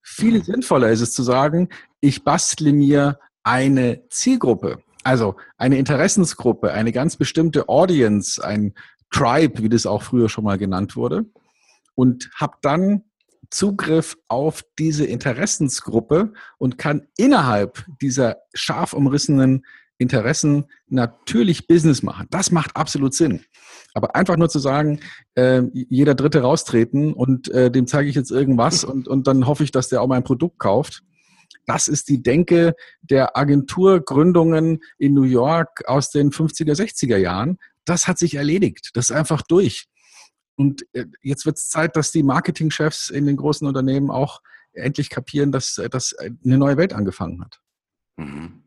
Viel 0.00 0.38
mhm. 0.38 0.44
sinnvoller 0.44 0.90
ist 0.90 1.00
es 1.00 1.12
zu 1.12 1.24
sagen, 1.24 1.70
ich 2.00 2.22
bastle 2.22 2.72
mir 2.72 3.18
eine 3.42 4.08
Zielgruppe, 4.10 4.78
also 5.02 5.34
eine 5.56 5.76
Interessensgruppe, 5.76 6.72
eine 6.72 6.92
ganz 6.92 7.16
bestimmte 7.16 7.68
Audience, 7.68 8.42
ein 8.44 8.72
Tribe, 9.10 9.60
wie 9.60 9.68
das 9.68 9.86
auch 9.86 10.04
früher 10.04 10.28
schon 10.28 10.44
mal 10.44 10.58
genannt 10.58 10.94
wurde, 10.94 11.24
und 11.96 12.30
habe 12.36 12.58
dann 12.62 13.02
Zugriff 13.50 14.16
auf 14.28 14.62
diese 14.78 15.04
Interessensgruppe 15.04 16.32
und 16.58 16.78
kann 16.78 17.08
innerhalb 17.16 17.84
dieser 18.00 18.36
scharf 18.54 18.92
umrissenen 18.92 19.64
Interessen 20.04 20.66
natürlich 20.88 21.66
Business 21.66 22.02
machen. 22.02 22.26
Das 22.30 22.50
macht 22.50 22.76
absolut 22.76 23.14
Sinn. 23.14 23.44
Aber 23.94 24.14
einfach 24.14 24.36
nur 24.36 24.48
zu 24.48 24.58
sagen, 24.58 25.00
äh, 25.34 25.62
jeder 25.72 26.14
Dritte 26.14 26.42
raustreten 26.42 27.12
und 27.12 27.48
äh, 27.48 27.70
dem 27.70 27.86
zeige 27.86 28.08
ich 28.08 28.14
jetzt 28.14 28.30
irgendwas 28.30 28.84
und, 28.84 29.08
und 29.08 29.26
dann 29.26 29.46
hoffe 29.46 29.64
ich, 29.64 29.72
dass 29.72 29.88
der 29.88 30.02
auch 30.02 30.08
mein 30.08 30.24
Produkt 30.24 30.58
kauft. 30.58 31.02
Das 31.66 31.88
ist 31.88 32.08
die 32.08 32.22
Denke 32.22 32.74
der 33.00 33.36
Agenturgründungen 33.36 34.80
in 34.98 35.14
New 35.14 35.22
York 35.22 35.82
aus 35.86 36.10
den 36.10 36.30
50er, 36.30 36.74
60er 36.74 37.16
Jahren. 37.16 37.58
Das 37.84 38.06
hat 38.06 38.18
sich 38.18 38.34
erledigt. 38.34 38.90
Das 38.94 39.10
ist 39.10 39.16
einfach 39.16 39.42
durch. 39.42 39.86
Und 40.56 40.84
äh, 40.92 41.06
jetzt 41.22 41.46
wird 41.46 41.56
es 41.58 41.68
Zeit, 41.68 41.96
dass 41.96 42.12
die 42.12 42.22
Marketingchefs 42.22 43.10
in 43.10 43.26
den 43.26 43.36
großen 43.36 43.66
Unternehmen 43.66 44.10
auch 44.10 44.40
endlich 44.72 45.08
kapieren, 45.08 45.52
dass, 45.52 45.80
dass 45.90 46.14
eine 46.14 46.58
neue 46.58 46.76
Welt 46.76 46.92
angefangen 46.92 47.42
hat. 47.42 47.60
Mhm. 48.16 48.64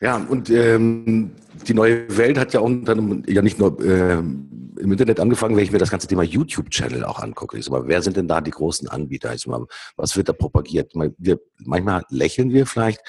Ja, 0.00 0.16
und 0.16 0.48
ähm, 0.48 1.32
die 1.66 1.74
neue 1.74 2.16
Welt 2.16 2.38
hat 2.38 2.54
ja 2.54 2.60
auch 2.60 2.70
dann 2.84 3.22
ja 3.26 3.42
nicht 3.42 3.58
nur 3.58 3.78
äh, 3.84 4.14
im 4.14 4.92
Internet 4.92 5.20
angefangen, 5.20 5.56
wenn 5.56 5.64
ich 5.64 5.72
mir 5.72 5.78
das 5.78 5.90
ganze 5.90 6.06
Thema 6.08 6.22
YouTube-Channel 6.22 7.04
auch 7.04 7.18
angucke. 7.18 7.58
Ich 7.58 7.66
sag 7.66 7.72
mal, 7.72 7.86
wer 7.86 8.00
sind 8.00 8.16
denn 8.16 8.26
da 8.26 8.40
die 8.40 8.50
großen 8.50 8.88
Anbieter? 8.88 9.34
Ich 9.34 9.42
sag 9.42 9.50
mal, 9.50 9.66
was 9.96 10.16
wird 10.16 10.30
da 10.30 10.32
propagiert? 10.32 10.92
Wir, 11.18 11.38
manchmal 11.58 12.02
lächeln 12.08 12.50
wir 12.50 12.66
vielleicht 12.66 13.00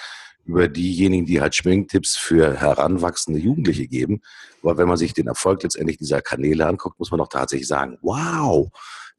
über 0.43 0.67
diejenigen, 0.67 1.25
die 1.25 1.39
halt 1.39 1.55
Schminktipps 1.55 2.17
für 2.17 2.59
heranwachsende 2.59 3.39
Jugendliche 3.39 3.87
geben. 3.87 4.21
Aber 4.61 4.77
wenn 4.77 4.87
man 4.87 4.97
sich 4.97 5.13
den 5.13 5.27
Erfolg 5.27 5.63
letztendlich 5.63 5.97
dieser 5.97 6.21
Kanäle 6.21 6.65
anguckt, 6.65 6.99
muss 6.99 7.11
man 7.11 7.19
doch 7.19 7.29
tatsächlich 7.29 7.67
sagen, 7.67 7.97
wow, 8.01 8.69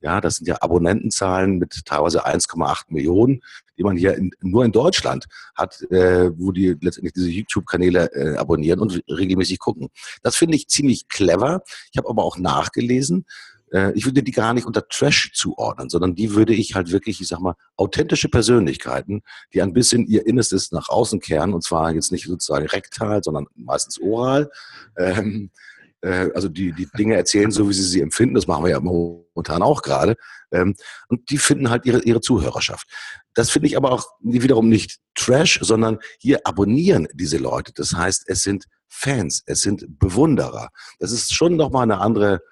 ja, 0.02 0.20
das 0.20 0.36
sind 0.36 0.48
ja 0.48 0.56
Abonnentenzahlen 0.60 1.58
mit 1.58 1.84
teilweise 1.84 2.26
1,8 2.26 2.84
Millionen, 2.88 3.42
die 3.78 3.84
man 3.84 3.96
hier 3.96 4.14
in, 4.14 4.32
nur 4.40 4.64
in 4.64 4.72
Deutschland 4.72 5.26
hat, 5.54 5.80
äh, 5.90 6.30
wo 6.36 6.52
die 6.52 6.76
letztendlich 6.80 7.12
diese 7.12 7.30
YouTube-Kanäle 7.30 8.12
äh, 8.12 8.36
abonnieren 8.36 8.80
und 8.80 9.02
regelmäßig 9.08 9.58
gucken. 9.58 9.88
Das 10.22 10.36
finde 10.36 10.56
ich 10.56 10.68
ziemlich 10.68 11.08
clever. 11.08 11.62
Ich 11.92 11.98
habe 11.98 12.08
aber 12.08 12.24
auch 12.24 12.36
nachgelesen, 12.36 13.24
äh, 13.72 13.92
ich 13.92 14.04
würde 14.04 14.22
die 14.22 14.32
gar 14.32 14.54
nicht 14.54 14.66
unter 14.66 14.86
Trash 14.86 15.32
zuordnen, 15.34 15.88
sondern 15.88 16.14
die 16.14 16.34
würde 16.34 16.54
ich 16.54 16.74
halt 16.74 16.92
wirklich, 16.92 17.20
ich 17.20 17.28
sag 17.28 17.40
mal, 17.40 17.54
authentische 17.76 18.28
Persönlichkeiten, 18.28 19.22
die 19.54 19.62
ein 19.62 19.72
bisschen 19.72 20.06
ihr 20.06 20.26
Innerstes 20.26 20.72
nach 20.72 20.88
außen 20.88 21.20
kehren, 21.20 21.54
und 21.54 21.62
zwar 21.64 21.92
jetzt 21.92 22.12
nicht 22.12 22.26
sozusagen 22.26 22.66
rektal, 22.66 23.22
sondern 23.22 23.46
meistens 23.54 24.00
oral, 24.00 24.50
ähm, 24.96 25.50
äh, 25.54 25.81
also 26.08 26.48
die, 26.48 26.72
die 26.72 26.88
Dinge 26.96 27.16
erzählen, 27.16 27.50
so 27.50 27.68
wie 27.68 27.74
sie 27.74 27.84
sie 27.84 28.00
empfinden. 28.00 28.34
Das 28.34 28.46
machen 28.46 28.64
wir 28.64 28.70
ja 28.70 28.80
momentan 28.80 29.62
auch 29.62 29.82
gerade. 29.82 30.16
Ähm, 30.50 30.74
und 31.08 31.30
die 31.30 31.38
finden 31.38 31.70
halt 31.70 31.86
ihre, 31.86 32.02
ihre 32.02 32.20
Zuhörerschaft. 32.20 32.88
Das 33.34 33.50
finde 33.50 33.68
ich 33.68 33.76
aber 33.76 33.92
auch 33.92 34.06
wiederum 34.20 34.68
nicht 34.68 34.98
Trash, 35.14 35.60
sondern 35.62 35.98
hier 36.18 36.40
abonnieren 36.44 37.08
diese 37.14 37.38
Leute. 37.38 37.72
Das 37.74 37.94
heißt, 37.94 38.24
es 38.26 38.42
sind 38.42 38.66
Fans, 38.88 39.42
es 39.46 39.62
sind 39.62 39.98
Bewunderer. 39.98 40.68
Das 40.98 41.12
ist 41.12 41.34
schon 41.34 41.56
nochmal 41.56 41.84
eine 41.84 42.00
andere 42.00 42.42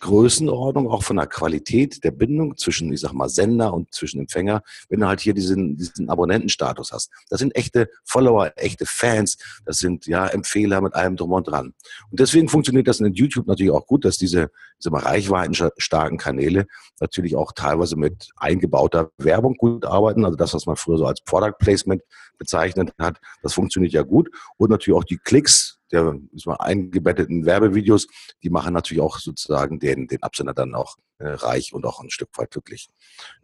Größenordnung, 0.00 0.88
auch 0.88 1.02
von 1.02 1.16
der 1.16 1.26
Qualität 1.26 2.02
der 2.04 2.10
Bindung 2.10 2.56
zwischen, 2.56 2.92
ich 2.92 3.00
sag 3.00 3.12
mal, 3.12 3.28
Sender 3.28 3.72
und 3.72 3.94
zwischen 3.94 4.20
Empfänger, 4.20 4.62
wenn 4.88 5.00
du 5.00 5.06
halt 5.06 5.20
hier 5.20 5.34
diesen, 5.34 5.76
diesen 5.76 6.08
Abonnentenstatus 6.08 6.92
hast. 6.92 7.10
Das 7.28 7.40
sind 7.40 7.54
echte 7.54 7.88
Follower, 8.04 8.52
echte 8.56 8.86
Fans, 8.86 9.38
das 9.64 9.78
sind 9.78 10.06
ja 10.06 10.26
Empfehler 10.26 10.80
mit 10.80 10.94
allem 10.94 11.16
drum 11.16 11.32
und 11.32 11.48
dran. 11.48 11.74
Und 12.10 12.20
deswegen 12.20 12.48
funktioniert 12.48 12.88
das 12.88 13.00
in 13.00 13.12
YouTube 13.12 13.46
natürlich 13.46 13.72
auch 13.72 13.86
gut, 13.86 14.04
dass 14.04 14.16
diese, 14.16 14.50
sag 14.78 14.92
mal, 14.92 15.02
reichweitenstarken 15.02 16.18
Kanäle 16.18 16.66
natürlich 17.00 17.36
auch 17.36 17.52
teilweise 17.52 17.96
mit 17.96 18.30
eingebauter 18.36 19.10
Werbung 19.18 19.56
gut 19.56 19.84
arbeiten. 19.84 20.24
Also 20.24 20.36
das, 20.36 20.54
was 20.54 20.66
man 20.66 20.76
früher 20.76 20.98
so 20.98 21.06
als 21.06 21.20
Product 21.20 21.54
Placement 21.58 22.02
bezeichnet 22.38 22.92
hat, 22.98 23.20
das 23.42 23.54
funktioniert 23.54 23.92
ja 23.92 24.02
gut. 24.02 24.30
Und 24.56 24.70
natürlich 24.70 24.98
auch 24.98 25.04
die 25.04 25.18
Klicks, 25.18 25.79
der 25.92 26.14
eingebetteten 26.58 27.46
Werbevideos, 27.46 28.06
die 28.42 28.50
machen 28.50 28.74
natürlich 28.74 29.02
auch 29.02 29.18
sozusagen 29.18 29.78
den, 29.78 30.06
den 30.06 30.22
Absender 30.22 30.54
dann 30.54 30.74
auch 30.74 30.96
äh, 31.18 31.28
reich 31.28 31.72
und 31.72 31.84
auch 31.86 32.00
ein 32.00 32.10
Stück 32.10 32.30
weit 32.36 32.50
glücklich. 32.50 32.88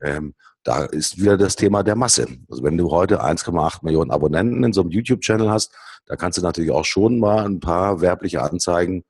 Ähm, 0.02 0.34
da 0.62 0.84
ist 0.84 1.20
wieder 1.20 1.36
das 1.36 1.56
Thema 1.56 1.82
der 1.82 1.94
Masse. 1.94 2.26
Also 2.50 2.62
wenn 2.62 2.76
du 2.76 2.90
heute 2.90 3.22
1,8 3.22 3.84
Millionen 3.84 4.10
Abonnenten 4.10 4.64
in 4.64 4.72
so 4.72 4.80
einem 4.80 4.90
YouTube-Channel 4.90 5.50
hast, 5.50 5.72
da 6.06 6.16
kannst 6.16 6.38
du 6.38 6.42
natürlich 6.42 6.70
auch 6.70 6.84
schon 6.84 7.18
mal 7.18 7.44
ein 7.44 7.60
paar 7.60 8.00
werbliche 8.00 8.42
Anzeigen 8.42 9.04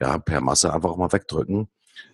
ja, 0.00 0.18
per 0.18 0.40
Masse 0.40 0.72
einfach 0.72 0.96
mal 0.96 1.12
wegdrücken. 1.12 1.68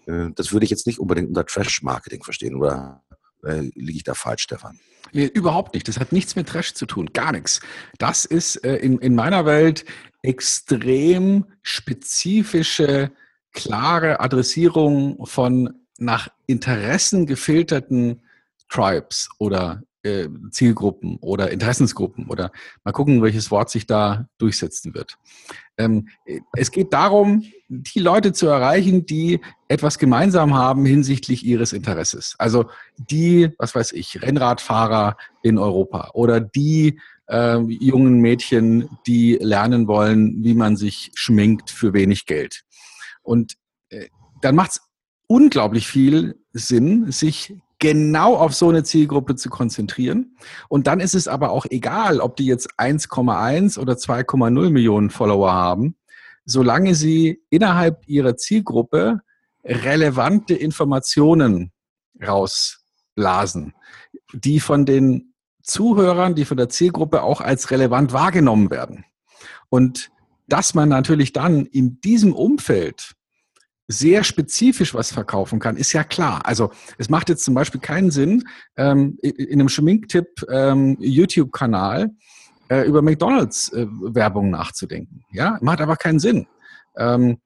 Äh, 0.07 0.31
das 0.35 0.53
würde 0.53 0.64
ich 0.64 0.70
jetzt 0.70 0.87
nicht 0.87 0.98
unbedingt 0.98 1.29
unter 1.29 1.46
Trash-Marketing 1.46 2.22
verstehen, 2.22 2.57
oder 2.57 3.03
äh, 3.44 3.70
liege 3.74 3.98
ich 3.98 4.05
da 4.05 4.14
falsch, 4.14 4.42
Stefan? 4.42 4.79
Nee, 5.12 5.27
überhaupt 5.27 5.74
nicht. 5.74 5.87
Das 5.87 6.00
hat 6.00 6.12
nichts 6.12 6.35
mit 6.35 6.48
Trash 6.48 6.74
zu 6.74 6.87
tun. 6.87 7.11
Gar 7.12 7.33
nichts. 7.33 7.61
Das 7.98 8.24
ist 8.24 8.57
äh, 8.64 8.77
in, 8.77 8.98
in 8.98 9.14
meiner 9.14 9.44
Welt 9.44 9.85
extrem 10.25 11.45
spezifische, 11.63 13.13
klare 13.53 14.21
Adressierung 14.21 15.27
von 15.27 15.75
nach 15.99 16.29
Interessen 16.47 17.27
gefilterten 17.27 18.23
Tribes 18.69 19.29
oder 19.39 19.83
äh, 20.03 20.29
Zielgruppen 20.51 21.19
oder 21.21 21.51
Interessensgruppen 21.51 22.27
oder 22.29 22.51
mal 22.85 22.93
gucken, 22.93 23.23
welches 23.23 23.51
Wort 23.51 23.71
sich 23.71 23.87
da 23.87 24.27
durchsetzen 24.39 24.95
wird. 24.95 25.19
Ähm, 25.77 26.09
es 26.53 26.71
geht 26.71 26.93
darum, 26.93 27.45
die 27.69 28.01
Leute 28.01 28.33
zu 28.33 28.47
erreichen, 28.47 29.07
die 29.07 29.41
etwas 29.69 29.99
gemeinsam 29.99 30.55
haben 30.55 30.87
hinsichtlich 30.87 31.45
ihres 31.45 31.73
Interesses. 31.73 32.35
Also 32.39 32.67
die, 32.97 33.51
was 33.59 33.75
weiß 33.75 33.93
ich, 33.93 34.23
Rennradfahrer 34.23 35.17
in 35.43 35.59
Europa 35.59 36.11
oder 36.15 36.41
die 36.41 36.99
äh, 37.27 37.59
jungen 37.59 38.21
Mädchen, 38.21 38.89
die 39.07 39.39
lernen 39.41 39.87
wollen, 39.89 40.43
wie 40.43 40.55
man 40.55 40.77
sich 40.77 41.11
schminkt 41.15 41.71
für 41.71 41.93
wenig 41.93 42.27
Geld. 42.27 42.63
Und 43.23 43.55
äh, 43.91 44.09
dann 44.41 44.55
macht 44.55 44.73
es 44.73 44.81
unglaublich 45.27 45.87
viel 45.87 46.39
Sinn, 46.53 47.11
sich 47.11 47.55
genau 47.79 48.37
auf 48.37 48.55
so 48.55 48.69
eine 48.69 48.85
Zielgruppe 48.85 49.37
zu 49.37 49.51
konzentrieren. 49.51 50.37
Und 50.69 50.87
dann 50.87 51.01
ist 51.01 51.15
es 51.15 51.29
aber 51.29 51.51
auch 51.51 51.67
egal, 51.69 52.21
ob 52.21 52.37
die 52.37 52.47
jetzt 52.47 52.79
1,1 52.79 53.79
oder 53.79 53.95
2,0 53.95 54.71
Millionen 54.71 55.11
Follower 55.11 55.53
haben, 55.53 55.97
solange 56.45 56.95
sie 56.95 57.43
innerhalb 57.51 58.07
ihrer 58.07 58.37
Zielgruppe 58.37 59.21
relevante 59.65 60.55
Informationen 60.55 61.73
rausblasen, 62.27 63.75
die 64.33 64.61
von 64.61 64.87
den 64.87 65.34
Zuhörern, 65.64 66.35
die 66.35 66.44
von 66.44 66.57
der 66.57 66.68
Zielgruppe 66.68 67.22
auch 67.22 67.41
als 67.41 67.70
relevant 67.70 68.12
wahrgenommen 68.12 68.70
werden. 68.70 69.05
Und 69.68 70.11
dass 70.47 70.74
man 70.74 70.89
natürlich 70.89 71.32
dann 71.32 71.66
in 71.66 72.01
diesem 72.01 72.34
Umfeld 72.34 73.14
sehr 73.89 74.24
spezifisch 74.24 74.95
was 74.95 75.12
verkaufen 75.12 75.59
kann, 75.59 75.76
ist 75.76 75.93
ja 75.93 76.05
klar. 76.05 76.41
Also 76.45 76.70
es 76.97 77.11
macht 77.11 77.28
jetzt 77.28 77.45
zum 77.45 77.55
Beispiel 77.55 77.80
keinen 77.80 78.11
Sinn, 78.11 78.45
ähm, 78.76 79.18
in 79.22 79.61
einem 79.61 79.68
Schminktipp 79.68 80.45
ähm, 80.49 80.97
äh, 81.01 82.86
über 82.86 83.03
McDonalds 83.03 83.72
äh, 83.72 83.86
Werbung 83.89 84.51
nachzudenken. 84.51 85.24
Ja, 85.32 85.59
macht 85.61 85.80
aber 85.80 85.97
keinen 85.97 86.18
Sinn. 86.18 86.47
Ähm, 86.97 87.30
äh, 87.32 87.43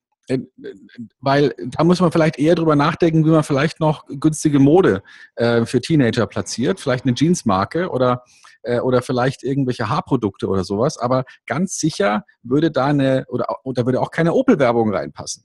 weil 1.19 1.55
da 1.57 1.83
muss 1.83 1.99
man 1.99 2.11
vielleicht 2.11 2.37
eher 2.37 2.55
drüber 2.55 2.75
nachdenken, 2.75 3.25
wie 3.25 3.31
man 3.31 3.43
vielleicht 3.43 3.79
noch 3.79 4.05
günstige 4.07 4.59
Mode 4.59 5.01
äh, 5.35 5.65
für 5.65 5.81
Teenager 5.81 6.27
platziert, 6.27 6.79
vielleicht 6.79 7.05
eine 7.05 7.15
Jeansmarke 7.15 7.89
oder 7.89 8.23
äh, 8.63 8.79
oder 8.79 9.01
vielleicht 9.01 9.43
irgendwelche 9.43 9.89
Haarprodukte 9.89 10.47
oder 10.47 10.63
sowas. 10.63 10.97
Aber 10.97 11.23
ganz 11.45 11.79
sicher 11.79 12.25
würde 12.43 12.71
da 12.71 12.87
eine 12.87 13.25
oder, 13.29 13.47
oder 13.63 13.85
würde 13.85 14.01
auch 14.01 14.11
keine 14.11 14.33
Opel-Werbung 14.33 14.93
reinpassen 14.93 15.43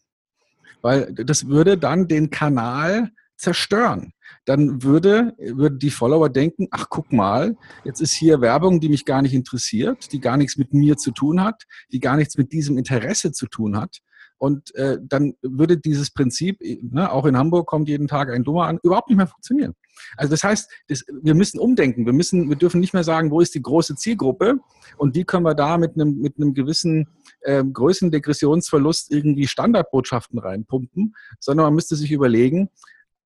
weil 0.85 1.15
das 1.15 1.49
würde 1.49 1.79
dann 1.79 2.09
den 2.09 2.29
Kanal 2.29 3.11
zerstören. 3.37 4.13
Dann 4.45 4.83
würde, 4.83 5.35
würde 5.39 5.77
die 5.77 5.91
Follower 5.91 6.29
denken, 6.29 6.69
ach 6.71 6.87
guck 6.91 7.11
mal, 7.11 7.57
jetzt 7.85 8.01
ist 8.01 8.13
hier 8.13 8.43
Werbung, 8.43 8.81
die 8.81 8.91
mich 8.91 9.07
gar 9.07 9.23
nicht 9.23 9.33
interessiert, 9.33 10.13
die 10.13 10.21
gar 10.21 10.37
nichts 10.37 10.59
mit 10.59 10.75
mir 10.75 10.99
zu 10.99 11.11
tun 11.11 11.43
hat, 11.43 11.65
die 11.91 12.01
gar 12.01 12.17
nichts 12.17 12.37
mit 12.37 12.53
diesem 12.53 12.77
Interesse 12.77 13.33
zu 13.33 13.47
tun 13.47 13.81
hat. 13.81 14.01
Und 14.39 14.75
äh, 14.75 14.99
dann 15.01 15.35
würde 15.43 15.79
dieses 15.79 16.11
Prinzip, 16.11 16.61
ne, 16.61 17.11
auch 17.11 17.25
in 17.25 17.37
Hamburg 17.37 17.67
kommt 17.67 17.89
jeden 17.89 18.09
Tag 18.09 18.31
ein 18.31 18.45
Dummer 18.45 18.67
an, 18.67 18.79
überhaupt 18.83 19.09
nicht 19.09 19.17
mehr 19.17 19.27
funktionieren. 19.27 19.75
Also 20.17 20.31
das 20.31 20.43
heißt, 20.43 20.71
das, 20.89 21.05
wir 21.23 21.35
müssen 21.35 21.59
umdenken. 21.59 22.05
Wir 22.05 22.13
müssen, 22.13 22.49
wir 22.49 22.57
dürfen 22.57 22.81
nicht 22.81 22.95
mehr 22.95 23.05
sagen, 23.05 23.31
wo 23.31 23.41
ist 23.41 23.55
die 23.55 23.63
große 23.63 23.97
Zielgruppe 23.97 24.59
und 24.97 25.15
wie 25.15 25.25
können 25.25 25.45
wir 25.45 25.55
da 25.55 25.79
mit 25.79 25.95
einem, 25.95 26.19
mit 26.21 26.37
einem 26.37 26.53
gewissen 26.53 27.09
äh, 27.41 27.65
Größendegressionsverlust 27.65 29.13
irgendwie 29.13 29.47
Standardbotschaften 29.47 30.39
reinpumpen, 30.39 31.15
sondern 31.39 31.67
man 31.67 31.75
müsste 31.75 31.97
sich 31.97 32.11
überlegen, 32.11 32.71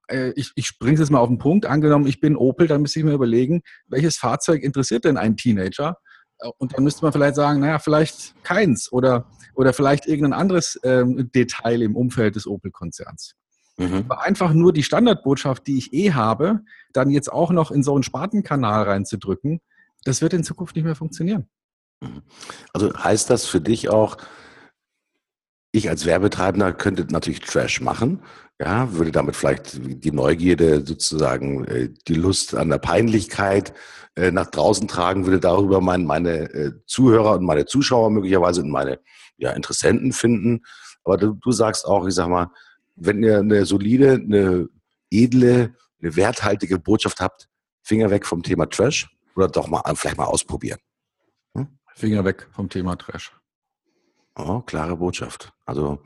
äh, 0.08 0.32
ich, 0.36 0.52
ich 0.56 0.78
bringe 0.78 0.94
es 0.94 1.00
jetzt 1.00 1.10
mal 1.10 1.20
auf 1.20 1.28
den 1.28 1.38
Punkt, 1.38 1.66
angenommen, 1.66 2.06
ich 2.06 2.20
bin 2.20 2.36
Opel, 2.36 2.66
dann 2.66 2.82
müsste 2.82 2.98
ich 2.98 3.04
mir 3.04 3.12
überlegen, 3.12 3.62
welches 3.86 4.16
Fahrzeug 4.16 4.62
interessiert 4.62 5.04
denn 5.04 5.16
einen 5.16 5.36
Teenager? 5.36 5.98
Und 6.58 6.74
dann 6.74 6.84
müsste 6.84 7.04
man 7.04 7.12
vielleicht 7.12 7.34
sagen, 7.34 7.60
naja, 7.60 7.78
vielleicht 7.78 8.34
keins 8.44 8.92
oder, 8.92 9.26
oder 9.54 9.72
vielleicht 9.72 10.06
irgendein 10.06 10.38
anderes 10.38 10.78
ähm, 10.84 11.30
Detail 11.34 11.82
im 11.82 11.96
Umfeld 11.96 12.36
des 12.36 12.46
Opel-Konzerns. 12.46 13.34
Mhm. 13.76 14.04
Aber 14.08 14.22
einfach 14.22 14.52
nur 14.52 14.72
die 14.72 14.82
Standardbotschaft, 14.82 15.66
die 15.66 15.78
ich 15.78 15.92
eh 15.92 16.12
habe, 16.12 16.60
dann 16.92 17.10
jetzt 17.10 17.32
auch 17.32 17.50
noch 17.50 17.70
in 17.70 17.82
so 17.82 17.94
einen 17.94 18.02
Spartenkanal 18.02 18.84
reinzudrücken, 18.84 19.60
das 20.04 20.22
wird 20.22 20.32
in 20.32 20.44
Zukunft 20.44 20.76
nicht 20.76 20.84
mehr 20.84 20.96
funktionieren. 20.96 21.48
Mhm. 22.00 22.22
Also 22.72 22.92
heißt 22.92 23.30
das 23.30 23.46
für 23.46 23.60
dich 23.60 23.88
auch, 23.88 24.16
ich 25.72 25.88
als 25.88 26.06
Werbetreibender 26.06 26.72
könnte 26.72 27.06
natürlich 27.10 27.40
Trash 27.40 27.80
machen, 27.80 28.22
ja, 28.60 28.92
würde 28.94 29.12
damit 29.12 29.36
vielleicht 29.36 29.78
die 30.04 30.10
Neugierde 30.10 30.84
sozusagen, 30.84 31.64
äh, 31.66 31.90
die 32.08 32.14
Lust 32.14 32.54
an 32.56 32.70
der 32.70 32.78
Peinlichkeit 32.78 33.72
äh, 34.18 34.32
nach 34.32 34.50
draußen 34.50 34.88
tragen, 34.88 35.26
würde 35.26 35.38
darüber 35.38 35.80
mein, 35.80 36.04
meine 36.04 36.52
äh, 36.52 36.72
Zuhörer 36.86 37.36
und 37.36 37.44
meine 37.44 37.66
Zuschauer 37.66 38.10
möglicherweise 38.10 38.62
und 38.62 38.70
meine 38.70 38.98
ja, 39.36 39.52
Interessenten 39.52 40.12
finden. 40.12 40.64
Aber 41.04 41.16
du, 41.16 41.34
du 41.34 41.52
sagst 41.52 41.86
auch, 41.86 42.04
ich 42.04 42.14
sag 42.14 42.28
mal, 42.28 42.50
wenn 42.96 43.22
ihr 43.22 43.38
eine 43.38 43.64
solide, 43.64 44.14
eine 44.14 44.68
edle, 45.10 45.76
eine 46.02 46.16
werthaltige 46.16 46.80
Botschaft 46.80 47.20
habt, 47.20 47.48
Finger 47.82 48.10
weg 48.10 48.26
vom 48.26 48.42
Thema 48.42 48.66
Trash 48.66 49.08
oder 49.36 49.46
doch 49.46 49.68
mal 49.68 49.82
vielleicht 49.94 50.18
mal 50.18 50.24
ausprobieren. 50.24 50.80
Hm? 51.54 51.78
Finger 51.94 52.24
weg 52.24 52.48
vom 52.50 52.68
Thema 52.68 52.96
Trash. 52.96 53.32
Oh, 54.36 54.62
klare 54.62 54.96
Botschaft. 54.96 55.52
Also 55.64 56.02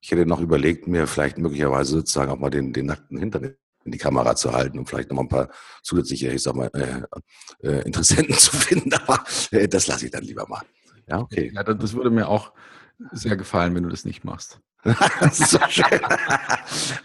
ich 0.00 0.10
hätte 0.10 0.26
noch 0.26 0.40
überlegt, 0.40 0.88
mir 0.88 1.06
vielleicht 1.06 1.38
möglicherweise 1.38 1.92
sozusagen 1.92 2.32
auch 2.32 2.38
mal 2.38 2.50
den, 2.50 2.72
den 2.72 2.86
nackten 2.86 3.18
Hintern 3.18 3.54
in 3.84 3.92
die 3.92 3.98
Kamera 3.98 4.34
zu 4.36 4.52
halten 4.52 4.78
und 4.78 4.88
vielleicht 4.88 5.10
noch 5.10 5.16
mal 5.16 5.22
ein 5.22 5.28
paar 5.28 5.48
zusätzliche, 5.82 6.28
ich 6.28 6.42
sag 6.42 6.54
mal, 6.54 6.70
äh, 6.74 7.66
äh, 7.66 7.82
Interessenten 7.82 8.34
zu 8.38 8.56
finden, 8.56 8.92
aber 8.94 9.24
äh, 9.50 9.68
das 9.68 9.86
lasse 9.86 10.06
ich 10.06 10.10
dann 10.10 10.24
lieber 10.24 10.46
mal. 10.48 10.62
Ja, 11.08 11.18
okay. 11.18 11.50
Ja, 11.54 11.62
das 11.62 11.94
würde 11.94 12.10
mir 12.10 12.28
auch 12.28 12.52
sehr 13.10 13.36
gefallen, 13.36 13.74
wenn 13.74 13.82
du 13.82 13.88
das 13.88 14.04
nicht 14.04 14.24
machst. 14.24 14.60
so 15.32 15.58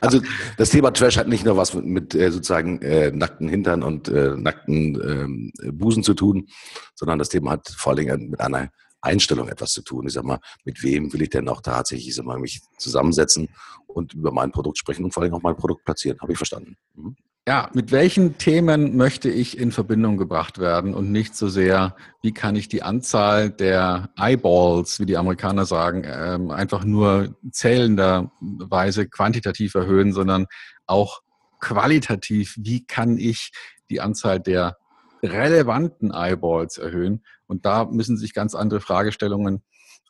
also 0.02 0.22
das 0.58 0.70
Thema 0.72 0.92
Trash 0.92 1.18
hat 1.18 1.28
nicht 1.28 1.46
nur 1.46 1.58
was 1.58 1.76
mit, 1.76 1.86
mit 1.86 2.16
äh, 2.16 2.32
sozusagen 2.32 2.82
äh, 2.82 3.12
nackten 3.12 3.48
Hintern 3.48 3.84
und 3.84 4.08
äh, 4.08 4.36
nackten 4.36 5.00
ähm, 5.00 5.52
Busen 5.78 6.02
zu 6.02 6.16
tun, 6.16 6.48
sondern 6.96 7.20
das 7.20 7.30
Thema 7.30 7.52
hat 7.52 7.68
vor 7.70 7.94
allem 7.94 8.30
mit 8.32 8.40
einer 8.40 8.72
Einstellung 9.02 9.48
etwas 9.48 9.72
zu 9.72 9.82
tun. 9.82 10.08
Ich 10.08 10.14
sag 10.14 10.24
mal, 10.24 10.40
mit 10.66 10.84
wem 10.84 11.12
will 11.14 11.22
ich 11.22 11.30
denn 11.30 11.48
auch 11.50 11.62
tatsächlich 11.62 12.10
ich 12.10 12.16
sag 12.16 12.26
mal, 12.26 12.40
mich 12.40 12.62
zusammensetzen 12.78 13.50
und 13.88 14.14
über 14.14 14.32
mein 14.32 14.52
Produkt 14.52 14.78
sprechen 14.78 15.06
und 15.06 15.14
vor 15.14 15.24
allem 15.24 15.34
auch 15.34 15.42
mein 15.42 15.56
Produkt 15.56 15.86
platzieren. 15.86 16.20
Habe 16.22 16.32
ich 16.32 16.38
verstanden. 16.38 16.76
Mhm. 16.96 17.16
Ja, 17.48 17.70
mit 17.74 17.94
welchen 17.94 18.38
Themen 18.38 18.98
möchte 18.98 19.30
ich 19.30 19.58
in 19.58 19.72
Verbindung 19.72 20.18
gebracht 20.18 20.60
werden 20.60 20.94
und 20.94 21.14
nicht 21.14 21.34
so 21.34 21.48
sehr, 21.48 21.96
wie 22.22 22.34
kann 22.34 22.58
ich 22.58 22.68
die 22.68 22.84
Anzahl 22.84 23.50
der 23.50 24.10
Eyeballs, 24.18 25.00
wie 25.00 25.06
die 25.06 25.16
Amerikaner 25.16 25.66
sagen, 25.66 26.04
ähm, 26.06 26.52
einfach 26.52 26.84
nur 26.84 27.38
zählenderweise 27.50 29.08
quantitativ 29.08 29.76
erhöhen, 29.76 30.12
sondern 30.12 30.48
auch 30.88 31.22
qualitativ, 31.62 32.54
wie 32.60 32.86
kann 32.86 33.18
ich 33.18 33.54
die 33.90 34.02
Anzahl 34.02 34.42
der 34.42 34.76
relevanten 35.24 36.12
Eyeballs 36.12 36.78
erhöhen. 36.78 37.24
Und 37.48 37.66
da 37.66 37.86
müssen 37.86 38.18
sich 38.18 38.34
ganz 38.34 38.56
andere 38.56 38.82
Fragestellungen 38.82 39.64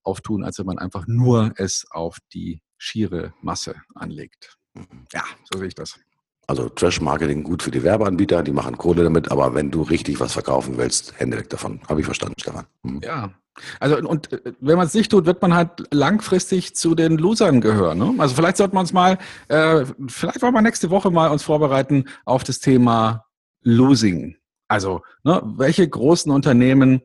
auftun, 0.03 0.43
als 0.43 0.59
wenn 0.59 0.65
man 0.65 0.79
einfach 0.79 1.05
nur 1.07 1.53
es 1.55 1.85
auf 1.91 2.17
die 2.33 2.61
schiere 2.77 3.33
Masse 3.41 3.75
anlegt. 3.95 4.57
Ja, 5.13 5.23
so 5.51 5.59
sehe 5.59 5.67
ich 5.67 5.75
das. 5.75 5.99
Also 6.49 6.69
Trash-Marketing 6.69 7.43
gut 7.43 7.61
für 7.61 7.71
die 7.71 7.83
Werbeanbieter, 7.83 8.41
die 8.41 8.53
machen 8.53 8.77
Kohle 8.77 9.03
damit, 9.03 9.31
aber 9.31 9.53
wenn 9.53 9.69
du 9.69 9.81
richtig 9.81 10.19
was 10.21 10.31
verkaufen 10.31 10.77
willst, 10.77 11.19
Hände 11.19 11.37
weg 11.37 11.49
davon. 11.49 11.81
Habe 11.89 11.99
ich 11.99 12.05
verstanden, 12.05 12.35
Stefan. 12.39 12.65
Mhm. 12.83 13.01
Ja. 13.03 13.31
Also 13.79 13.97
und 13.97 14.31
äh, 14.31 14.53
wenn 14.61 14.77
man 14.77 14.87
es 14.87 14.93
nicht 14.93 15.11
tut, 15.11 15.25
wird 15.25 15.41
man 15.41 15.53
halt 15.53 15.71
langfristig 15.91 16.73
zu 16.75 16.95
den 16.95 17.17
Losern 17.17 17.59
gehören. 17.59 17.97
Ne? 17.97 18.13
Also 18.17 18.35
vielleicht 18.35 18.57
sollten 18.57 18.75
wir 18.75 18.79
uns 18.79 18.93
mal, 18.93 19.17
äh, 19.49 19.83
vielleicht 20.07 20.41
wollen 20.41 20.53
wir 20.53 20.61
nächste 20.61 20.89
Woche 20.89 21.11
mal 21.11 21.31
uns 21.31 21.43
vorbereiten 21.43 22.05
auf 22.23 22.45
das 22.45 22.59
Thema 22.59 23.25
Losing. 23.63 24.37
Also 24.69 25.01
ne, 25.23 25.41
welche 25.57 25.87
großen 25.87 26.31
Unternehmen 26.31 27.01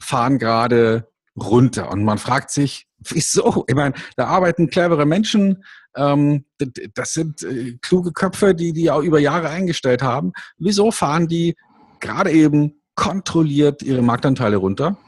fahren 0.00 0.38
gerade 0.38 1.08
runter? 1.40 1.90
Und 1.90 2.04
man 2.04 2.18
fragt 2.18 2.50
sich, 2.50 2.86
wieso? 2.98 3.64
Ich 3.68 3.74
meine, 3.74 3.94
da 4.16 4.26
arbeiten 4.26 4.70
clevere 4.70 5.06
Menschen, 5.06 5.64
ähm, 5.96 6.44
das 6.94 7.12
sind 7.12 7.42
äh, 7.42 7.78
kluge 7.80 8.12
Köpfe, 8.12 8.54
die 8.54 8.72
die 8.72 8.90
auch 8.90 9.02
über 9.02 9.18
Jahre 9.18 9.48
eingestellt 9.48 10.02
haben. 10.02 10.32
Wieso 10.58 10.90
fahren 10.90 11.28
die 11.28 11.56
gerade 12.00 12.30
eben 12.30 12.80
kontrolliert 12.94 13.82
ihre 13.82 14.02
Marktanteile 14.02 14.56
runter? 14.56 14.98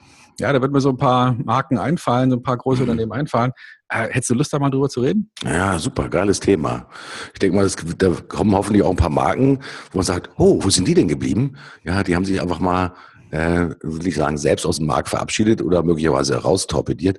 Ja, 0.40 0.52
da 0.52 0.60
wird 0.60 0.72
mir 0.72 0.80
so 0.80 0.88
ein 0.88 0.96
paar 0.96 1.36
Marken 1.44 1.78
einfallen, 1.78 2.30
so 2.30 2.36
ein 2.36 2.42
paar 2.42 2.56
große. 2.56 2.82
Unternehmen 2.82 3.12
einfallen. 3.12 3.52
Äh, 3.88 4.08
hättest 4.08 4.30
du 4.30 4.34
Lust, 4.34 4.52
da 4.52 4.58
mal 4.58 4.70
drüber 4.70 4.88
zu 4.88 5.00
reden? 5.00 5.30
Ja, 5.44 5.78
super, 5.78 6.08
geiles 6.08 6.40
Thema. 6.40 6.88
Ich 7.34 7.38
denke 7.38 7.56
mal, 7.56 7.64
das, 7.64 7.76
da 7.98 8.10
kommen 8.28 8.54
hoffentlich 8.54 8.82
auch 8.82 8.90
ein 8.90 8.96
paar 8.96 9.10
Marken, 9.10 9.60
wo 9.90 9.98
man 9.98 10.06
sagt, 10.06 10.30
oh, 10.38 10.58
wo 10.64 10.70
sind 10.70 10.88
die 10.88 10.94
denn 10.94 11.08
geblieben? 11.08 11.56
Ja, 11.84 12.02
die 12.02 12.16
haben 12.16 12.24
sich 12.24 12.40
einfach 12.40 12.60
mal, 12.60 12.94
äh, 13.32 13.70
will 13.82 14.06
ich 14.06 14.14
sagen, 14.14 14.38
selbst 14.38 14.64
aus 14.64 14.76
dem 14.76 14.86
Markt 14.86 15.08
verabschiedet 15.08 15.62
oder 15.62 15.82
möglicherweise 15.82 16.36
raustorpediert. 16.36 17.18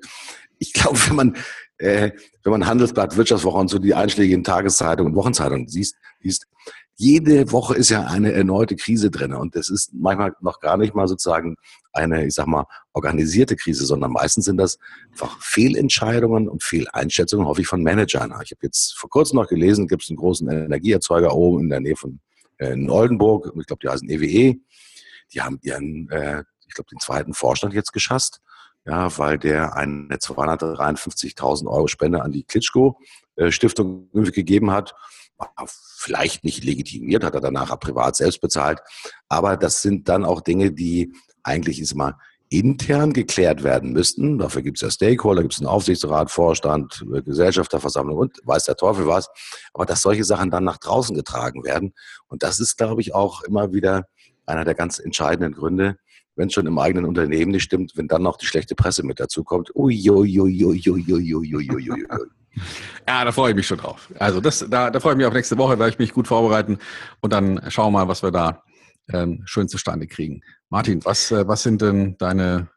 Ich 0.59 0.71
glaube, 0.73 0.97
wenn 1.07 1.15
man 1.15 1.37
äh, 1.77 2.11
wenn 2.43 2.51
man 2.51 2.65
Handelsblatt, 2.65 3.17
Wirtschaftswoche 3.17 3.57
und 3.57 3.69
so 3.69 3.79
die 3.79 3.93
einschlägigen 3.93 4.43
Tageszeitungen 4.43 5.11
und 5.11 5.17
Wochenzeitungen 5.17 5.67
siehst, 5.67 5.95
siehst, 6.21 6.47
jede 6.95 7.51
Woche 7.51 7.75
ist 7.75 7.89
ja 7.89 8.03
eine 8.05 8.31
erneute 8.31 8.75
Krise 8.75 9.09
drin 9.09 9.33
und 9.33 9.55
das 9.55 9.69
ist 9.69 9.91
manchmal 9.93 10.33
noch 10.41 10.59
gar 10.59 10.77
nicht 10.77 10.93
mal 10.93 11.07
sozusagen 11.07 11.55
eine, 11.91 12.25
ich 12.25 12.35
sag 12.35 12.45
mal, 12.45 12.65
organisierte 12.93 13.55
Krise, 13.55 13.85
sondern 13.85 14.11
meistens 14.11 14.45
sind 14.45 14.57
das 14.57 14.77
einfach 15.11 15.35
Fehlentscheidungen 15.41 16.47
und 16.47 16.61
Fehleinschätzungen, 16.61 17.47
hoffe 17.47 17.61
ich, 17.61 17.67
von 17.67 17.81
Managern. 17.81 18.31
Ich 18.43 18.51
habe 18.51 18.61
jetzt 18.61 18.93
vor 18.95 19.09
kurzem 19.09 19.37
noch 19.37 19.47
gelesen, 19.47 19.87
gibt 19.87 20.03
es 20.03 20.09
einen 20.09 20.17
großen 20.17 20.47
Energieerzeuger 20.49 21.33
oben 21.33 21.63
in 21.63 21.69
der 21.69 21.79
Nähe 21.79 21.95
von 21.95 22.19
äh, 22.57 22.73
in 22.73 22.89
Oldenburg, 22.89 23.51
ich 23.59 23.65
glaube, 23.65 23.79
die 23.81 23.89
heißen 23.89 24.09
EWE. 24.09 24.59
Die 25.33 25.41
haben 25.41 25.59
ihren, 25.61 26.09
äh, 26.09 26.43
ich 26.67 26.73
glaube, 26.73 26.89
den 26.91 26.99
zweiten 26.99 27.33
Vorstand 27.33 27.73
jetzt 27.73 27.93
geschasst 27.93 28.41
ja, 28.85 29.17
weil 29.17 29.37
der 29.37 29.75
eine 29.75 30.17
253.000 30.17 31.67
Euro 31.67 31.87
Spende 31.87 32.21
an 32.21 32.31
die 32.31 32.43
Klitschko-Stiftung 32.43 34.09
gegeben 34.11 34.71
hat. 34.71 34.93
Vielleicht 35.97 36.43
nicht 36.43 36.63
legitimiert, 36.63 37.23
hat 37.23 37.33
er 37.33 37.41
danach 37.41 37.77
privat 37.79 38.15
selbst 38.15 38.41
bezahlt. 38.41 38.81
Aber 39.29 39.57
das 39.57 39.81
sind 39.81 40.09
dann 40.09 40.25
auch 40.25 40.41
Dinge, 40.41 40.71
die 40.71 41.13
eigentlich 41.43 41.79
ist 41.79 41.95
mal 41.95 42.15
intern 42.49 43.13
geklärt 43.13 43.63
werden 43.63 43.93
müssten. 43.93 44.37
Dafür 44.37 44.61
gibt 44.61 44.77
es 44.77 44.81
ja 44.81 44.91
Stakeholder, 44.91 45.41
gibt 45.41 45.55
es 45.55 45.59
einen 45.59 45.67
Aufsichtsrat, 45.67 46.29
Vorstand, 46.29 47.03
Gesellschafterversammlung 47.25 48.17
und 48.17 48.39
weiß 48.43 48.65
der 48.65 48.75
Teufel 48.75 49.07
was. 49.07 49.29
Aber 49.73 49.85
dass 49.85 50.01
solche 50.01 50.23
Sachen 50.23 50.51
dann 50.51 50.63
nach 50.63 50.77
draußen 50.77 51.15
getragen 51.15 51.63
werden. 51.63 51.93
Und 52.27 52.43
das 52.43 52.59
ist, 52.59 52.77
glaube 52.77 53.01
ich, 53.01 53.15
auch 53.15 53.41
immer 53.41 53.73
wieder 53.73 54.05
einer 54.45 54.65
der 54.65 54.75
ganz 54.75 54.99
entscheidenden 54.99 55.53
Gründe, 55.53 55.97
wenn 56.35 56.49
schon 56.49 56.65
im 56.65 56.79
eigenen 56.79 57.05
Unternehmen 57.05 57.51
nicht 57.51 57.63
stimmt, 57.63 57.93
wenn 57.95 58.07
dann 58.07 58.23
noch 58.23 58.37
die 58.37 58.45
schlechte 58.45 58.75
Presse 58.75 59.03
mit 59.03 59.19
dazu 59.19 59.43
kommt. 59.43 59.69
Ja, 63.07 63.25
da 63.25 63.31
freue 63.31 63.51
ich 63.51 63.55
mich 63.55 63.67
schon 63.67 63.79
drauf. 63.79 64.09
Also 64.19 64.39
das, 64.39 64.65
da, 64.69 64.89
da 64.89 64.99
freue 64.99 65.13
ich 65.13 65.17
mich 65.17 65.25
auf 65.25 65.33
nächste 65.33 65.57
Woche, 65.57 65.79
werde 65.79 65.91
ich 65.91 65.99
mich 65.99 66.13
gut 66.13 66.27
vorbereiten 66.27 66.77
und 67.21 67.33
dann 67.33 67.59
schauen 67.69 67.93
wir 67.93 67.99
mal, 67.99 68.07
was 68.07 68.23
wir 68.23 68.31
da 68.31 68.63
ähm, 69.11 69.41
schön 69.45 69.67
zustande 69.67 70.07
kriegen. 70.07 70.41
Martin, 70.69 71.03
was, 71.03 71.31
äh, 71.31 71.47
was 71.47 71.63
sind 71.63 71.81
denn 71.81 72.15
deine, 72.17 72.69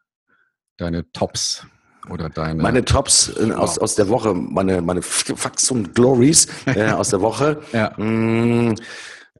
deine 0.76 1.10
Tops? 1.12 1.66
Oder 2.08 2.28
deine 2.28 2.62
meine 2.62 2.84
Tops 2.84 3.32
äh, 3.36 3.50
aus, 3.52 3.78
aus 3.78 3.96
der 3.96 4.08
Woche, 4.08 4.32
meine, 4.32 4.80
meine 4.80 5.02
Facts 5.02 5.72
und 5.72 5.94
Glories 5.94 6.46
äh, 6.66 6.90
aus 6.90 7.10
der 7.10 7.20
Woche. 7.20 7.60
ja. 7.72 7.92
Mmh 7.96 8.76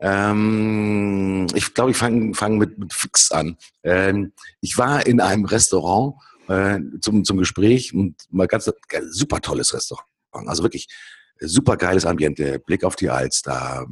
ähm, 0.01 1.47
ich 1.55 1.75
glaube, 1.75 1.91
ich 1.91 1.97
fange 1.97 2.35
fang 2.35 2.59
mit, 2.59 2.79
mit 2.79 2.93
Fix 2.93 3.31
an. 3.31 3.57
Ähm, 3.83 4.33
ich 4.61 4.77
war 4.79 5.07
in 5.07 5.21
einem 5.21 5.45
Restaurant 5.45 6.15
äh, 6.49 6.79
zum, 7.01 7.25
zum 7.25 7.39
Gespräch 7.39 7.95
und 7.95 8.15
mal 8.31 8.47
ganz 8.47 8.71
super 9.11 9.41
tolles 9.41 9.75
Restaurant. 9.75 10.07
Also 10.33 10.63
wirklich 10.63 10.89
super 11.41 11.77
geiles 11.77 12.05
Ambiente, 12.07 12.59
Blick 12.59 12.85
auf 12.85 12.97
die 12.97 13.11
Alster, 13.11 13.87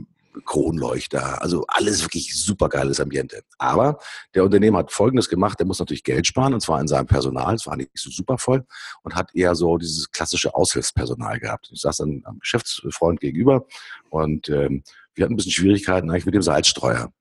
Kronleuchter, 0.44 1.40
also 1.42 1.64
alles 1.68 2.02
wirklich 2.02 2.34
super 2.34 2.68
geiles 2.68 3.00
Ambiente. 3.00 3.42
Aber 3.58 3.98
der 4.34 4.44
Unternehmer 4.44 4.78
hat 4.78 4.92
Folgendes 4.92 5.28
gemacht, 5.28 5.58
der 5.58 5.66
muss 5.66 5.78
natürlich 5.78 6.02
Geld 6.02 6.26
sparen, 6.26 6.54
und 6.54 6.60
zwar 6.60 6.80
in 6.80 6.88
seinem 6.88 7.06
Personal, 7.06 7.54
es 7.54 7.66
war 7.66 7.76
nicht 7.76 7.90
so 7.94 8.10
super 8.10 8.38
voll, 8.38 8.64
und 9.02 9.14
hat 9.14 9.34
eher 9.34 9.54
so 9.54 9.78
dieses 9.78 10.10
klassische 10.10 10.54
Aushilfspersonal 10.54 11.38
gehabt. 11.38 11.70
Ich 11.72 11.80
saß 11.80 11.98
dann 11.98 12.22
am 12.24 12.38
Geschäftsfreund 12.40 13.20
gegenüber 13.20 13.66
und 14.10 14.48
ähm, 14.48 14.82
wir 15.14 15.24
hatten 15.24 15.34
ein 15.34 15.36
bisschen 15.36 15.52
Schwierigkeiten 15.52 16.10
eigentlich 16.10 16.26
mit 16.26 16.34
dem 16.34 16.42
Salzstreuer. 16.42 17.12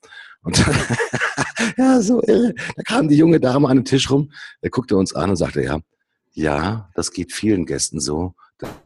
Und 0.44 0.58
ja, 1.78 2.02
so 2.02 2.22
irre. 2.24 2.54
Da 2.76 2.84
kam 2.84 3.08
die 3.08 3.16
junge 3.16 3.40
Dame 3.40 3.70
an 3.70 3.78
den 3.78 3.86
Tisch 3.86 4.10
rum, 4.10 4.32
der 4.62 4.70
guckte 4.70 4.98
uns 4.98 5.16
an 5.16 5.30
und 5.30 5.36
sagte, 5.38 5.64
ja, 5.64 5.80
ja, 6.34 6.90
das 6.96 7.12
geht 7.12 7.32
vielen 7.32 7.66
Gästen 7.66 8.00
so 8.00 8.36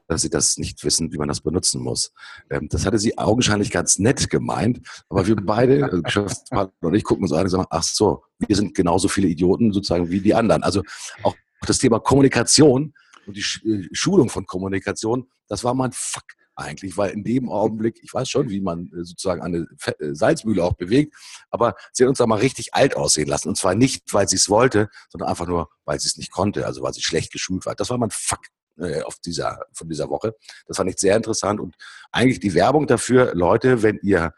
dass 0.07 0.21
sie 0.21 0.29
das 0.29 0.57
nicht 0.57 0.83
wissen, 0.83 1.11
wie 1.11 1.17
man 1.17 1.27
das 1.27 1.41
benutzen 1.41 1.81
muss. 1.81 2.11
Ähm, 2.49 2.67
das 2.69 2.85
hatte 2.85 2.99
sie 2.99 3.17
augenscheinlich 3.17 3.71
ganz 3.71 3.99
nett 3.99 4.29
gemeint, 4.29 4.81
aber 5.09 5.27
wir 5.27 5.35
beide, 5.35 5.85
also 5.85 6.01
Geschäftspartner 6.01 6.87
und 6.87 6.95
ich, 6.95 7.03
gucken 7.03 7.23
uns 7.23 7.33
an 7.33 7.43
und 7.43 7.49
sagen, 7.49 7.67
ach 7.69 7.83
so, 7.83 8.23
wir 8.39 8.55
sind 8.55 8.75
genauso 8.75 9.07
viele 9.07 9.27
Idioten 9.27 9.73
sozusagen 9.73 10.09
wie 10.09 10.21
die 10.21 10.33
anderen. 10.33 10.63
Also 10.63 10.83
auch 11.23 11.35
das 11.65 11.79
Thema 11.79 11.99
Kommunikation 11.99 12.93
und 13.25 13.35
die 13.35 13.41
äh, 13.69 13.87
Schulung 13.91 14.29
von 14.29 14.45
Kommunikation, 14.45 15.27
das 15.47 15.63
war 15.63 15.73
mein 15.73 15.91
Fuck 15.91 16.25
eigentlich, 16.57 16.97
weil 16.97 17.11
in 17.11 17.23
dem 17.23 17.49
Augenblick, 17.49 17.99
ich 18.03 18.13
weiß 18.13 18.29
schon, 18.29 18.49
wie 18.49 18.61
man 18.61 18.87
äh, 18.87 19.03
sozusagen 19.03 19.41
eine 19.41 19.67
äh, 19.85 20.13
Salzmühle 20.13 20.63
auch 20.63 20.73
bewegt, 20.73 21.15
aber 21.49 21.75
sie 21.93 22.03
hat 22.03 22.09
uns 22.09 22.17
da 22.17 22.25
mal 22.25 22.39
richtig 22.39 22.73
alt 22.73 22.95
aussehen 22.95 23.27
lassen. 23.27 23.49
Und 23.49 23.57
zwar 23.57 23.75
nicht, 23.75 24.11
weil 24.11 24.27
sie 24.27 24.35
es 24.35 24.49
wollte, 24.49 24.89
sondern 25.09 25.29
einfach 25.29 25.47
nur, 25.47 25.69
weil 25.85 25.99
sie 25.99 26.07
es 26.07 26.17
nicht 26.17 26.31
konnte, 26.31 26.65
also 26.65 26.81
weil 26.81 26.93
sie 26.93 27.01
schlecht 27.01 27.31
geschult 27.31 27.65
war. 27.65 27.75
Das 27.75 27.89
war 27.89 27.97
mein 27.97 28.09
Fuck 28.09 28.47
äh, 28.77 29.01
auf 29.03 29.19
dieser, 29.19 29.65
von 29.71 29.87
dieser 29.87 30.09
Woche. 30.09 30.35
Das 30.65 30.77
fand 30.77 30.89
ich 30.89 30.97
sehr 30.97 31.15
interessant 31.15 31.59
und 31.59 31.75
eigentlich 32.11 32.39
die 32.39 32.53
Werbung 32.53 32.87
dafür, 32.87 33.35
Leute, 33.35 33.83
wenn 33.83 33.99
ihr 34.01 34.33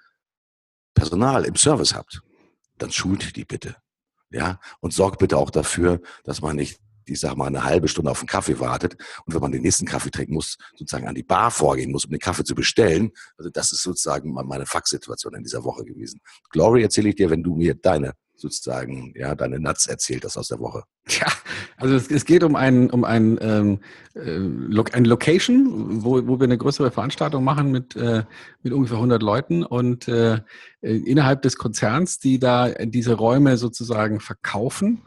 Personal 0.93 1.45
im 1.45 1.55
Service 1.55 1.93
habt, 1.93 2.21
dann 2.77 2.91
schult 2.91 3.35
die 3.35 3.45
bitte. 3.45 3.75
Ja, 4.31 4.59
und 4.79 4.93
sorgt 4.93 5.19
bitte 5.19 5.37
auch 5.37 5.49
dafür, 5.49 6.01
dass 6.23 6.41
man 6.41 6.55
nicht 6.55 6.79
ich 7.09 7.19
sag 7.19 7.35
mal, 7.35 7.47
eine 7.47 7.63
halbe 7.63 7.87
Stunde 7.87 8.11
auf 8.11 8.19
einen 8.19 8.27
Kaffee 8.27 8.59
wartet 8.59 8.95
und 9.25 9.33
wenn 9.33 9.41
man 9.41 9.51
den 9.51 9.61
nächsten 9.61 9.85
Kaffee 9.85 10.11
trinken 10.11 10.33
muss, 10.33 10.57
sozusagen 10.75 11.07
an 11.07 11.15
die 11.15 11.23
Bar 11.23 11.51
vorgehen 11.51 11.91
muss, 11.91 12.05
um 12.05 12.11
den 12.11 12.19
Kaffee 12.19 12.43
zu 12.43 12.55
bestellen. 12.55 13.11
Also 13.37 13.49
das 13.49 13.71
ist 13.71 13.83
sozusagen 13.83 14.33
meine 14.33 14.65
Faxsituation 14.65 15.35
in 15.35 15.43
dieser 15.43 15.63
Woche 15.63 15.83
gewesen. 15.85 16.21
Glory 16.51 16.83
erzähle 16.83 17.09
ich 17.09 17.15
dir, 17.15 17.29
wenn 17.29 17.43
du 17.43 17.55
mir 17.55 17.75
deine 17.75 18.13
sozusagen 18.39 19.13
ja 19.15 19.35
deine 19.35 19.59
Nuts 19.59 19.87
erzählt 19.87 20.23
hast 20.23 20.37
aus 20.37 20.47
der 20.47 20.59
Woche. 20.59 20.83
Ja, 21.07 21.27
also 21.77 21.95
es, 21.95 22.09
es 22.09 22.25
geht 22.25 22.43
um 22.43 22.55
ein 22.55 22.89
um 22.89 23.03
ein 23.03 23.37
ähm, 23.41 23.79
äh, 24.15 24.93
eine 24.93 25.07
Location, 25.07 26.03
wo, 26.03 26.25
wo 26.27 26.39
wir 26.39 26.45
eine 26.45 26.57
größere 26.57 26.91
Veranstaltung 26.91 27.43
machen 27.43 27.71
mit 27.71 27.95
äh, 27.95 28.23
mit 28.63 28.73
ungefähr 28.73 28.97
100 28.97 29.21
Leuten 29.21 29.63
und 29.63 30.07
äh, 30.07 30.35
äh, 30.35 30.39
innerhalb 30.81 31.41
des 31.41 31.57
Konzerns, 31.57 32.19
die 32.19 32.39
da 32.39 32.69
diese 32.69 33.13
Räume 33.13 33.57
sozusagen 33.57 34.19
verkaufen. 34.19 35.03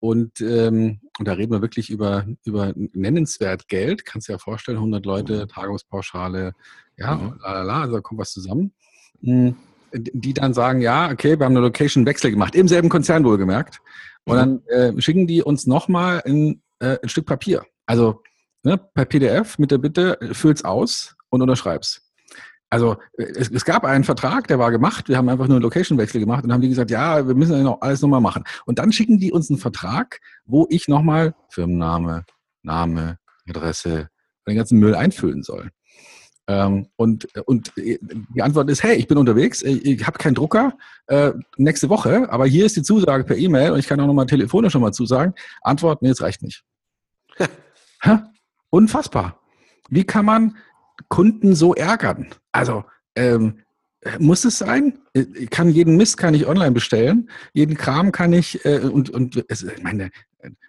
Und, 0.00 0.40
ähm, 0.40 1.00
und 1.18 1.26
da 1.26 1.32
reden 1.32 1.52
wir 1.52 1.62
wirklich 1.62 1.90
über, 1.90 2.26
über 2.44 2.72
nennenswert 2.74 3.68
Geld. 3.68 4.04
Kannst 4.04 4.28
du 4.28 4.32
dir 4.32 4.34
ja 4.34 4.38
vorstellen, 4.38 4.78
100 4.78 5.06
Leute, 5.06 5.42
mhm. 5.42 5.48
Tagungspauschale, 5.48 6.54
ja, 6.96 7.14
mhm. 7.14 7.38
la, 7.42 7.82
also 7.82 7.94
da 7.94 8.00
kommt 8.00 8.20
was 8.20 8.32
zusammen. 8.32 8.72
Mhm 9.20 9.56
die 9.92 10.34
dann 10.34 10.54
sagen, 10.54 10.80
ja, 10.80 11.10
okay, 11.10 11.38
wir 11.38 11.44
haben 11.44 11.56
eine 11.56 11.64
Location-Wechsel 11.66 12.30
gemacht, 12.30 12.54
im 12.54 12.68
selben 12.68 12.88
Konzern 12.88 13.24
wohlgemerkt. 13.24 13.80
Und 14.24 14.34
mhm. 14.34 14.62
dann 14.68 14.96
äh, 14.96 15.00
schicken 15.00 15.26
die 15.26 15.42
uns 15.42 15.66
nochmal 15.66 16.22
ein, 16.24 16.62
äh, 16.80 16.98
ein 17.02 17.08
Stück 17.08 17.26
Papier. 17.26 17.64
Also 17.86 18.22
ne, 18.62 18.76
per 18.76 19.04
PDF 19.04 19.58
mit 19.58 19.70
der 19.70 19.78
Bitte, 19.78 20.18
füll's 20.32 20.64
aus 20.64 21.16
und 21.30 21.42
unterschreib's. 21.42 22.05
Also 22.68 22.96
es, 23.16 23.48
es, 23.50 23.64
gab 23.64 23.84
einen 23.84 24.02
Vertrag, 24.02 24.48
der 24.48 24.58
war 24.58 24.70
gemacht, 24.72 25.08
wir 25.08 25.16
haben 25.16 25.28
einfach 25.28 25.46
nur 25.46 25.56
einen 25.56 25.62
Location-Wechsel 25.62 26.20
gemacht 26.20 26.44
und 26.44 26.52
haben 26.52 26.60
die 26.60 26.68
gesagt, 26.68 26.90
ja, 26.90 27.26
wir 27.26 27.34
müssen 27.34 27.56
ja 27.56 27.62
noch 27.62 27.80
alles 27.80 28.02
nochmal 28.02 28.20
machen. 28.20 28.42
Und 28.64 28.78
dann 28.80 28.92
schicken 28.92 29.18
die 29.18 29.32
uns 29.32 29.50
einen 29.50 29.58
Vertrag, 29.60 30.20
wo 30.44 30.66
ich 30.68 30.88
nochmal 30.88 31.34
Firmenname, 31.50 32.24
Name, 32.62 33.18
Adresse, 33.48 34.08
den 34.48 34.56
ganzen 34.56 34.80
Müll 34.80 34.96
einfüllen 34.96 35.44
soll. 35.44 35.70
Ähm, 36.48 36.88
und, 36.96 37.26
und 37.46 37.72
die 37.76 38.42
Antwort 38.42 38.70
ist, 38.70 38.82
hey, 38.82 38.96
ich 38.96 39.08
bin 39.08 39.18
unterwegs, 39.18 39.62
ich, 39.62 39.84
ich 39.84 40.06
habe 40.06 40.18
keinen 40.18 40.34
Drucker, 40.34 40.76
äh, 41.06 41.32
nächste 41.56 41.88
Woche, 41.88 42.30
aber 42.30 42.46
hier 42.46 42.66
ist 42.66 42.76
die 42.76 42.82
Zusage 42.82 43.24
per 43.24 43.36
E-Mail 43.36 43.72
und 43.72 43.78
ich 43.78 43.88
kann 43.88 44.00
auch 44.00 44.06
nochmal 44.06 44.26
telefonisch 44.26 44.72
schon 44.72 44.82
mal 44.82 44.92
zusagen. 44.92 45.34
Antwort, 45.62 46.02
nee, 46.02 46.10
es 46.10 46.22
reicht 46.22 46.42
nicht. 46.42 46.64
Unfassbar. 48.70 49.40
Wie 49.88 50.04
kann 50.04 50.24
man 50.24 50.56
Kunden 51.08 51.54
so 51.54 51.74
ärgern? 51.74 52.28
Also, 52.52 52.84
ähm, 53.14 53.60
muss 54.18 54.44
es 54.44 54.58
sein? 54.58 54.98
Ich 55.12 55.50
kann 55.50 55.68
jeden 55.70 55.96
Mist 55.96 56.16
kann 56.16 56.34
ich 56.34 56.46
online 56.46 56.72
bestellen, 56.72 57.30
jeden 57.52 57.76
Kram 57.76 58.12
kann 58.12 58.32
ich 58.32 58.64
äh, 58.64 58.78
und 58.78 59.10
und 59.10 59.44
es, 59.48 59.62
ich 59.62 59.82
meine, 59.82 60.10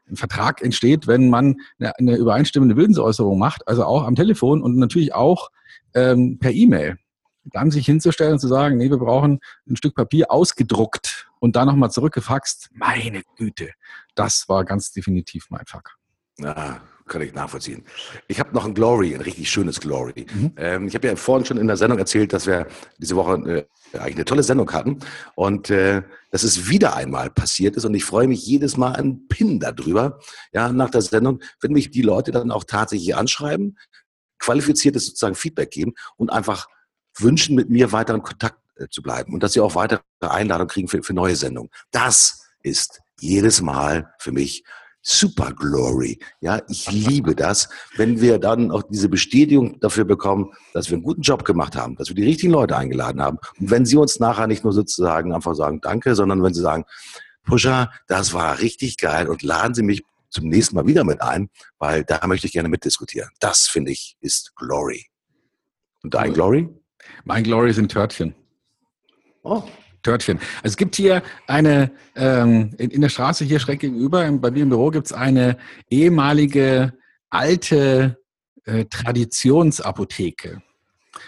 ein 0.10 0.16
Vertrag 0.16 0.62
entsteht, 0.62 1.08
wenn 1.08 1.30
man 1.30 1.58
eine, 1.80 1.98
eine 1.98 2.16
übereinstimmende 2.16 2.76
Willensäußerung 2.76 3.38
macht, 3.38 3.68
also 3.68 3.84
auch 3.86 4.04
am 4.04 4.16
Telefon 4.16 4.62
und 4.62 4.78
natürlich 4.78 5.14
auch 5.14 5.50
ähm, 5.94 6.40
per 6.40 6.52
E-Mail. 6.52 6.98
Dann 7.44 7.72
sich 7.72 7.86
hinzustellen 7.86 8.34
und 8.34 8.40
zu 8.40 8.48
sagen, 8.48 8.78
nee, 8.78 8.90
wir 8.90 8.98
brauchen 8.98 9.40
ein 9.70 9.78
Stück 9.78 9.96
Papier 9.96 10.32
ausgedruckt 10.32 11.30
und 11.40 11.56
dann 11.56 11.68
nochmal 11.68 11.92
zurückgefaxt. 11.92 12.70
Meine 12.74 13.22
Güte, 13.38 13.70
das 14.16 14.50
war 14.50 14.66
ganz 14.66 14.92
definitiv 14.92 15.48
mein 15.50 15.66
Fuck. 15.66 15.98
Ja, 16.40 16.82
kann 17.08 17.22
ich 17.22 17.34
nachvollziehen. 17.34 17.84
Ich 18.28 18.40
habe 18.40 18.54
noch 18.54 18.66
ein 18.66 18.74
Glory, 18.74 19.16
ein 19.16 19.22
richtig 19.22 19.50
schönes 19.50 19.80
Glory. 19.80 20.26
Mhm. 20.34 20.52
Ähm, 20.58 20.88
ich 20.88 20.96
habe 20.96 21.08
ja 21.08 21.16
vorhin 21.16 21.46
schon 21.46 21.58
in 21.58 21.68
der 21.68 21.78
Sendung 21.78 22.00
erzählt, 22.00 22.34
dass 22.34 22.48
wir 22.48 22.68
diese 22.98 23.16
Woche 23.16 23.68
äh, 23.94 23.98
eigentlich 23.98 24.16
eine 24.16 24.26
tolle 24.26 24.44
Sendung 24.44 24.72
hatten 24.72 25.00
und 25.36 25.70
äh, 25.70 26.04
dass 26.32 26.44
es 26.44 26.70
wieder 26.70 26.96
einmal 26.96 27.30
passiert 27.30 27.76
ist 27.76 27.86
und 27.86 27.94
ich 27.94 28.04
freue 28.04 28.28
mich 28.28 28.46
jedes 28.46 28.78
Mal 28.78 28.96
ein 28.96 29.28
Pin 29.28 29.60
darüber. 29.60 30.20
Ja, 30.52 30.72
nach 30.72 30.90
der 30.90 31.02
Sendung, 31.02 31.42
wenn 31.62 31.72
mich 31.72 31.92
die 31.92 32.02
Leute 32.02 32.32
dann 32.32 32.52
auch 32.52 32.64
tatsächlich 32.64 33.16
anschreiben, 33.16 33.78
qualifiziertes 34.40 35.08
sozusagen 35.08 35.36
Feedback 35.36 35.72
geben 35.72 35.94
und 36.18 36.32
einfach 36.32 36.68
wünschen, 37.18 37.56
mit 37.56 37.70
mir 37.70 37.92
weiter 37.92 38.14
in 38.14 38.22
Kontakt 38.22 38.60
äh, 38.76 38.88
zu 38.90 39.02
bleiben 39.02 39.34
und 39.34 39.42
dass 39.42 39.54
sie 39.54 39.62
auch 39.62 39.76
weitere 39.76 40.02
Einladungen 40.20 40.70
kriegen 40.70 40.88
für, 40.88 41.02
für 41.02 41.14
neue 41.14 41.36
Sendungen. 41.36 41.72
Das 41.92 42.48
ist 42.62 43.02
jedes 43.20 43.62
Mal 43.62 44.14
für 44.20 44.32
mich 44.32 44.64
Super 45.10 45.54
Glory. 45.54 46.20
Ja, 46.42 46.62
ich 46.68 46.92
liebe 46.92 47.34
das, 47.34 47.70
wenn 47.96 48.20
wir 48.20 48.40
dann 48.40 48.72
auch 48.72 48.84
diese 48.84 49.08
Bestätigung 49.08 49.80
dafür 49.80 50.04
bekommen, 50.04 50.52
dass 50.74 50.90
wir 50.90 50.96
einen 50.96 51.04
guten 51.04 51.22
Job 51.22 51.46
gemacht 51.46 51.78
haben, 51.78 51.96
dass 51.96 52.10
wir 52.10 52.16
die 52.16 52.26
richtigen 52.26 52.52
Leute 52.52 52.76
eingeladen 52.76 53.22
haben. 53.22 53.38
Und 53.58 53.72
wenn 53.72 53.86
sie 53.86 53.96
uns 53.96 54.20
nachher 54.20 54.48
nicht 54.48 54.66
nur 54.66 54.74
sozusagen 54.74 55.34
einfach 55.34 55.56
sagen 55.56 55.80
Danke, 55.80 56.14
sondern 56.14 56.44
wenn 56.44 56.54
sie 56.54 56.60
sagen, 56.60 56.84
Pusher, 57.46 57.90
das 58.08 58.34
war 58.34 58.60
richtig 58.60 58.98
geil 58.98 59.30
und 59.30 59.44
laden 59.44 59.74
Sie 59.74 59.82
mich 59.82 60.04
zum 60.30 60.50
nächsten 60.50 60.76
Mal 60.76 60.88
wieder 60.88 61.06
mit 61.06 61.22
ein, 61.22 61.50
weil 61.80 62.04
da 62.04 62.28
möchte 62.28 62.48
ich 62.48 62.52
gerne 62.52 62.68
mitdiskutieren. 62.68 63.30
Das 63.40 63.70
finde 63.70 63.94
ich 63.94 64.18
ist 64.20 64.58
Glory. 64.58 65.06
Und 66.04 66.16
dein 66.16 66.34
Glory? 66.34 66.68
Mein 67.24 67.46
Glory 67.46 67.72
sind 67.72 67.94
Törtchen. 67.94 68.36
Oh. 69.44 69.64
Törtchen. 70.08 70.40
Also 70.58 70.74
es 70.74 70.78
gibt 70.78 70.96
hier 70.96 71.22
eine, 71.48 71.92
ähm, 72.16 72.74
in, 72.78 72.92
in, 72.92 73.02
der 73.02 73.10
Straße 73.10 73.44
hier 73.44 73.60
schräg 73.60 73.82
gegenüber, 73.82 74.32
bei 74.32 74.52
mir 74.52 74.64
im 74.64 74.70
Büro 74.70 74.90
gibt 74.90 75.08
es 75.08 75.14
eine 75.14 75.58
ehemalige 75.90 76.94
alte 77.30 78.18
äh, 78.64 78.86
Traditionsapotheke. 78.86 80.62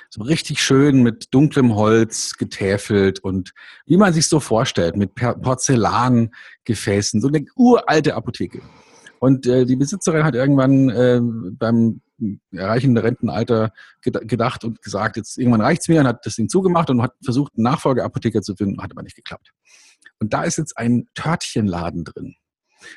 So 0.09 0.23
richtig 0.23 0.61
schön 0.61 1.03
mit 1.03 1.27
dunklem 1.31 1.75
Holz 1.75 2.37
getäfelt 2.37 3.19
und 3.19 3.51
wie 3.85 3.97
man 3.97 4.13
sich 4.13 4.27
so 4.27 4.39
vorstellt, 4.39 4.95
mit 4.95 5.13
Porzellangefäßen, 5.15 7.19
so 7.19 7.27
eine 7.27 7.43
uralte 7.55 8.15
Apotheke. 8.15 8.61
Und 9.19 9.45
äh, 9.45 9.65
die 9.65 9.75
Besitzerin 9.75 10.23
hat 10.23 10.35
irgendwann 10.35 10.89
äh, 10.89 11.19
beim 11.21 11.99
erreichenden 12.51 13.03
Rentenalter 13.03 13.71
gedacht 14.01 14.63
und 14.63 14.81
gesagt, 14.81 15.17
jetzt 15.17 15.37
irgendwann 15.37 15.61
reicht's 15.61 15.87
mir 15.87 16.01
und 16.01 16.07
hat 16.07 16.25
das 16.25 16.35
Ding 16.35 16.49
zugemacht 16.49 16.89
und 16.89 17.01
hat 17.01 17.13
versucht, 17.23 17.53
einen 17.55 17.63
Nachfolgeapotheker 17.63 18.41
zu 18.41 18.55
finden, 18.55 18.81
hat 18.81 18.91
aber 18.91 19.03
nicht 19.03 19.15
geklappt. 19.15 19.51
Und 20.19 20.33
da 20.33 20.43
ist 20.43 20.57
jetzt 20.57 20.77
ein 20.77 21.07
Törtchenladen 21.15 22.03
drin. 22.03 22.35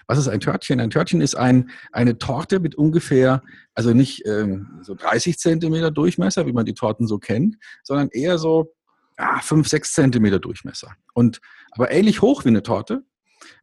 Was 0.06 0.18
ist 0.18 0.28
ein 0.28 0.40
Törtchen? 0.40 0.80
Ein 0.80 0.90
Törtchen 0.90 1.20
ist 1.20 1.34
ein, 1.34 1.70
eine 1.90 2.18
Torte 2.18 2.60
mit 2.60 2.74
ungefähr, 2.74 3.42
also 3.74 3.92
nicht 3.92 4.24
ähm, 4.26 4.80
so 4.82 4.94
30 4.94 5.38
Zentimeter 5.38 5.90
Durchmesser, 5.90 6.46
wie 6.46 6.52
man 6.52 6.66
die 6.66 6.74
Torten 6.74 7.06
so 7.06 7.18
kennt, 7.18 7.56
sondern 7.82 8.08
eher 8.10 8.38
so 8.38 8.74
ja, 9.18 9.40
5, 9.40 9.66
6 9.66 9.92
Zentimeter 9.92 10.38
Durchmesser. 10.38 10.94
Und 11.14 11.40
aber 11.72 11.90
ähnlich 11.90 12.22
hoch 12.22 12.44
wie 12.44 12.50
eine 12.50 12.62
Torte. 12.62 13.04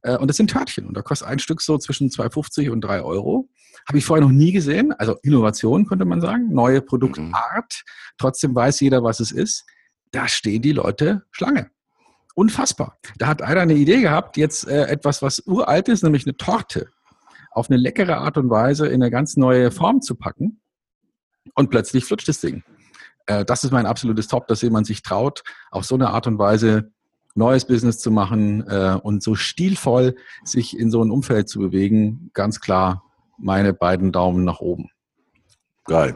Äh, 0.01 0.17
und 0.17 0.27
das 0.27 0.37
sind 0.37 0.49
Törtchen. 0.49 0.87
Und 0.87 0.95
da 0.95 1.01
kostet 1.01 1.27
ein 1.27 1.39
Stück 1.39 1.61
so 1.61 1.77
zwischen 1.77 2.09
2,50 2.09 2.69
und 2.69 2.81
3 2.81 3.01
Euro. 3.01 3.49
Habe 3.87 3.97
ich 3.97 4.05
vorher 4.05 4.25
noch 4.25 4.31
nie 4.31 4.51
gesehen. 4.51 4.93
Also 4.93 5.17
Innovation 5.23 5.85
könnte 5.85 6.05
man 6.05 6.21
sagen, 6.21 6.53
neue 6.53 6.81
Produktart. 6.81 7.83
Trotzdem 8.17 8.55
weiß 8.55 8.79
jeder, 8.81 9.03
was 9.03 9.19
es 9.19 9.31
ist. 9.31 9.65
Da 10.11 10.27
stehen 10.27 10.61
die 10.61 10.71
Leute 10.71 11.23
Schlange. 11.31 11.69
Unfassbar. 12.35 12.97
Da 13.17 13.27
hat 13.27 13.41
einer 13.41 13.61
eine 13.61 13.73
Idee 13.73 14.01
gehabt, 14.01 14.37
jetzt 14.37 14.67
äh, 14.67 14.85
etwas, 14.85 15.21
was 15.21 15.39
uralt 15.45 15.89
ist, 15.89 16.03
nämlich 16.03 16.25
eine 16.25 16.37
Torte, 16.37 16.87
auf 17.51 17.69
eine 17.69 17.77
leckere 17.77 18.17
Art 18.17 18.37
und 18.37 18.49
Weise 18.49 18.87
in 18.87 19.01
eine 19.01 19.11
ganz 19.11 19.35
neue 19.35 19.71
Form 19.71 20.01
zu 20.01 20.15
packen. 20.15 20.61
Und 21.55 21.69
plötzlich 21.69 22.05
flutscht 22.05 22.27
das 22.27 22.39
Ding. 22.39 22.63
Äh, 23.25 23.45
das 23.45 23.63
ist 23.63 23.71
mein 23.71 23.85
absolutes 23.85 24.27
Top, 24.27 24.47
dass 24.47 24.61
jemand 24.61 24.87
sich 24.87 25.01
traut, 25.01 25.43
auf 25.71 25.85
so 25.85 25.95
eine 25.95 26.09
Art 26.09 26.27
und 26.27 26.37
Weise 26.37 26.91
neues 27.35 27.65
Business 27.65 27.99
zu 27.99 28.11
machen 28.11 28.65
äh, 28.67 28.97
und 29.01 29.23
so 29.23 29.35
stilvoll 29.35 30.15
sich 30.43 30.77
in 30.77 30.91
so 30.91 31.03
ein 31.03 31.11
Umfeld 31.11 31.49
zu 31.49 31.59
bewegen. 31.59 32.31
Ganz 32.33 32.59
klar 32.59 33.03
meine 33.37 33.73
beiden 33.73 34.11
Daumen 34.11 34.43
nach 34.43 34.59
oben. 34.59 34.89
Geil. 35.85 36.15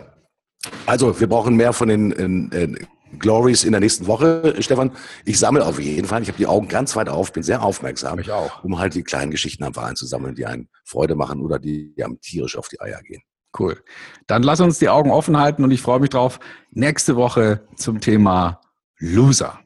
Also, 0.86 1.20
wir 1.20 1.28
brauchen 1.28 1.56
mehr 1.56 1.74
von 1.74 1.90
den 1.90 2.12
in, 2.12 2.50
in 2.52 2.88
Glories 3.20 3.64
in 3.64 3.72
der 3.72 3.82
nächsten 3.82 4.08
Woche, 4.08 4.56
Stefan. 4.60 4.92
Ich 5.26 5.40
sammle 5.40 5.66
auf 5.66 5.80
jeden 5.80 6.08
Fall. 6.08 6.22
Ich 6.22 6.28
habe 6.28 6.38
die 6.38 6.48
Augen 6.48 6.68
ganz 6.68 6.96
weit 6.96 7.10
auf, 7.10 7.32
bin 7.32 7.44
sehr 7.44 7.64
aufmerksam, 7.64 8.20
ich 8.20 8.32
auch. 8.32 8.64
um 8.64 8.80
halt 8.80 8.96
die 8.96 9.04
kleinen 9.04 9.32
Geschichten 9.32 9.64
am 9.64 9.74
Verein 9.74 9.96
zu 9.96 10.06
sammeln, 10.06 10.36
die 10.36 10.46
einen 10.46 10.70
Freude 10.84 11.16
machen 11.16 11.42
oder 11.42 11.60
die, 11.60 11.94
die 11.96 12.04
einem 12.04 12.20
tierisch 12.22 12.58
auf 12.58 12.70
die 12.70 12.82
Eier 12.82 13.02
gehen. 13.02 13.22
Cool. 13.58 13.80
Dann 14.26 14.42
lass 14.42 14.62
uns 14.62 14.80
die 14.80 14.90
Augen 14.90 15.12
offen 15.12 15.38
halten 15.38 15.64
und 15.64 15.72
ich 15.72 15.82
freue 15.82 16.00
mich 16.00 16.10
drauf. 16.10 16.40
Nächste 16.72 17.16
Woche 17.16 17.68
zum 17.76 18.00
Thema 18.00 18.62
Loser. 18.98 19.60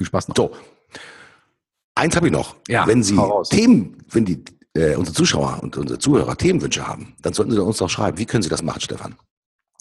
Viel 0.00 0.06
Spaß 0.06 0.28
noch. 0.28 0.36
So. 0.36 0.52
Eins 1.94 2.16
habe 2.16 2.28
ich 2.28 2.32
noch. 2.32 2.56
Ja, 2.68 2.86
wenn 2.86 3.02
Sie. 3.02 3.20
Themen, 3.50 3.98
wenn 4.08 4.24
die 4.24 4.42
äh, 4.72 4.94
unsere 4.94 5.14
Zuschauer 5.14 5.58
und 5.62 5.76
unsere 5.76 5.98
Zuhörer 5.98 6.38
Themenwünsche 6.38 6.88
haben, 6.88 7.14
dann 7.20 7.34
sollten 7.34 7.52
Sie 7.52 7.62
uns 7.62 7.76
doch 7.76 7.90
schreiben. 7.90 8.16
Wie 8.16 8.24
können 8.24 8.42
Sie 8.42 8.48
das 8.48 8.62
machen, 8.62 8.80
Stefan? 8.80 9.16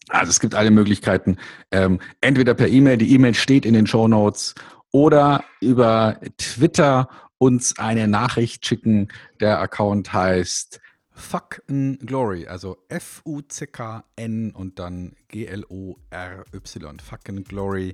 Also 0.10 0.30
es 0.30 0.42
gibt 0.42 0.56
alle 0.56 0.72
Möglichkeiten. 0.72 1.38
Ähm, 1.72 2.02
entweder 2.20 2.54
per 2.54 2.68
E-Mail, 2.68 2.98
die 2.98 3.14
E-Mail 3.14 3.34
steht 3.34 3.66
in 3.66 3.74
den 3.74 3.88
Show 3.88 4.10
Notes, 4.10 4.56
oder 4.92 5.46
über 5.62 6.20
Twitter 6.38 7.08
uns 7.38 7.80
eine 7.80 8.10
Nachricht 8.10 8.66
schicken. 8.66 9.08
Der 9.40 9.62
Account 9.62 10.12
heißt 10.12 10.82
Fuck'n 11.16 12.06
Glory, 12.06 12.46
also 12.46 12.78
F-U-C-K-N 12.90 14.52
und 14.52 14.80
dann 14.80 15.16
G-L-O-R-Y. 15.30 16.98
Fuck'n 17.00 17.44
Glory 17.46 17.94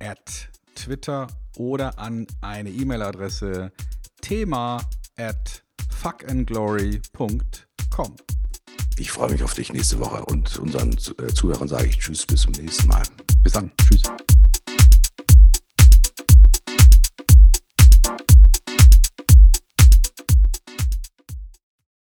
at 0.00 0.48
Twitter 0.74 1.26
oder 1.56 1.98
an 1.98 2.26
eine 2.40 2.70
E-Mail-Adresse 2.70 3.72
thema 4.20 4.80
at 5.16 5.64
fuckandglory.com. 5.90 8.16
Ich 8.98 9.10
freue 9.10 9.32
mich 9.32 9.42
auf 9.42 9.54
dich 9.54 9.72
nächste 9.72 9.98
Woche 9.98 10.22
und 10.26 10.58
unseren 10.58 10.92
äh, 10.92 11.32
Zuhörern 11.32 11.68
sage 11.68 11.86
ich 11.86 11.98
Tschüss, 11.98 12.26
bis 12.26 12.42
zum 12.42 12.52
nächsten 12.52 12.88
Mal. 12.88 13.02
Bis 13.42 13.52
dann. 13.52 13.72
Tschüss. 13.78 14.02